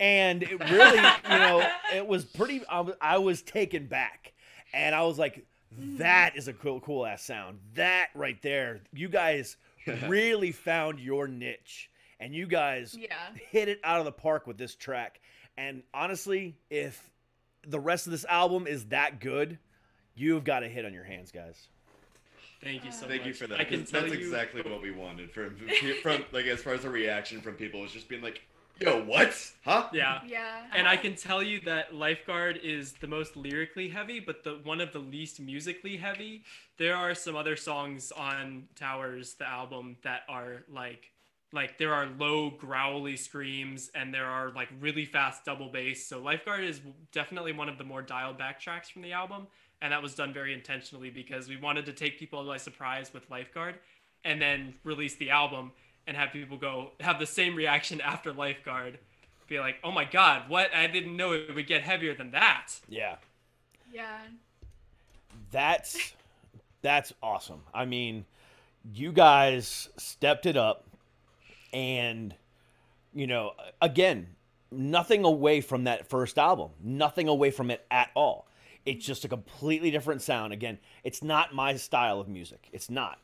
and 0.00 0.42
it 0.44 0.60
really, 0.70 0.96
you 0.98 1.38
know, 1.38 1.68
it 1.94 2.06
was 2.06 2.24
pretty. 2.24 2.62
I 3.00 3.18
was 3.18 3.42
taken 3.42 3.86
back, 3.86 4.32
and 4.72 4.94
I 4.94 5.02
was 5.02 5.18
like, 5.18 5.44
Mm-hmm. 5.74 5.98
"That 5.98 6.36
is 6.36 6.48
a 6.48 6.52
cool, 6.52 6.80
cool 6.80 7.04
ass 7.06 7.22
sound. 7.22 7.58
That 7.74 8.08
right 8.14 8.40
there, 8.42 8.80
you 8.92 9.08
guys 9.08 9.56
really 10.06 10.52
found 10.52 11.00
your 11.00 11.28
niche, 11.28 11.90
and 12.20 12.34
you 12.34 12.46
guys 12.46 12.96
yeah. 12.98 13.14
hit 13.50 13.68
it 13.68 13.80
out 13.84 13.98
of 13.98 14.04
the 14.04 14.12
park 14.12 14.46
with 14.46 14.58
this 14.58 14.74
track. 14.74 15.20
And 15.56 15.82
honestly, 15.92 16.56
if 16.70 17.10
the 17.66 17.80
rest 17.80 18.06
of 18.06 18.12
this 18.12 18.24
album 18.24 18.66
is 18.66 18.86
that 18.86 19.20
good, 19.20 19.58
you've 20.14 20.44
got 20.44 20.62
a 20.62 20.68
hit 20.68 20.84
on 20.84 20.92
your 20.94 21.04
hands, 21.04 21.32
guys. 21.32 21.68
Thank 22.62 22.84
you 22.84 22.90
so 22.90 23.02
much. 23.02 23.10
Thank 23.10 23.26
you 23.26 23.34
for 23.34 23.46
that. 23.46 23.60
I 23.60 23.64
can 23.64 23.80
'cause 23.80 23.90
tell 23.90 24.00
That's 24.02 24.14
you, 24.14 24.18
exactly 24.20 24.62
what 24.62 24.82
we 24.82 24.90
wanted 24.90 25.30
from 25.30 25.56
from 26.02 26.24
like 26.32 26.46
as 26.46 26.60
far 26.62 26.74
as 26.74 26.82
the 26.82 26.90
reaction 26.90 27.40
from 27.40 27.54
people 27.54 27.80
was 27.80 27.92
just 27.92 28.08
being 28.08 28.22
like, 28.22 28.42
"Yo, 28.78 29.02
what? 29.04 29.52
Huh?" 29.64 29.88
Yeah. 29.92 30.20
Yeah. 30.26 30.64
And 30.74 30.86
I 30.86 30.96
can 30.96 31.14
tell 31.14 31.42
you 31.42 31.60
that 31.62 31.94
Lifeguard 31.94 32.58
is 32.62 32.92
the 32.94 33.06
most 33.06 33.36
lyrically 33.36 33.88
heavy, 33.88 34.20
but 34.20 34.44
the 34.44 34.60
one 34.62 34.80
of 34.80 34.92
the 34.92 34.98
least 34.98 35.40
musically 35.40 35.96
heavy. 35.96 36.44
There 36.76 36.94
are 36.96 37.14
some 37.14 37.36
other 37.36 37.56
songs 37.56 38.12
on 38.12 38.68
Towers, 38.76 39.34
the 39.34 39.48
album, 39.48 39.96
that 40.02 40.22
are 40.28 40.64
like 40.72 41.10
like 41.52 41.78
there 41.78 41.94
are 41.94 42.06
low 42.18 42.50
growly 42.50 43.16
screams 43.16 43.90
and 43.94 44.12
there 44.12 44.26
are 44.26 44.50
like 44.50 44.68
really 44.80 45.04
fast 45.04 45.44
double 45.44 45.68
bass. 45.68 46.06
So 46.06 46.20
Lifeguard 46.20 46.64
is 46.64 46.80
definitely 47.12 47.52
one 47.52 47.68
of 47.68 47.78
the 47.78 47.84
more 47.84 48.02
dialed 48.02 48.38
back 48.38 48.60
tracks 48.60 48.88
from 48.88 49.02
the 49.02 49.12
album, 49.12 49.46
and 49.80 49.92
that 49.92 50.02
was 50.02 50.14
done 50.14 50.32
very 50.32 50.52
intentionally 50.52 51.10
because 51.10 51.48
we 51.48 51.56
wanted 51.56 51.86
to 51.86 51.92
take 51.92 52.18
people 52.18 52.44
by 52.44 52.58
surprise 52.58 53.12
with 53.14 53.30
Lifeguard 53.30 53.76
and 54.24 54.42
then 54.42 54.74
release 54.84 55.16
the 55.16 55.30
album 55.30 55.72
and 56.08 56.16
have 56.16 56.32
people 56.32 56.56
go 56.56 56.92
have 57.00 57.20
the 57.20 57.26
same 57.26 57.54
reaction 57.54 58.00
after 58.00 58.32
Lifeguard 58.32 58.98
be 59.46 59.60
like, 59.60 59.76
"Oh 59.84 59.92
my 59.92 60.04
god, 60.04 60.48
what? 60.48 60.74
I 60.74 60.86
didn't 60.88 61.16
know 61.16 61.32
it 61.32 61.54
would 61.54 61.66
get 61.66 61.82
heavier 61.82 62.14
than 62.14 62.32
that." 62.32 62.72
Yeah. 62.88 63.16
Yeah. 63.92 64.18
That's 65.50 66.14
that's 66.82 67.12
awesome. 67.22 67.60
I 67.72 67.84
mean, 67.84 68.24
you 68.92 69.12
guys 69.12 69.88
stepped 69.96 70.46
it 70.46 70.56
up 70.56 70.86
and 71.72 72.34
you 73.14 73.26
know, 73.26 73.52
again, 73.80 74.28
nothing 74.70 75.24
away 75.24 75.60
from 75.60 75.84
that 75.84 76.08
first 76.08 76.38
album. 76.38 76.70
Nothing 76.82 77.28
away 77.28 77.50
from 77.50 77.70
it 77.70 77.84
at 77.90 78.10
all. 78.14 78.46
It's 78.86 79.04
just 79.04 79.24
a 79.24 79.28
completely 79.28 79.90
different 79.90 80.22
sound. 80.22 80.52
Again, 80.52 80.78
it's 81.04 81.22
not 81.22 81.54
my 81.54 81.76
style 81.76 82.20
of 82.20 82.28
music. 82.28 82.68
It's 82.72 82.88
not. 82.88 83.18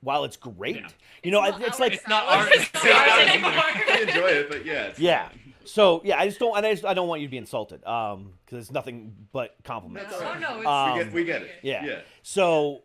While 0.00 0.24
it's 0.24 0.36
great, 0.36 0.76
Yeah. 0.76 0.88
you 1.24 1.30
know, 1.30 1.42
It's 1.44 1.58
it's, 1.60 1.80
like 1.80 1.92
It's 1.94 2.06
not 2.08 2.24
Our 2.24 2.36
our 2.44 2.48
it's 2.52 2.72
not 2.72 2.84
ours 3.08 3.28
anymore. 3.28 3.50
either. 3.50 3.92
I 3.92 3.98
enjoy 4.08 4.28
it, 4.28 4.48
but 4.50 4.64
yeah. 4.64 4.82
It's 4.84 4.98
yeah. 4.98 5.28
So 5.64 6.00
yeah, 6.04 6.18
I 6.18 6.26
just 6.26 6.38
don't. 6.38 6.56
I 6.56 6.60
just 6.72 6.84
I 6.84 6.94
don't 6.94 7.08
want 7.08 7.20
you 7.20 7.26
to 7.26 7.30
be 7.30 7.36
insulted, 7.36 7.84
um, 7.84 8.32
because 8.44 8.60
it's 8.62 8.70
nothing 8.72 9.14
but 9.32 9.54
compliments. 9.64 10.10
That's 10.10 10.22
all 10.22 10.28
Oh 10.28 10.32
right. 10.32 10.40
no, 10.40 10.58
it's 10.58 10.66
Um, 10.66 10.92
We 10.98 11.04
get, 11.04 11.12
we 11.12 11.24
get 11.24 11.42
it. 11.42 11.50
Yeah. 11.62 11.84
Yeah. 11.84 12.00
So, 12.22 12.82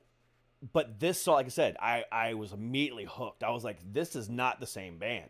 but 0.74 0.99
this 0.99 1.22
song, 1.22 1.36
like 1.36 1.45
I 1.45 1.49
said, 1.49 1.78
I 1.80 2.03
I 2.11 2.34
was 2.34 2.51
immediately 2.51 3.05
hooked. 3.09 3.43
I 3.43 3.51
was 3.51 3.64
like, 3.64 3.78
this 3.93 4.16
is 4.18 4.30
not 4.30 4.59
the 4.59 4.68
same 4.68 4.97
band, 4.97 5.30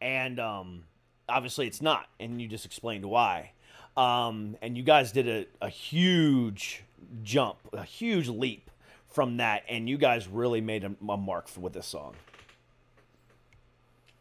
and 0.00 0.38
um, 0.40 0.84
obviously 1.28 1.66
it's 1.66 1.80
not, 1.80 2.06
and 2.18 2.40
you 2.40 2.48
just 2.48 2.64
explained 2.66 3.04
why. 3.06 3.52
Um, 3.96 4.56
and 4.62 4.76
you 4.76 4.82
guys 4.82 5.10
did 5.10 5.26
a, 5.28 5.46
a 5.60 5.68
huge 5.68 6.84
jump, 7.22 7.56
a 7.72 7.82
huge 7.82 8.28
leap 8.28 8.69
from 9.10 9.38
that, 9.38 9.64
and 9.68 9.88
you 9.88 9.98
guys 9.98 10.28
really 10.28 10.60
made 10.60 10.84
a, 10.84 10.94
a 11.08 11.16
mark 11.16 11.48
with 11.58 11.72
this 11.72 11.86
song. 11.86 12.14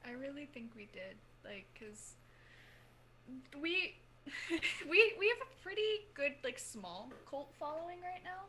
I 0.05 0.11
really 0.11 0.47
think 0.53 0.71
we 0.75 0.87
did, 0.91 1.15
like, 1.43 1.65
cause 1.79 2.13
we 3.61 3.95
we 4.89 5.13
we 5.19 5.27
have 5.27 5.37
a 5.41 5.63
pretty 5.63 6.05
good 6.13 6.33
like 6.43 6.59
small 6.59 7.11
cult 7.29 7.51
following 7.59 7.99
right 8.01 8.23
now, 8.23 8.45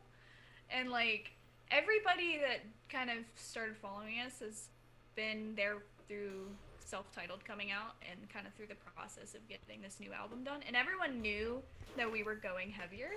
and 0.70 0.90
like 0.90 1.32
everybody 1.70 2.38
that 2.38 2.60
kind 2.88 3.10
of 3.10 3.18
started 3.36 3.76
following 3.76 4.20
us 4.24 4.40
has 4.40 4.68
been 5.14 5.52
there 5.54 5.78
through 6.08 6.46
self-titled 6.78 7.44
coming 7.44 7.70
out 7.70 7.94
and 8.10 8.18
kind 8.30 8.46
of 8.46 8.54
through 8.54 8.66
the 8.66 8.74
process 8.74 9.34
of 9.34 9.40
getting 9.48 9.80
this 9.80 9.98
new 10.00 10.12
album 10.12 10.42
done, 10.42 10.60
and 10.66 10.74
everyone 10.74 11.20
knew 11.20 11.62
that 11.96 12.10
we 12.10 12.22
were 12.22 12.34
going 12.34 12.70
heavier. 12.70 13.10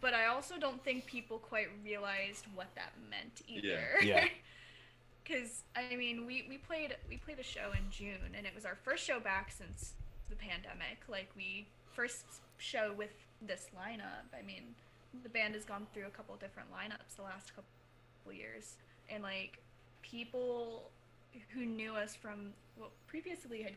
But 0.00 0.14
I 0.14 0.26
also 0.26 0.58
don't 0.58 0.82
think 0.84 1.06
people 1.06 1.38
quite 1.38 1.68
realized 1.84 2.46
what 2.54 2.68
that 2.74 2.92
meant 3.10 3.42
either. 3.48 3.80
Yeah. 4.02 4.02
yeah. 4.02 4.28
Because 5.24 5.62
I 5.76 5.96
mean, 5.96 6.26
we, 6.26 6.46
we 6.48 6.58
played 6.58 6.96
we 7.08 7.16
played 7.16 7.38
a 7.38 7.42
show 7.42 7.72
in 7.72 7.90
June, 7.90 8.34
and 8.36 8.46
it 8.46 8.54
was 8.54 8.64
our 8.64 8.76
first 8.82 9.04
show 9.04 9.20
back 9.20 9.50
since 9.50 9.94
the 10.30 10.36
pandemic. 10.36 10.98
Like 11.08 11.30
we 11.36 11.66
first 11.92 12.24
show 12.58 12.94
with 12.96 13.12
this 13.42 13.68
lineup. 13.76 14.28
I 14.38 14.44
mean, 14.44 14.74
the 15.22 15.28
band 15.28 15.54
has 15.54 15.64
gone 15.64 15.86
through 15.92 16.06
a 16.06 16.10
couple 16.10 16.34
different 16.36 16.68
lineups 16.70 17.16
the 17.16 17.22
last 17.22 17.52
couple 17.54 18.32
years, 18.32 18.76
and 19.08 19.22
like 19.22 19.58
people 20.02 20.90
who 21.50 21.64
knew 21.64 21.94
us 21.94 22.14
from 22.14 22.52
what 22.76 22.90
previously 23.06 23.62
had 23.62 23.74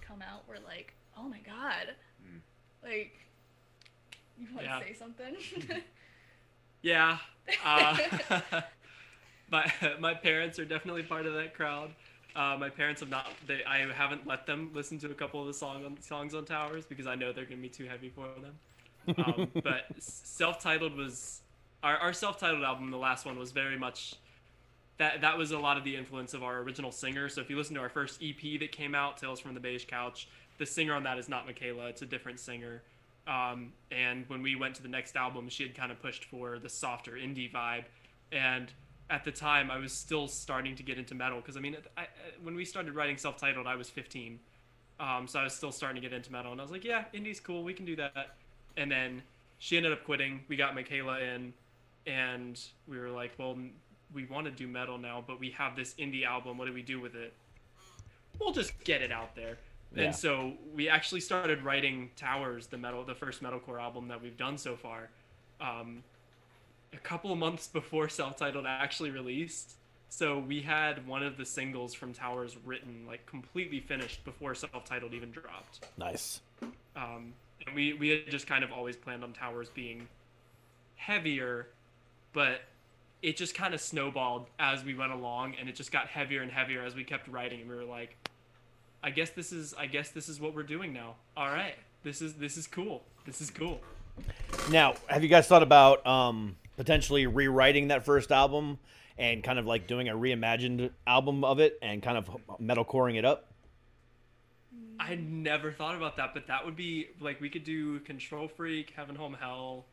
come 0.00 0.22
out 0.22 0.48
were 0.48 0.58
like, 0.64 0.94
"Oh 1.16 1.28
my 1.28 1.40
god!" 1.40 1.94
Mm. 2.24 2.40
Like, 2.82 3.18
you 4.38 4.46
want 4.54 4.66
to 4.66 4.86
say 4.86 4.94
something? 4.94 5.36
Yeah. 6.86 7.18
Uh, 7.64 7.98
my 9.50 9.72
my 9.98 10.14
parents 10.14 10.58
are 10.58 10.64
definitely 10.64 11.02
part 11.02 11.26
of 11.26 11.34
that 11.34 11.52
crowd. 11.54 11.90
Uh, 12.36 12.56
my 12.58 12.68
parents 12.68 13.00
have 13.00 13.10
not. 13.10 13.26
They 13.46 13.64
I 13.64 13.78
haven't 13.92 14.26
let 14.26 14.46
them 14.46 14.70
listen 14.72 14.98
to 15.00 15.10
a 15.10 15.14
couple 15.14 15.40
of 15.40 15.48
the 15.48 15.54
song 15.54 15.84
on, 15.84 16.00
songs 16.00 16.34
on 16.34 16.44
Towers 16.44 16.86
because 16.86 17.08
I 17.08 17.16
know 17.16 17.32
they're 17.32 17.44
gonna 17.44 17.60
be 17.60 17.68
too 17.68 17.86
heavy 17.86 18.08
for 18.08 18.28
them. 18.40 19.16
Um, 19.18 19.48
but 19.62 19.84
self-titled 19.98 20.96
was 20.96 21.40
our, 21.82 21.96
our 21.96 22.12
self-titled 22.12 22.62
album. 22.62 22.90
The 22.90 22.96
last 22.96 23.24
one 23.24 23.38
was 23.38 23.52
very 23.52 23.78
much 23.78 24.14
that 24.98 25.20
that 25.20 25.36
was 25.36 25.50
a 25.52 25.58
lot 25.58 25.76
of 25.76 25.84
the 25.84 25.96
influence 25.96 26.34
of 26.34 26.42
our 26.42 26.58
original 26.58 26.92
singer. 26.92 27.28
So 27.28 27.40
if 27.40 27.50
you 27.50 27.56
listen 27.56 27.74
to 27.74 27.80
our 27.80 27.88
first 27.88 28.20
EP 28.22 28.60
that 28.60 28.72
came 28.72 28.94
out, 28.94 29.16
Tales 29.16 29.40
from 29.40 29.54
the 29.54 29.60
Beige 29.60 29.86
Couch, 29.86 30.28
the 30.58 30.66
singer 30.66 30.94
on 30.94 31.02
that 31.04 31.18
is 31.18 31.28
not 31.28 31.46
Michaela. 31.46 31.86
It's 31.86 32.02
a 32.02 32.06
different 32.06 32.40
singer. 32.40 32.82
Um, 33.26 33.72
and 33.90 34.24
when 34.28 34.42
we 34.42 34.54
went 34.54 34.76
to 34.76 34.82
the 34.82 34.88
next 34.88 35.16
album, 35.16 35.48
she 35.48 35.64
had 35.64 35.74
kind 35.74 35.90
of 35.90 36.00
pushed 36.00 36.24
for 36.24 36.58
the 36.58 36.68
softer 36.68 37.12
indie 37.12 37.50
vibe. 37.50 37.84
And 38.32 38.72
at 39.10 39.24
the 39.24 39.32
time, 39.32 39.70
I 39.70 39.78
was 39.78 39.92
still 39.92 40.28
starting 40.28 40.76
to 40.76 40.82
get 40.82 40.98
into 40.98 41.14
metal 41.14 41.40
because 41.40 41.56
I 41.56 41.60
mean, 41.60 41.76
I, 41.96 42.06
when 42.42 42.54
we 42.54 42.64
started 42.64 42.94
writing 42.94 43.16
self-titled, 43.16 43.66
I 43.66 43.76
was 43.76 43.88
15, 43.88 44.38
um, 44.98 45.26
so 45.26 45.40
I 45.40 45.44
was 45.44 45.54
still 45.54 45.72
starting 45.72 46.00
to 46.00 46.08
get 46.08 46.16
into 46.16 46.32
metal. 46.32 46.52
And 46.52 46.60
I 46.60 46.64
was 46.64 46.70
like, 46.70 46.84
yeah, 46.84 47.04
indie's 47.12 47.40
cool, 47.40 47.62
we 47.62 47.74
can 47.74 47.84
do 47.84 47.96
that. 47.96 48.36
And 48.76 48.90
then 48.90 49.22
she 49.58 49.76
ended 49.76 49.92
up 49.92 50.04
quitting. 50.04 50.44
We 50.48 50.56
got 50.56 50.74
Michaela 50.74 51.20
in, 51.20 51.52
and 52.06 52.60
we 52.86 52.98
were 52.98 53.10
like, 53.10 53.32
well, 53.38 53.56
we 54.12 54.24
want 54.26 54.46
to 54.46 54.52
do 54.52 54.68
metal 54.68 54.98
now, 54.98 55.24
but 55.26 55.40
we 55.40 55.50
have 55.50 55.76
this 55.76 55.94
indie 55.94 56.24
album. 56.24 56.58
What 56.58 56.66
do 56.66 56.72
we 56.72 56.82
do 56.82 57.00
with 57.00 57.14
it? 57.14 57.32
We'll 58.38 58.52
just 58.52 58.78
get 58.84 59.02
it 59.02 59.10
out 59.10 59.34
there. 59.34 59.58
Yeah. 59.94 60.04
And 60.04 60.14
so 60.14 60.54
we 60.74 60.88
actually 60.88 61.20
started 61.20 61.62
writing 61.62 62.10
Towers, 62.16 62.66
the 62.66 62.78
metal, 62.78 63.04
the 63.04 63.14
first 63.14 63.42
metalcore 63.42 63.80
album 63.80 64.08
that 64.08 64.22
we've 64.22 64.36
done 64.36 64.58
so 64.58 64.76
far, 64.76 65.08
um, 65.60 66.02
a 66.92 66.98
couple 66.98 67.32
of 67.32 67.38
months 67.38 67.66
before 67.72 68.08
self-titled 68.08 68.66
actually 68.66 69.10
released. 69.10 69.74
So 70.08 70.38
we 70.38 70.62
had 70.62 71.06
one 71.06 71.22
of 71.22 71.36
the 71.36 71.44
singles 71.44 71.92
from 71.92 72.12
Towers 72.12 72.56
written 72.64 73.04
like 73.06 73.26
completely 73.26 73.80
finished 73.80 74.24
before 74.24 74.54
self-titled 74.54 75.14
even 75.14 75.30
dropped. 75.30 75.86
Nice. 75.98 76.40
Um, 76.94 77.34
and 77.66 77.74
we 77.74 77.92
we 77.94 78.08
had 78.10 78.30
just 78.30 78.46
kind 78.46 78.62
of 78.62 78.72
always 78.72 78.96
planned 78.96 79.24
on 79.24 79.32
Towers 79.32 79.68
being 79.68 80.06
heavier, 80.94 81.68
but 82.32 82.62
it 83.22 83.36
just 83.36 83.54
kind 83.54 83.74
of 83.74 83.80
snowballed 83.80 84.46
as 84.58 84.84
we 84.84 84.94
went 84.94 85.12
along, 85.12 85.54
and 85.58 85.68
it 85.68 85.74
just 85.74 85.90
got 85.90 86.06
heavier 86.06 86.42
and 86.42 86.50
heavier 86.50 86.84
as 86.84 86.94
we 86.94 87.04
kept 87.04 87.28
writing, 87.28 87.60
and 87.60 87.70
we 87.70 87.76
were 87.76 87.84
like, 87.84 88.16
I 89.06 89.10
guess 89.10 89.30
this 89.30 89.52
is 89.52 89.72
I 89.78 89.86
guess 89.86 90.10
this 90.10 90.28
is 90.28 90.40
what 90.40 90.52
we're 90.52 90.64
doing 90.64 90.92
now. 90.92 91.14
All 91.36 91.46
right, 91.46 91.76
this 92.02 92.20
is 92.20 92.34
this 92.34 92.56
is 92.56 92.66
cool. 92.66 93.04
This 93.24 93.40
is 93.40 93.50
cool. 93.50 93.80
Now, 94.68 94.94
have 95.06 95.22
you 95.22 95.28
guys 95.28 95.46
thought 95.46 95.62
about 95.62 96.04
um, 96.04 96.56
potentially 96.76 97.28
rewriting 97.28 97.88
that 97.88 98.04
first 98.04 98.32
album 98.32 98.80
and 99.16 99.44
kind 99.44 99.60
of 99.60 99.66
like 99.66 99.86
doing 99.86 100.08
a 100.08 100.14
reimagined 100.14 100.90
album 101.06 101.44
of 101.44 101.60
it 101.60 101.78
and 101.82 102.02
kind 102.02 102.18
of 102.18 102.28
metalcoring 102.60 103.14
it 103.14 103.24
up? 103.24 103.52
I 104.98 105.14
never 105.14 105.70
thought 105.70 105.94
about 105.94 106.16
that, 106.16 106.34
but 106.34 106.48
that 106.48 106.64
would 106.64 106.74
be 106.74 107.06
like 107.20 107.40
we 107.40 107.48
could 107.48 107.62
do 107.62 108.00
Control 108.00 108.48
Freak, 108.48 108.92
Heaven 108.96 109.14
Home 109.14 109.36
Hell, 109.38 109.84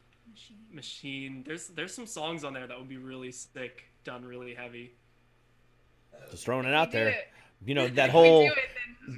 Machine. 0.71 1.43
There's 1.45 1.67
there's 1.67 1.93
some 1.93 2.07
songs 2.07 2.43
on 2.43 2.53
there 2.53 2.65
that 2.65 2.79
would 2.79 2.89
be 2.89 2.97
really 2.97 3.31
sick, 3.31 3.83
done 4.03 4.25
really 4.25 4.55
heavy. 4.55 4.95
Just 6.31 6.45
throwing 6.45 6.65
it 6.65 6.73
out 6.73 6.91
there. 6.91 7.09
it. 7.09 7.27
You 7.65 7.75
know 7.75 7.87
that 7.95 8.09
whole 8.09 8.41
it, 8.43 8.53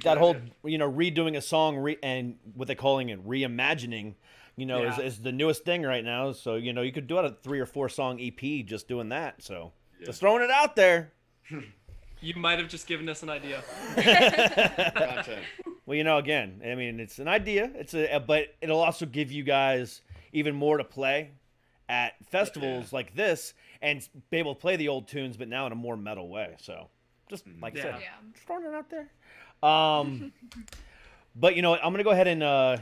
that 0.04 0.18
whole 0.18 0.36
you 0.64 0.78
know 0.78 0.90
redoing 0.90 1.36
a 1.36 1.40
song 1.42 1.76
re- 1.76 1.98
and 2.02 2.36
what 2.54 2.66
they're 2.66 2.76
calling 2.76 3.08
it 3.10 3.26
reimagining. 3.26 4.14
You 4.56 4.64
know, 4.64 4.82
Yeah. 4.82 4.98
is, 5.00 5.14
is 5.16 5.22
the 5.22 5.32
newest 5.32 5.64
thing 5.64 5.82
right 5.82 6.04
now. 6.04 6.32
So 6.32 6.54
you 6.54 6.72
know 6.72 6.82
you 6.82 6.92
could 6.92 7.06
do 7.06 7.18
it 7.18 7.24
a 7.24 7.36
three 7.42 7.60
or 7.60 7.66
four 7.66 7.88
song 7.88 8.20
EP 8.20 8.64
just 8.66 8.88
doing 8.88 9.10
that. 9.10 9.42
So 9.42 9.72
just 10.04 10.20
throwing 10.20 10.42
it 10.42 10.50
out 10.50 10.76
there. 10.76 11.12
You 12.22 12.34
might 12.34 12.58
have 12.58 12.68
just 12.68 12.86
given 12.86 13.10
us 13.10 13.22
an 13.22 13.28
idea. 13.28 13.62
Content. 13.94 15.42
Well, 15.84 15.96
you 15.96 16.02
know, 16.02 16.16
again, 16.16 16.62
I 16.64 16.74
mean, 16.74 16.98
it's 16.98 17.18
an 17.18 17.28
idea. 17.28 17.70
It's 17.74 17.94
a, 17.94 18.18
but 18.18 18.54
it'll 18.62 18.80
also 18.80 19.06
give 19.06 19.30
you 19.30 19.44
guys 19.44 20.00
even 20.32 20.54
more 20.54 20.78
to 20.78 20.82
play 20.84 21.32
at 21.88 22.14
festivals 22.30 22.92
like 22.92 23.14
this 23.14 23.52
and 23.82 24.06
be 24.30 24.38
able 24.38 24.54
to 24.54 24.60
play 24.60 24.76
the 24.76 24.88
old 24.88 25.08
tunes, 25.08 25.36
but 25.36 25.46
now 25.48 25.66
in 25.66 25.72
a 25.72 25.76
more 25.76 25.96
metal 25.96 26.28
way. 26.28 26.56
So, 26.58 26.88
just 27.28 27.44
like 27.60 27.76
I 27.78 27.82
said, 27.82 27.94
Yeah. 27.94 28.00
Yeah. 28.00 28.30
just 28.32 28.46
throwing 28.46 28.64
it 28.64 28.74
out 28.74 28.90
there. 28.90 29.08
Um, 29.62 30.32
but 31.36 31.56
you 31.56 31.62
know, 31.62 31.74
I'm 31.74 31.92
gonna 31.92 32.04
go 32.04 32.10
ahead 32.10 32.26
and 32.28 32.42
uh, 32.42 32.76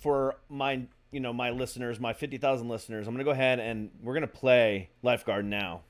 for 0.00 0.36
my 0.48 0.82
you 1.12 1.20
know 1.20 1.32
my 1.32 1.50
listeners, 1.50 1.98
my 2.00 2.12
fifty 2.12 2.38
thousand 2.38 2.68
listeners, 2.68 3.06
I'm 3.06 3.14
gonna 3.14 3.24
go 3.24 3.30
ahead 3.30 3.58
and 3.60 3.90
we're 4.02 4.14
gonna 4.14 4.26
play 4.26 4.90
Lifeguard 5.02 5.44
now. 5.44 5.82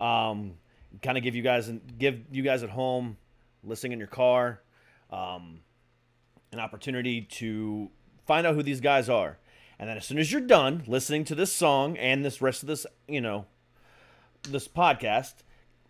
Um, 0.00 0.54
kind 1.02 1.18
of 1.18 1.24
give 1.24 1.34
you 1.34 1.42
guys 1.42 1.68
and 1.68 1.80
give 1.98 2.20
you 2.30 2.42
guys 2.42 2.62
at 2.62 2.70
home, 2.70 3.16
listening 3.64 3.92
in 3.92 3.98
your 3.98 4.08
car, 4.08 4.60
um, 5.10 5.60
an 6.52 6.60
opportunity 6.60 7.22
to 7.22 7.90
find 8.26 8.46
out 8.46 8.54
who 8.54 8.62
these 8.62 8.80
guys 8.80 9.08
are. 9.08 9.38
And 9.78 9.88
then 9.88 9.96
as 9.96 10.06
soon 10.06 10.18
as 10.18 10.32
you're 10.32 10.40
done 10.40 10.82
listening 10.86 11.24
to 11.26 11.34
this 11.36 11.52
song 11.52 11.96
and 11.98 12.24
this 12.24 12.42
rest 12.42 12.62
of 12.62 12.66
this, 12.66 12.84
you 13.06 13.20
know, 13.20 13.46
this 14.42 14.66
podcast, 14.66 15.34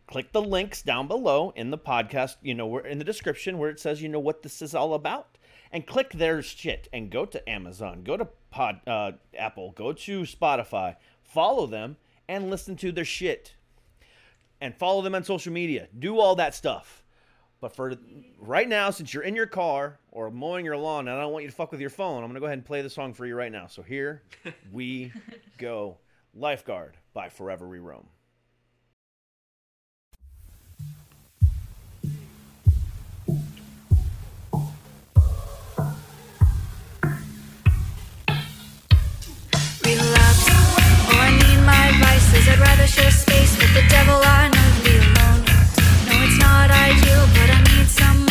click 0.09 0.32
the 0.32 0.42
links 0.42 0.82
down 0.82 1.06
below 1.06 1.52
in 1.54 1.70
the 1.70 1.78
podcast, 1.78 2.36
you 2.42 2.54
know, 2.54 2.66
where 2.66 2.84
in 2.84 2.98
the 2.98 3.04
description 3.04 3.59
where 3.59 3.70
it 3.70 3.78
says, 3.78 4.02
you 4.02 4.09
know, 4.09 4.18
what 4.18 4.42
this 4.42 4.61
is 4.61 4.74
all 4.74 4.94
about. 4.94 5.38
And 5.70 5.86
click 5.86 6.12
their 6.12 6.40
shit 6.40 6.88
and 6.94 7.11
go 7.11 7.26
to 7.26 7.48
Amazon, 7.48 8.02
go 8.02 8.16
to 8.16 8.26
Pod, 8.50 8.80
uh, 8.86 9.12
Apple, 9.38 9.72
go 9.72 9.92
to 9.92 10.22
Spotify, 10.22 10.96
follow 11.22 11.66
them 11.66 11.98
and 12.26 12.48
listen 12.48 12.74
to 12.76 12.90
their 12.90 13.04
shit. 13.04 13.54
And 14.62 14.74
follow 14.74 15.02
them 15.02 15.14
on 15.14 15.24
social 15.24 15.52
media. 15.52 15.88
Do 15.96 16.18
all 16.18 16.34
that 16.36 16.54
stuff. 16.54 17.04
But 17.61 17.76
for 17.76 17.96
right 18.38 18.68
now, 18.68 18.90
since 18.90 19.12
you're 19.12 19.22
in 19.22 19.36
your 19.36 19.46
car 19.46 19.98
or 20.11 20.30
mowing 20.30 20.64
your 20.64 20.76
lawn, 20.76 21.06
and 21.06 21.16
I 21.16 21.20
don't 21.20 21.32
want 21.32 21.44
you 21.44 21.50
to 21.50 21.54
fuck 21.54 21.70
with 21.70 21.80
your 21.80 21.90
phone, 21.90 22.22
I'm 22.22 22.30
gonna 22.30 22.40
go 22.40 22.46
ahead 22.46 22.59
and 22.59 22.64
play 22.64 22.82
the 22.82 22.90
song 22.90 23.12
for 23.12 23.26
you 23.26 23.34
right 23.34 23.52
now. 23.52 23.66
So 23.66 23.82
here 23.82 24.22
we 24.72 25.12
go. 25.59 25.98
Lifeguard 26.34 26.96
by 27.14 27.28
Forever 27.28 27.68
We 27.68 27.78
Roam. 27.78 28.06
Rather 42.61 42.86
share 42.86 43.11
space 43.11 43.56
with 43.56 43.72
the 43.74 43.84
devil. 43.88 44.18
I 44.22 44.48
know 44.48 44.68
to 44.76 44.82
be 44.84 44.96
alone. 44.98 45.42
No, 46.06 46.14
it's 46.26 46.38
not 46.38 46.70
ideal, 46.70 47.24
but 47.34 47.50
I 47.50 47.61
need 47.70 47.88
someone 47.88 48.27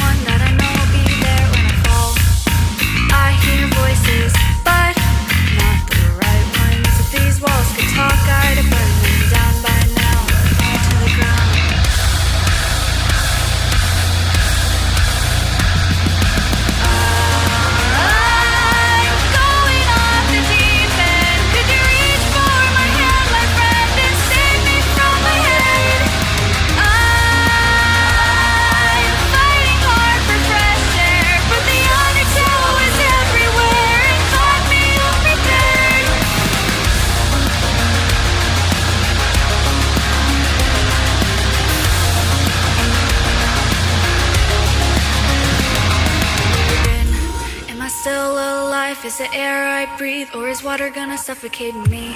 Is 49.07 49.19
the 49.19 49.33
air 49.33 49.63
I 49.63 49.85
breathe, 49.97 50.27
or 50.35 50.49
is 50.49 50.65
water 50.65 50.89
gonna 50.89 51.17
suffocate 51.17 51.73
me? 51.87 52.11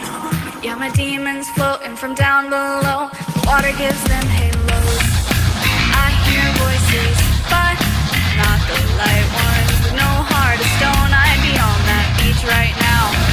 Yeah, 0.62 0.76
my 0.78 0.90
demons 0.90 1.48
floating 1.52 1.96
from 1.96 2.16
down 2.16 2.50
below. 2.50 3.08
The 3.32 3.44
water 3.48 3.72
gives 3.80 4.04
them 4.12 4.28
halos. 4.28 5.00
I 5.96 6.12
hear 6.28 6.44
voices, 6.60 7.18
but 7.48 7.80
not 8.36 8.60
the 8.68 8.80
light 9.00 9.28
ones. 9.40 9.72
With 9.88 9.96
no 10.04 10.12
heart 10.32 10.60
of 10.60 10.68
stone, 10.76 11.12
I'd 11.16 11.40
be 11.48 11.56
on 11.56 11.80
that 11.88 12.08
beach 12.20 12.44
right 12.44 12.76
now. 12.84 13.31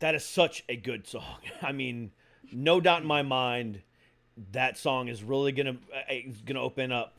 That 0.00 0.14
is 0.14 0.24
such 0.24 0.64
a 0.68 0.76
good 0.76 1.06
song. 1.06 1.36
I 1.62 1.72
mean, 1.72 2.10
no 2.52 2.80
doubt 2.80 3.02
in 3.02 3.08
my 3.08 3.22
mind, 3.22 3.82
that 4.52 4.76
song 4.76 5.08
is 5.08 5.22
really 5.22 5.52
gonna 5.52 5.76
uh, 5.94 6.12
is 6.12 6.40
gonna 6.42 6.62
open 6.62 6.92
up, 6.92 7.18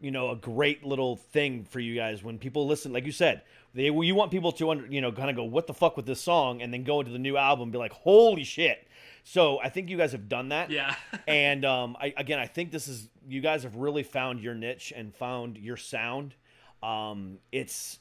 you 0.00 0.10
know, 0.10 0.30
a 0.30 0.36
great 0.36 0.84
little 0.84 1.16
thing 1.16 1.64
for 1.64 1.80
you 1.80 1.94
guys 1.94 2.22
when 2.22 2.38
people 2.38 2.66
listen. 2.66 2.92
Like 2.92 3.06
you 3.06 3.12
said, 3.12 3.42
they 3.74 3.84
you 3.84 4.14
want 4.14 4.30
people 4.30 4.52
to 4.52 4.70
under, 4.70 4.86
you 4.86 5.00
know 5.00 5.12
kind 5.12 5.30
of 5.30 5.36
go 5.36 5.44
what 5.44 5.66
the 5.66 5.74
fuck 5.74 5.96
with 5.96 6.06
this 6.06 6.20
song, 6.20 6.62
and 6.62 6.72
then 6.72 6.84
go 6.84 7.00
into 7.00 7.12
the 7.12 7.18
new 7.18 7.36
album 7.36 7.64
and 7.64 7.72
be 7.72 7.78
like, 7.78 7.92
holy 7.92 8.44
shit. 8.44 8.86
So 9.24 9.60
I 9.60 9.68
think 9.68 9.90
you 9.90 9.96
guys 9.96 10.12
have 10.12 10.28
done 10.28 10.48
that. 10.48 10.70
Yeah. 10.70 10.94
and 11.28 11.64
um, 11.64 11.96
I, 12.00 12.14
again, 12.16 12.38
I 12.38 12.46
think 12.46 12.70
this 12.70 12.88
is 12.88 13.08
you 13.28 13.40
guys 13.40 13.62
have 13.62 13.76
really 13.76 14.02
found 14.02 14.40
your 14.40 14.54
niche 14.54 14.92
and 14.94 15.14
found 15.14 15.58
your 15.58 15.76
sound. 15.76 16.34
Um, 16.82 17.38
it's 17.52 17.98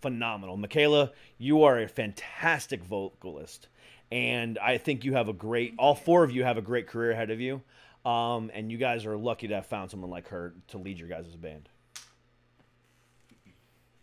phenomenal, 0.00 0.56
Michaela. 0.56 1.12
You 1.38 1.64
are 1.64 1.78
a 1.78 1.88
fantastic 1.88 2.82
vocalist, 2.82 3.68
and 4.10 4.58
I 4.58 4.78
think 4.78 5.04
you 5.04 5.14
have 5.14 5.28
a 5.28 5.32
great. 5.32 5.74
All 5.78 5.94
four 5.94 6.24
of 6.24 6.30
you 6.30 6.44
have 6.44 6.58
a 6.58 6.62
great 6.62 6.86
career 6.86 7.12
ahead 7.12 7.30
of 7.30 7.40
you, 7.40 7.62
um, 8.04 8.50
and 8.54 8.70
you 8.70 8.78
guys 8.78 9.06
are 9.06 9.16
lucky 9.16 9.48
to 9.48 9.54
have 9.54 9.66
found 9.66 9.90
someone 9.90 10.10
like 10.10 10.28
her 10.28 10.54
to 10.68 10.78
lead 10.78 10.98
your 10.98 11.08
guys' 11.08 11.26
as 11.28 11.34
a 11.34 11.38
band. 11.38 11.68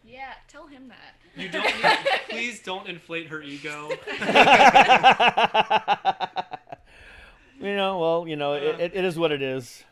Yeah, 0.03 0.33
tell 0.47 0.67
him 0.67 0.89
that. 0.89 1.15
You 1.35 1.49
don't. 1.49 1.63
Need, 1.63 1.73
please 2.29 2.61
don't 2.61 2.87
inflate 2.87 3.27
her 3.27 3.41
ego. 3.41 3.89
you 7.59 7.75
know, 7.75 7.99
well, 7.99 8.27
you 8.27 8.35
know, 8.35 8.53
it, 8.53 8.79
it, 8.79 8.95
it 8.95 9.03
is 9.05 9.17
what 9.17 9.31
it 9.31 9.41
is. 9.41 9.83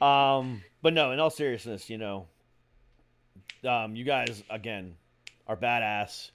Um, 0.00 0.62
but 0.82 0.92
no, 0.94 1.12
in 1.12 1.20
all 1.20 1.30
seriousness, 1.30 1.88
you 1.88 1.96
know, 1.96 2.26
um, 3.64 3.96
you 3.96 4.04
guys 4.04 4.42
again 4.50 4.94
are 5.46 5.56
badass. 5.56 6.30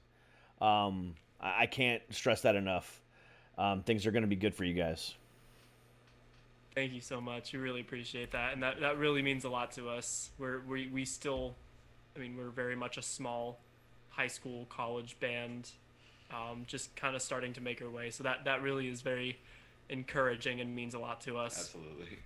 Um, 0.61 1.15
I, 1.39 1.63
I 1.63 1.65
can't 1.65 2.01
stress 2.11 2.41
that 2.41 2.55
enough. 2.55 3.01
Um, 3.57 3.83
things 3.83 4.05
are 4.05 4.11
going 4.11 4.23
to 4.23 4.27
be 4.27 4.35
good 4.35 4.53
for 4.53 4.63
you 4.63 4.73
guys. 4.73 5.13
Thank 6.75 6.93
you 6.93 7.01
so 7.01 7.19
much. 7.19 7.53
We 7.53 7.59
really 7.59 7.81
appreciate 7.81 8.31
that, 8.31 8.53
and 8.53 8.61
that 8.61 8.79
that 8.81 8.99
really 8.99 9.23
means 9.23 9.45
a 9.45 9.49
lot 9.49 9.71
to 9.73 9.89
us. 9.89 10.29
We're 10.37 10.59
we 10.61 10.87
we 10.89 11.05
still, 11.05 11.55
I 12.15 12.19
mean, 12.19 12.37
we're 12.37 12.49
very 12.49 12.75
much 12.75 12.97
a 12.97 13.01
small 13.01 13.57
high 14.09 14.27
school 14.27 14.67
college 14.69 15.19
band, 15.19 15.71
um, 16.31 16.65
just 16.67 16.95
kind 16.95 17.15
of 17.15 17.23
starting 17.23 17.53
to 17.53 17.61
make 17.61 17.81
our 17.81 17.89
way. 17.89 18.11
So 18.11 18.23
that 18.23 18.45
that 18.45 18.61
really 18.61 18.87
is 18.87 19.01
very 19.01 19.39
encouraging 19.89 20.61
and 20.61 20.75
means 20.75 20.93
a 20.93 20.99
lot 20.99 21.21
to 21.21 21.37
us. 21.37 21.57
Absolutely. 21.57 22.19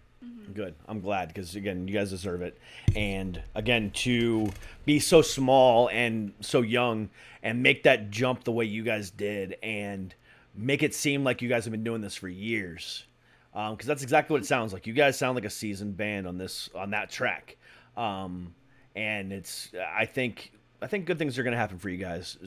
Good. 0.53 0.75
I'm 0.87 1.01
glad 1.01 1.29
because 1.29 1.55
again, 1.55 1.87
you 1.87 1.93
guys 1.93 2.09
deserve 2.09 2.41
it. 2.41 2.57
And 2.95 3.41
again, 3.55 3.91
to 3.91 4.49
be 4.85 4.99
so 4.99 5.21
small 5.21 5.89
and 5.89 6.33
so 6.41 6.61
young 6.61 7.09
and 7.41 7.63
make 7.63 7.83
that 7.83 8.11
jump 8.11 8.43
the 8.43 8.51
way 8.51 8.65
you 8.65 8.83
guys 8.83 9.09
did 9.09 9.57
and 9.63 10.13
make 10.55 10.83
it 10.83 10.93
seem 10.93 11.23
like 11.23 11.41
you 11.41 11.49
guys 11.49 11.65
have 11.65 11.71
been 11.71 11.83
doing 11.83 12.01
this 12.01 12.15
for 12.15 12.27
years. 12.27 13.05
Because 13.53 13.85
that's 13.85 14.03
exactly 14.03 14.33
what 14.33 14.43
it 14.43 14.45
sounds 14.45 14.73
like. 14.73 14.87
You 14.87 14.93
guys 14.93 15.17
sound 15.17 15.35
like 15.35 15.45
a 15.45 15.49
seasoned 15.49 15.97
band 15.97 16.27
on 16.27 16.37
this 16.37 16.69
on 16.75 16.91
that 16.91 17.09
track. 17.09 17.57
Um, 17.97 18.53
and 18.95 19.33
it's 19.33 19.71
I 19.95 20.05
think 20.05 20.53
I 20.81 20.87
think 20.87 21.05
good 21.05 21.17
things 21.17 21.37
are 21.37 21.43
going 21.43 21.53
to 21.53 21.57
happen 21.57 21.77
for 21.77 21.89
you 21.89 21.97
guys. 21.97 22.37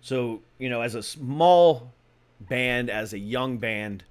So 0.00 0.40
you 0.58 0.68
know, 0.70 0.80
as 0.80 0.94
a 0.94 1.02
small 1.02 1.92
band, 2.40 2.88
as 2.88 3.12
a 3.12 3.18
young 3.18 3.58
band, 3.58 4.04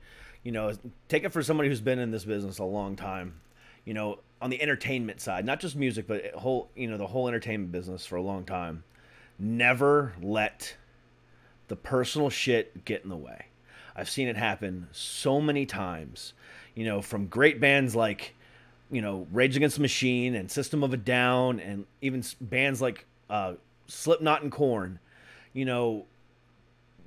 you 0.44 0.52
know, 0.52 0.74
take 1.08 1.24
it 1.24 1.30
for 1.30 1.44
somebody 1.44 1.70
who's 1.70 1.82
been 1.82 2.00
in 2.00 2.12
this 2.12 2.26
business 2.26 2.60
a 2.60 2.64
long 2.64 2.96
time. 2.96 3.42
You 3.86 3.94
know, 3.94 4.20
on 4.42 4.50
the 4.50 4.62
entertainment 4.62 5.20
side, 5.20 5.46
not 5.46 5.60
just 5.60 5.76
music, 5.76 6.08
but 6.08 6.34
whole, 6.34 6.70
you 6.76 6.90
know, 6.90 6.98
the 6.98 7.08
whole 7.08 7.28
entertainment 7.28 7.72
business 7.72 8.06
for 8.06 8.16
a 8.16 8.22
long 8.22 8.46
time. 8.46 8.84
Never 9.38 10.14
let 10.22 10.76
the 11.68 11.76
personal 11.76 12.30
shit 12.30 12.86
get 12.86 13.04
in 13.04 13.10
the 13.10 13.18
way. 13.18 13.46
I've 13.96 14.10
seen 14.10 14.28
it 14.28 14.38
happen 14.38 14.88
so 14.92 15.42
many 15.42 15.66
times. 15.66 16.34
You 16.76 16.86
know, 16.86 17.02
from 17.02 17.28
great 17.28 17.60
bands 17.60 17.96
like, 17.96 18.36
you 18.92 19.02
know, 19.02 19.28
Rage 19.32 19.58
Against 19.58 19.76
the 19.76 19.82
Machine 19.82 20.36
and 20.36 20.50
System 20.50 20.84
of 20.84 20.94
a 20.94 20.98
Down, 20.98 21.60
and 21.60 21.86
even 22.02 22.24
bands 22.40 22.82
like 22.82 23.06
uh, 23.30 23.54
Slipknot 23.88 24.44
and 24.44 24.52
Korn. 24.52 25.00
You 25.54 25.66
know, 25.66 26.06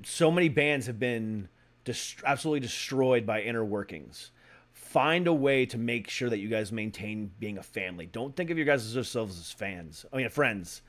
so 0.05 0.31
many 0.31 0.49
bands 0.49 0.87
have 0.87 0.99
been 0.99 1.49
dest- 1.85 2.23
absolutely 2.25 2.61
destroyed 2.61 3.27
by 3.27 3.43
inner 3.43 3.65
workings. 3.65 4.31
Find 4.73 5.27
a 5.27 5.33
way 5.33 5.65
to 5.67 5.79
make 5.79 6.09
sure 6.09 6.29
that 6.29 6.39
you 6.39 6.49
guys 6.49 6.71
maintain 6.71 7.31
being 7.39 7.57
a 7.59 7.63
family. 7.63 8.07
Don't 8.07 8.37
think 8.37 8.51
of 8.51 8.57
your 8.59 8.67
guys 8.67 8.85
as 8.85 8.95
yourselves 8.95 9.39
as 9.39 9.51
fans. 9.51 10.05
I 10.13 10.17
mean, 10.17 10.29
friends. 10.29 10.83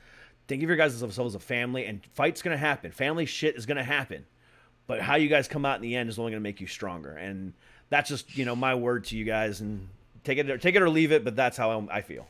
Think 0.48 0.62
of 0.62 0.68
your 0.68 0.76
guys 0.78 0.94
as 0.94 1.02
yourselves 1.02 1.36
as 1.36 1.42
a 1.42 1.46
family, 1.46 1.86
and 1.86 2.06
fights 2.14 2.42
gonna 2.42 2.58
happen. 2.58 2.92
Family 2.92 3.26
shit 3.26 3.56
is 3.56 3.66
gonna 3.66 3.84
happen, 3.84 4.26
but 4.88 5.00
how 5.02 5.16
you 5.16 5.30
guys 5.30 5.48
come 5.48 5.66
out 5.66 5.78
in 5.78 5.82
the 5.82 5.96
end 5.96 6.10
is 6.10 6.20
only 6.20 6.32
gonna 6.34 6.42
make 6.42 6.60
you 6.60 6.68
stronger. 6.68 7.16
And 7.16 7.54
that's 7.90 8.10
just 8.10 8.38
you 8.38 8.44
know 8.44 8.56
my 8.56 8.76
word 8.76 9.06
to 9.06 9.18
you 9.18 9.24
guys. 9.24 9.62
And 9.62 9.88
take 10.26 10.38
it, 10.38 10.50
or, 10.50 10.58
take 10.58 10.76
it 10.76 10.82
or 10.82 10.90
leave 10.90 11.14
it. 11.14 11.24
But 11.24 11.38
that's 11.38 11.56
how 11.56 11.88
I 11.90 12.02
feel. 12.02 12.28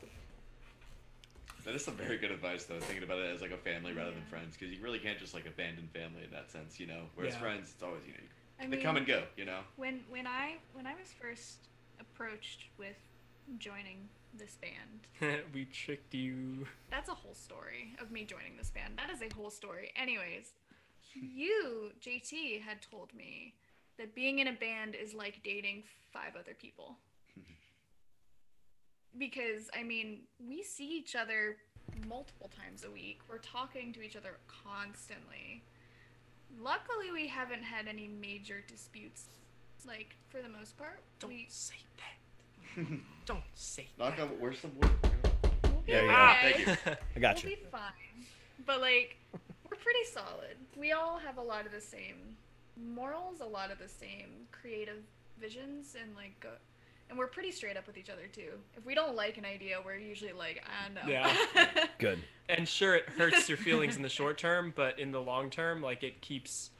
That 1.64 1.74
is 1.74 1.84
some 1.84 1.94
very 1.94 2.18
good 2.18 2.30
advice, 2.30 2.64
though. 2.64 2.78
Thinking 2.78 3.04
about 3.04 3.18
it 3.18 3.34
as 3.34 3.40
like 3.40 3.50
a 3.50 3.56
family 3.56 3.92
rather 3.94 4.10
than 4.10 4.22
friends, 4.30 4.54
because 4.56 4.72
you 4.72 4.82
really 4.82 4.98
can't 4.98 5.18
just 5.18 5.32
like 5.34 5.46
abandon 5.46 5.88
family 5.94 6.22
in 6.22 6.30
that 6.30 6.50
sense, 6.50 6.78
you 6.78 6.86
know. 6.86 7.04
Whereas 7.14 7.34
Yeah. 7.34 7.40
friends, 7.40 7.72
it's 7.74 7.82
always 7.82 8.02
you 8.06 8.12
know 8.12 8.18
I 8.60 8.64
they 8.64 8.76
mean, 8.76 8.82
come 8.82 8.96
and 8.96 9.06
go, 9.06 9.22
you 9.36 9.44
know. 9.44 9.60
when 9.76 10.00
when 10.08 10.26
I 10.26 10.56
when 10.72 10.86
I 10.86 10.94
was 10.94 11.08
first 11.20 11.68
approached 12.00 12.64
with 12.78 12.96
joining 13.58 14.08
this 14.36 14.56
band, 14.56 15.42
we 15.54 15.64
tricked 15.66 16.14
you. 16.14 16.66
that's 16.90 17.08
a 17.08 17.14
whole 17.14 17.34
story 17.34 17.94
of 18.00 18.10
me 18.10 18.24
joining 18.24 18.56
this 18.56 18.70
band. 18.70 18.94
That 18.96 19.10
is 19.10 19.20
a 19.22 19.34
whole 19.34 19.50
story. 19.50 19.92
Anyways, 19.96 20.52
you 21.14 21.90
JT 22.00 22.62
had 22.62 22.78
told 22.82 23.12
me 23.14 23.54
that 23.98 24.14
being 24.14 24.38
in 24.40 24.48
a 24.48 24.52
band 24.52 24.94
is 24.94 25.14
like 25.14 25.40
dating 25.44 25.82
five 26.12 26.34
other 26.38 26.54
people. 26.54 26.96
Because 29.16 29.70
I 29.78 29.84
mean, 29.84 30.22
we 30.48 30.62
see 30.64 30.88
each 30.98 31.14
other 31.14 31.56
multiple 32.08 32.50
times 32.60 32.84
a 32.84 32.90
week. 32.90 33.20
We're 33.28 33.38
talking 33.38 33.92
to 33.92 34.02
each 34.02 34.16
other 34.16 34.38
constantly. 34.48 35.62
Luckily, 36.62 37.10
we 37.12 37.26
haven't 37.28 37.62
had 37.62 37.88
any 37.88 38.08
major 38.08 38.62
disputes. 38.66 39.26
Like 39.86 40.16
for 40.30 40.40
the 40.40 40.48
most 40.48 40.78
part, 40.78 41.00
Don't 41.20 41.30
we 41.30 41.46
say 41.50 41.74
that. 41.98 42.86
Don't 43.26 43.42
say 43.54 43.88
Knock 43.98 44.16
that. 44.16 44.22
on. 44.22 44.28
Where's 44.40 44.58
some 44.58 44.72
wood? 44.80 44.90
we'll 45.02 45.82
be 45.82 45.92
There 45.92 46.02
you 46.04 46.08
go. 46.08 46.14
okay. 46.14 46.64
Thank 46.64 46.86
you. 46.86 46.92
I 47.16 47.20
got 47.20 47.42
we'll 47.42 47.50
you. 47.50 47.56
be 47.58 47.62
fine. 47.70 48.24
But 48.64 48.80
like, 48.80 49.16
we're 49.70 49.76
pretty 49.76 50.04
solid. 50.10 50.56
We 50.76 50.92
all 50.92 51.18
have 51.18 51.36
a 51.36 51.42
lot 51.42 51.66
of 51.66 51.72
the 51.72 51.80
same 51.82 52.36
morals, 52.82 53.40
a 53.40 53.44
lot 53.46 53.70
of 53.70 53.78
the 53.78 53.88
same 53.88 54.46
creative 54.52 55.02
visions, 55.38 55.96
and 56.00 56.16
like, 56.16 56.38
go- 56.40 56.48
and 57.10 57.18
we're 57.18 57.26
pretty 57.26 57.50
straight 57.52 57.76
up 57.76 57.86
with 57.86 57.96
each 57.96 58.10
other 58.10 58.26
too. 58.32 58.52
If 58.76 58.84
we 58.86 58.94
don't 58.94 59.14
like 59.14 59.38
an 59.38 59.44
idea, 59.44 59.78
we're 59.84 59.96
usually 59.96 60.32
like, 60.32 60.62
I 60.66 60.86
don't 60.86 60.94
know. 61.06 61.10
Yeah. 61.10 61.86
Good. 61.98 62.18
and 62.48 62.68
sure 62.68 62.94
it 62.94 63.08
hurts 63.08 63.48
your 63.48 63.58
feelings 63.68 63.96
in 63.96 64.02
the 64.02 64.08
short 64.08 64.36
term 64.38 64.72
but 64.76 64.98
in 64.98 65.10
the 65.12 65.20
long 65.20 65.48
term 65.48 65.80
like 65.80 66.02
it 66.02 66.20
keeps 66.20 66.70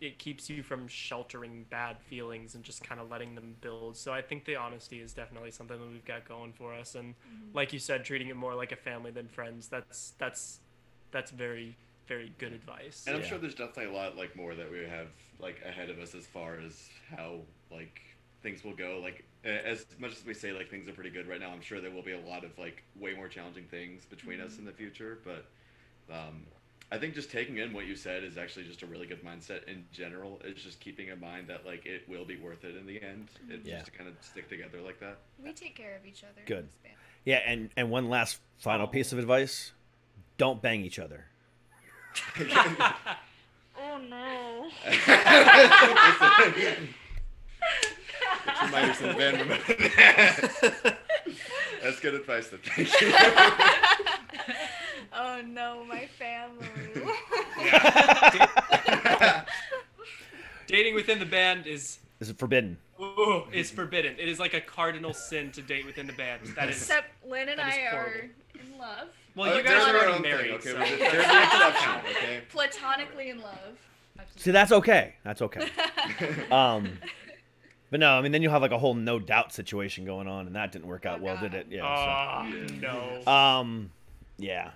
it 0.00 0.18
keeps 0.18 0.48
you 0.50 0.62
from 0.62 0.86
sheltering 0.88 1.64
bad 1.70 1.96
feelings 2.00 2.54
and 2.54 2.64
just 2.64 2.82
kind 2.84 3.00
of 3.00 3.10
letting 3.10 3.34
them 3.34 3.54
build 3.62 3.96
so 3.96 4.12
i 4.12 4.20
think 4.20 4.44
the 4.44 4.56
honesty 4.56 5.00
is 5.00 5.14
definitely 5.14 5.50
something 5.50 5.78
that 5.78 5.90
we've 5.90 6.04
got 6.04 6.26
going 6.28 6.52
for 6.52 6.74
us 6.74 6.94
and 6.96 7.14
mm-hmm. 7.14 7.56
like 7.56 7.72
you 7.72 7.78
said 7.78 8.04
treating 8.04 8.28
it 8.28 8.36
more 8.36 8.54
like 8.54 8.72
a 8.72 8.76
family 8.76 9.10
than 9.10 9.26
friends 9.26 9.68
that's 9.68 10.12
that's 10.18 10.58
that's 11.12 11.30
very 11.30 11.74
very 12.06 12.32
good 12.38 12.52
advice 12.52 13.04
And 13.06 13.16
I'm 13.16 13.22
Yeah. 13.22 13.28
sure 13.28 13.38
there's 13.38 13.54
definitely 13.54 13.94
a 13.94 13.96
lot 13.96 14.16
like 14.18 14.34
more 14.36 14.54
that 14.54 14.70
we 14.70 14.80
have 14.80 15.08
like 15.38 15.62
ahead 15.64 15.88
of 15.90 15.98
us 15.98 16.14
as 16.14 16.26
far 16.26 16.58
as 16.58 16.88
how 17.16 17.40
like 17.70 18.02
things 18.42 18.64
will 18.64 18.74
go. 18.74 18.98
Like 19.00 19.18
a- 19.20 19.22
as 19.44 19.86
much 19.98 20.12
as 20.12 20.24
we 20.24 20.34
say 20.34 20.52
like 20.52 20.70
things 20.70 20.88
are 20.88 20.92
pretty 20.92 21.10
good 21.10 21.26
right 21.28 21.40
now, 21.40 21.50
I'm 21.50 21.60
sure 21.62 21.80
there 21.80 21.90
will 21.90 22.02
be 22.02 22.12
a 22.12 22.20
lot 22.20 22.44
of 22.44 22.56
like 22.58 22.82
way 22.98 23.14
more 23.14 23.28
challenging 23.28 23.64
things 23.64 24.04
between 24.04 24.40
us 24.40 24.58
in 24.58 24.64
the 24.64 24.72
future. 24.72 25.18
But 25.24 25.46
um, 26.14 26.44
I 26.92 26.98
think 26.98 27.14
just 27.14 27.30
taking 27.30 27.58
in 27.58 27.72
what 27.72 27.86
you 27.86 27.96
said 27.96 28.24
is 28.24 28.36
actually 28.36 28.64
just 28.66 28.82
a 28.82 28.86
really 28.86 29.06
good 29.06 29.24
mindset 29.24 29.64
in 29.68 29.84
general. 29.92 30.40
It's 30.44 30.62
just 30.62 30.80
keeping 30.80 31.08
in 31.08 31.20
mind 31.20 31.48
that 31.48 31.64
like 31.64 31.86
it 31.86 32.08
will 32.08 32.24
be 32.24 32.36
worth 32.36 32.64
it 32.64 32.76
in 32.76 32.86
the 32.86 33.00
end. 33.02 33.28
It's 33.48 33.66
Yeah. 33.66 33.74
just 33.78 33.86
to 33.86 33.92
kind 33.92 34.08
of 34.08 34.16
stick 34.20 34.48
together 34.48 34.80
like 34.82 35.00
that. 35.00 35.18
we 35.42 35.52
take 35.52 35.76
care 35.76 35.96
of 35.96 36.04
each 36.06 36.22
other. 36.24 36.42
Good. 36.46 36.68
Yeah, 37.24 37.40
and 37.46 37.70
and 37.76 37.90
one 37.90 38.08
last 38.08 38.38
final 38.58 38.86
piece 38.86 39.12
of 39.12 39.18
advice: 39.18 39.72
don't 40.38 40.60
bang 40.60 40.84
each 40.84 40.98
other. 40.98 41.26
Oh 43.82 43.96
no. 43.96 44.68
Reminders 48.64 49.00
in 49.00 49.08
the 49.08 49.14
band 49.14 49.38
remember 49.40 49.64
that. 49.74 50.98
That's 51.82 52.00
good 52.00 52.14
advice. 52.14 52.48
Then. 52.48 52.60
Thank 52.62 53.00
you. 53.00 53.12
Oh 55.12 55.40
no, 55.46 55.84
my 55.84 56.06
family. 56.06 56.66
dating 60.66 60.94
within 60.94 61.18
the 61.18 61.26
band 61.26 61.66
is 61.66 61.98
Is 62.20 62.30
it 62.30 62.38
forbidden? 62.38 62.78
ooh, 63.00 63.44
is 63.52 63.70
forbidden 63.70 64.14
it 64.18 64.28
is 64.28 64.38
like 64.38 64.54
a 64.54 64.60
cardinal 64.60 65.12
sin 65.14 65.50
to 65.52 65.62
date 65.62 65.86
within 65.86 66.06
the 66.06 66.12
band 66.12 66.40
that 66.56 66.68
is 66.68 66.76
Except 66.76 67.08
Lynn 67.26 67.48
and 67.48 67.58
That 67.58 67.68
is 67.68 67.74
I 67.78 67.96
are. 67.96 68.30
In 68.54 68.78
love. 68.78 69.08
Well, 69.34 69.52
Uh, 69.52 69.56
you 69.56 69.62
guys 69.62 69.86
are 69.86 69.96
already 69.96 70.12
own 70.12 70.22
thing, 70.22 70.30
married. 70.30 70.50
okay? 70.52 70.70
so 70.72 70.78
They're 70.78 70.96
they're 70.98 71.20
exception, 71.44 71.90
okay? 72.10 72.40
Platonically 72.50 73.30
in 73.30 73.40
love. 73.40 73.78
See, 74.36 74.50
that's 74.50 74.70
okay. 74.72 75.14
That's 75.24 75.40
okay. 75.42 75.68
um, 76.50 76.98
but 77.90 78.00
no, 78.00 78.12
I 78.12 78.20
mean, 78.22 78.32
then 78.32 78.42
you'll 78.42 78.52
have 78.52 78.62
like 78.62 78.70
a 78.72 78.78
whole 78.78 78.94
no 78.94 79.18
doubt 79.18 79.52
situation 79.52 80.04
going 80.04 80.26
on, 80.28 80.46
and 80.46 80.56
that 80.56 80.72
didn't 80.72 80.86
work 80.86 81.06
out 81.06 81.18
Oh, 81.20 81.22
well, 81.24 81.34
God. 81.36 81.42
did 81.50 81.54
it? 81.54 81.66
Yeah. 81.70 81.82
Ah, 81.84 82.46
Yeah. 82.46 82.66
no. 82.80 83.32
um, 83.32 83.90
yeah. 84.38 84.70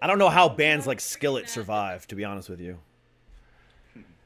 I 0.00 0.06
don't 0.06 0.18
know 0.18 0.28
how 0.30 0.48
bands 0.48 0.86
like 0.86 1.00
Skillet 1.00 1.48
survive, 1.48 2.06
to 2.08 2.14
be 2.16 2.24
honest 2.24 2.48
with 2.48 2.60
you. 2.60 2.78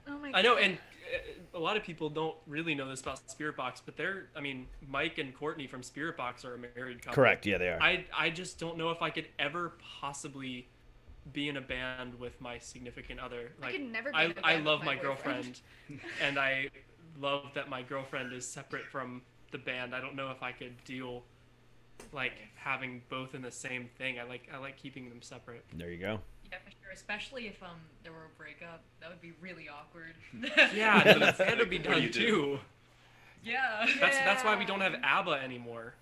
Oh 0.08 0.18
my 0.18 0.30
God. 0.30 0.38
I 0.38 0.42
know, 0.42 0.56
and 0.56 0.74
uh, 0.74 1.58
a 1.58 1.60
lot 1.60 1.76
of 1.76 1.82
people 1.82 2.08
don't 2.08 2.36
really 2.46 2.74
know 2.74 2.88
this 2.88 3.00
about 3.00 3.20
Spiritbox, 3.26 3.82
but 3.84 3.96
they're, 3.96 4.28
I 4.36 4.40
mean, 4.40 4.66
Mike 4.88 5.18
and 5.18 5.34
Courtney 5.34 5.66
from 5.66 5.82
Spiritbox 5.82 6.44
are 6.44 6.54
a 6.54 6.58
married 6.58 7.02
couple. 7.02 7.14
Correct. 7.14 7.44
Yeah, 7.46 7.58
they 7.58 7.68
are. 7.68 7.80
I, 7.82 8.04
I 8.16 8.30
just 8.30 8.58
don't 8.58 8.78
know 8.78 8.90
if 8.90 9.02
I 9.02 9.10
could 9.10 9.26
ever 9.38 9.72
possibly 10.00 10.68
be 11.32 11.48
in 11.48 11.56
a 11.56 11.60
band 11.60 12.18
with 12.20 12.40
my 12.40 12.58
significant 12.58 13.18
other. 13.20 13.52
I 13.60 13.64
Like, 13.66 13.72
could 13.72 13.90
never 13.92 14.10
be 14.10 14.16
I, 14.16 14.24
in 14.26 14.30
a 14.30 14.34
I 14.38 14.52
band 14.54 14.58
with 14.58 14.66
love 14.66 14.80
my 14.80 14.94
my 14.94 15.02
girlfriend, 15.02 15.60
and 16.22 16.38
I 16.38 16.68
love 17.20 17.46
that 17.54 17.68
my 17.68 17.82
girlfriend 17.82 18.32
is 18.32 18.46
separate 18.46 18.86
from 18.86 19.22
the 19.52 19.58
band. 19.58 19.94
I 19.94 20.00
don't 20.00 20.14
know 20.16 20.30
if 20.30 20.42
I 20.42 20.52
could 20.52 20.82
deal 20.84 21.22
like 22.12 22.32
having 22.56 23.02
both 23.08 23.34
in 23.34 23.42
the 23.42 23.50
same 23.50 23.88
thing. 23.98 24.18
I 24.18 24.24
like 24.24 24.48
I 24.52 24.58
like 24.58 24.76
keeping 24.76 25.08
them 25.08 25.22
separate. 25.22 25.64
There 25.76 25.90
you 25.90 25.98
go. 25.98 26.20
Yeah, 26.50 26.58
for 26.64 26.70
sure. 26.70 26.92
Especially 26.92 27.46
if 27.48 27.62
um 27.62 27.78
there 28.02 28.12
were 28.12 28.26
a 28.34 28.38
breakup, 28.38 28.82
that 29.00 29.08
would 29.10 29.20
be 29.20 29.32
really 29.40 29.68
awkward. 29.68 30.14
Yeah, 30.74 31.02
the 31.14 31.34
band 31.44 31.58
would 31.58 31.70
be 31.70 31.78
What 31.78 31.84
do 31.84 31.90
done 31.90 32.02
you 32.02 32.08
do? 32.10 32.20
too. 32.26 32.58
yeah. 33.44 33.86
That's 34.00 34.18
that's 34.18 34.44
why 34.44 34.56
we 34.56 34.64
don't 34.64 34.80
have 34.80 34.94
ABBA 35.02 35.32
anymore. 35.42 35.94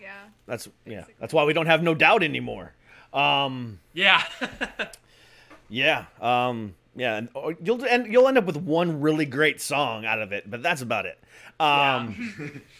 Yeah. 0.00 0.12
That's 0.46 0.68
yeah. 0.86 0.96
Basically. 1.00 1.14
That's 1.20 1.32
why 1.34 1.44
we 1.44 1.52
don't 1.52 1.66
have 1.66 1.82
no 1.82 1.94
doubt 1.94 2.22
anymore. 2.22 2.72
Um, 3.12 3.78
Yeah. 3.92 4.22
yeah. 5.68 6.06
Um, 6.20 6.74
yeah. 6.96 7.16
And 7.16 7.28
you'll 7.62 7.84
and 7.84 8.12
you'll 8.12 8.28
end 8.28 8.38
up 8.38 8.44
with 8.44 8.56
one 8.56 9.00
really 9.00 9.24
great 9.26 9.60
song 9.60 10.04
out 10.04 10.20
of 10.20 10.32
it, 10.32 10.50
but 10.50 10.62
that's 10.62 10.82
about 10.82 11.06
it. 11.06 11.18
Um, 11.60 12.62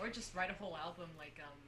Or 0.00 0.08
just 0.08 0.34
write 0.34 0.48
a 0.50 0.54
whole 0.54 0.76
album 0.78 1.10
like 1.18 1.38
um 1.42 1.58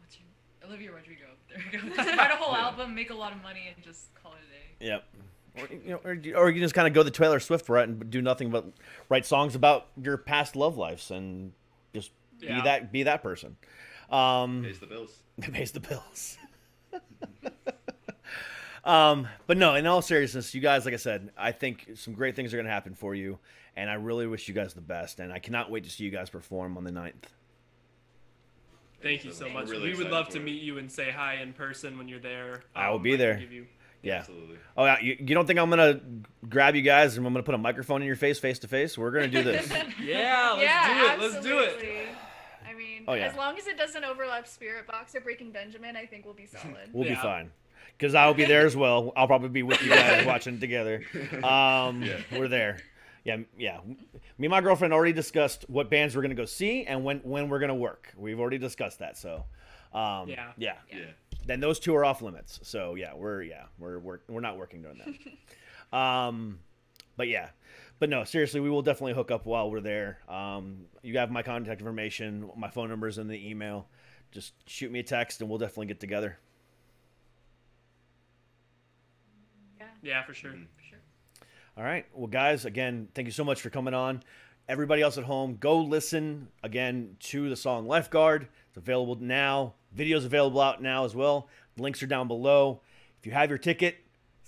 what's 0.00 0.18
your 0.18 0.68
Olivia 0.68 0.90
Rodrigo. 0.92 1.26
There 1.48 1.60
you 1.70 1.90
go. 1.90 1.94
Just 2.02 2.16
write 2.18 2.30
a 2.30 2.36
whole 2.36 2.56
album, 2.56 2.94
make 2.94 3.10
a 3.10 3.14
lot 3.14 3.32
of 3.32 3.42
money 3.42 3.72
and 3.74 3.84
just 3.84 4.06
call 4.22 4.32
it 4.32 4.38
a 4.48 4.84
day. 4.84 4.86
Yep. 4.88 5.04
Or, 5.58 5.74
you 5.74 5.90
know, 5.90 6.00
or, 6.02 6.14
you- 6.14 6.34
or 6.34 6.50
you 6.50 6.60
just 6.60 6.74
kind 6.74 6.88
of 6.88 6.94
go 6.94 7.02
the 7.02 7.10
Taylor 7.10 7.38
Swift 7.40 7.68
route 7.68 7.88
and 7.88 8.08
do 8.10 8.22
nothing 8.22 8.50
but 8.50 8.64
write 9.10 9.26
songs 9.26 9.54
about 9.54 9.86
your 10.02 10.16
past 10.16 10.56
love 10.56 10.76
lives 10.78 11.10
and 11.10 11.52
just 11.94 12.10
be 12.40 12.46
that 12.48 12.90
be 12.90 13.02
that 13.04 13.22
person. 13.22 13.56
Um, 14.10 14.62
Pays 14.64 14.78
the 14.80 14.86
bills. 14.86 15.10
It 15.38 15.52
pays 15.52 15.70
the 15.72 15.80
bills. 15.80 16.38
Um, 18.84 19.28
but 19.46 19.56
no, 19.56 19.74
in 19.76 19.86
all 19.86 20.02
seriousness, 20.02 20.54
you 20.54 20.60
guys, 20.60 20.84
like 20.84 20.94
I 20.94 20.98
said, 20.98 21.30
I 21.36 21.52
think 21.52 21.90
some 21.94 22.14
great 22.14 22.34
things 22.34 22.52
are 22.52 22.56
going 22.56 22.66
to 22.66 22.72
happen 22.72 22.94
for 22.94 23.14
you, 23.14 23.38
and 23.76 23.88
I 23.88 23.94
really 23.94 24.26
wish 24.26 24.48
you 24.48 24.54
guys 24.54 24.74
the 24.74 24.80
best. 24.80 25.20
And 25.20 25.32
I 25.32 25.38
cannot 25.38 25.70
wait 25.70 25.84
to 25.84 25.90
see 25.90 26.02
you 26.04 26.10
guys 26.10 26.30
perform 26.30 26.76
on 26.76 26.84
the 26.84 26.90
9th. 26.90 27.12
Thank 29.02 29.24
you 29.24 29.32
so 29.32 29.48
much. 29.48 29.68
really 29.68 29.90
we 29.92 29.98
would 29.98 30.10
love 30.10 30.28
to 30.30 30.38
it. 30.38 30.44
meet 30.44 30.62
you 30.62 30.78
and 30.78 30.90
say 30.90 31.10
hi 31.10 31.34
in 31.42 31.52
person 31.52 31.98
when 31.98 32.08
you're 32.08 32.20
there. 32.20 32.62
I 32.74 32.88
will 32.90 32.96
Um, 32.96 33.02
be 33.02 33.10
can 33.10 33.18
there. 33.18 33.34
give 33.36 33.52
you- 33.52 33.66
Yeah. 34.02 34.18
Absolutely. 34.18 34.58
Oh, 34.76 34.84
yeah. 34.84 34.98
You, 35.00 35.16
you 35.18 35.34
don't 35.34 35.46
think 35.46 35.58
I'm 35.60 35.70
gonna 35.70 36.00
grab 36.48 36.74
you 36.76 36.82
guys 36.82 37.16
and 37.16 37.24
I'm 37.26 37.32
gonna 37.32 37.42
put 37.44 37.54
a 37.54 37.58
microphone 37.58 38.00
in 38.02 38.06
your 38.06 38.16
face, 38.16 38.38
face 38.40 38.58
to 38.60 38.68
face? 38.68 38.96
We're 38.98 39.10
gonna 39.12 39.28
do 39.28 39.42
this. 39.44 39.68
Yeah, 40.00 40.50
let's 40.52 40.62
yeah, 40.62 40.94
do 40.94 41.06
it. 41.06 41.18
Let's 41.32 41.44
do 41.44 41.58
it. 41.60 41.64
absolutely. 41.74 41.98
I 42.68 42.74
mean, 42.74 43.04
Oh, 43.08 43.14
yeah. 43.14 43.26
as 43.28 43.36
long 43.36 43.56
as 43.58 43.66
it 43.68 43.76
doesn't 43.76 44.04
overlap 44.04 44.46
Spiritbox 44.46 45.14
or 45.16 45.20
Breaking 45.20 45.50
Benjamin, 45.52 45.96
I 45.96 46.06
think 46.06 46.24
we'll 46.24 46.34
be 46.34 46.46
solid. 46.46 46.90
We'll 46.92 47.08
be 47.08 47.14
fine. 47.16 47.50
Because 47.96 48.14
I'll 48.14 48.34
be 48.34 48.44
there 48.44 48.66
as 48.66 48.76
well. 48.76 49.12
I'll 49.16 49.26
probably 49.26 49.48
be 49.50 49.62
with 49.62 49.80
you 49.82 49.90
guys 49.90 50.26
watching 50.26 50.58
together. 50.58 51.02
Um, 51.44 52.02
Yeah. 52.02 52.20
We're 52.32 52.48
there. 52.48 52.78
Yeah, 53.24 53.36
yeah. 53.56 53.78
Me 53.86 53.96
and 54.46 54.50
my 54.50 54.60
girlfriend 54.60 54.92
already 54.92 55.12
discussed 55.12 55.64
what 55.68 55.88
bands 55.88 56.16
we're 56.16 56.22
gonna 56.22 56.34
go 56.34 56.44
see 56.44 56.84
and 56.84 57.04
when 57.04 57.18
when 57.18 57.48
we're 57.48 57.60
gonna 57.60 57.74
work. 57.74 58.12
We've 58.16 58.40
already 58.40 58.58
discussed 58.58 58.98
that. 58.98 59.16
So, 59.16 59.44
um, 59.94 60.28
Yeah. 60.28 60.50
yeah. 60.56 60.74
Yeah. 60.90 60.98
Then 61.46 61.60
those 61.60 61.78
two 61.78 61.94
are 61.94 62.04
off 62.04 62.20
limits. 62.22 62.58
So 62.64 62.96
yeah, 62.96 63.14
we're 63.14 63.42
yeah 63.42 63.64
we're 63.78 63.98
we're, 64.00 64.18
we're 64.28 64.40
not 64.40 64.58
working 64.58 64.82
during 64.82 64.98
that. 64.98 65.96
um, 65.96 66.58
but 67.16 67.28
yeah, 67.28 67.50
but 68.00 68.08
no, 68.10 68.24
seriously, 68.24 68.58
we 68.58 68.70
will 68.70 68.82
definitely 68.82 69.14
hook 69.14 69.30
up 69.30 69.46
while 69.46 69.70
we're 69.70 69.80
there. 69.80 70.18
Um, 70.28 70.86
you 71.02 71.18
have 71.18 71.30
my 71.30 71.42
contact 71.42 71.80
information, 71.80 72.50
my 72.56 72.70
phone 72.70 72.88
number 72.88 73.06
is 73.06 73.18
in 73.18 73.28
the 73.28 73.48
email. 73.48 73.86
Just 74.32 74.54
shoot 74.68 74.90
me 74.90 74.98
a 75.00 75.02
text 75.04 75.40
and 75.40 75.48
we'll 75.50 75.58
definitely 75.58 75.86
get 75.86 76.00
together. 76.00 76.38
Yeah. 80.02 80.24
For 80.24 80.34
sure. 80.34 80.50
Mm-hmm. 80.50 80.64
For 80.76 80.82
sure. 80.82 80.98
All 81.76 81.84
right. 81.84 82.06
Well, 82.12 82.26
guys, 82.26 82.64
again, 82.64 83.08
thank 83.14 83.26
you 83.26 83.32
so 83.32 83.44
much 83.44 83.62
for 83.62 83.70
coming 83.70 83.94
on. 83.94 84.22
Everybody 84.68 85.02
else 85.02 85.18
at 85.18 85.24
home, 85.24 85.56
go 85.58 85.78
listen 85.78 86.48
again 86.62 87.16
to 87.20 87.48
the 87.48 87.56
song 87.56 87.86
Lifeguard. 87.86 88.46
It's 88.68 88.76
available 88.76 89.16
now. 89.16 89.74
Videos 89.96 90.24
available 90.24 90.60
out 90.60 90.80
now 90.80 91.04
as 91.04 91.14
well. 91.14 91.48
Links 91.78 92.02
are 92.02 92.06
down 92.06 92.28
below. 92.28 92.80
If 93.18 93.26
you 93.26 93.32
have 93.32 93.48
your 93.48 93.58
ticket, 93.58 93.96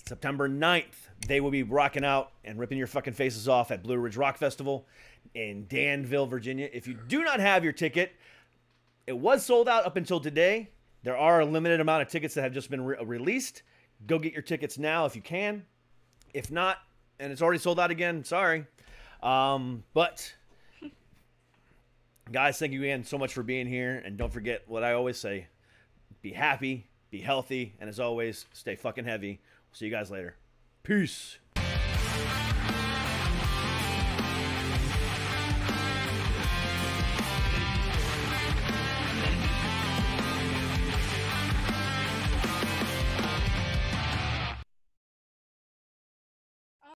September 0.07 0.49
9th, 0.49 1.09
they 1.27 1.41
will 1.41 1.51
be 1.51 1.63
rocking 1.63 2.05
out 2.05 2.33
and 2.45 2.59
ripping 2.59 2.79
your 2.79 2.87
fucking 2.87 3.15
faces 3.15 3.49
off 3.49 3.71
at 3.71 3.83
Blue 3.83 3.97
Ridge 3.97 4.17
Rock 4.17 4.37
Festival 4.37 4.87
in 5.35 5.67
Danville, 5.67 6.27
Virginia. 6.27 6.69
If 6.73 6.87
you 6.87 6.95
do 7.09 7.23
not 7.25 7.41
have 7.41 7.65
your 7.65 7.73
ticket, 7.73 8.13
it 9.07 9.17
was 9.17 9.45
sold 9.45 9.69
out 9.69 9.87
up 9.87 9.97
until 9.97 10.21
today. 10.21 10.71
There 11.03 11.17
are 11.17 11.41
a 11.41 11.45
limited 11.45 11.81
amount 11.81 12.03
of 12.03 12.09
tickets 12.09 12.35
that 12.35 12.43
have 12.43 12.53
just 12.53 12.71
been 12.71 12.85
re- 12.85 12.97
released. 13.05 13.63
Go 14.07 14.19
get 14.19 14.33
your 14.33 14.43
tickets 14.43 14.79
now 14.79 15.07
if 15.07 15.17
you 15.17 15.23
can. 15.23 15.65
If 16.33 16.51
not, 16.51 16.79
and 17.19 17.33
it's 17.33 17.43
already 17.43 17.59
sold 17.59 17.79
out 17.79 17.91
again, 17.91 18.25
sorry. 18.25 18.67
Um, 19.23 19.85
but 19.95 20.35
guys, 22.31 22.59
thank 22.59 22.73
you 22.73 22.83
again 22.83 23.05
so 23.05 23.19
much 23.19 23.33
for 23.33 23.43
being 23.43 23.67
here. 23.67 24.03
And 24.05 24.17
don't 24.17 24.33
forget 24.33 24.63
what 24.67 24.85
I 24.85 24.93
always 24.93 25.17
say 25.17 25.47
be 26.23 26.33
happy, 26.33 26.87
be 27.11 27.21
healthy, 27.21 27.75
and 27.81 27.89
as 27.89 28.01
always, 28.01 28.47
stay 28.53 28.77
fucking 28.77 29.05
heavy. 29.05 29.41
We'll 29.71 29.77
see 29.77 29.85
you 29.87 29.91
guys 29.91 30.11
later. 30.11 30.37
Peace. 30.83 31.39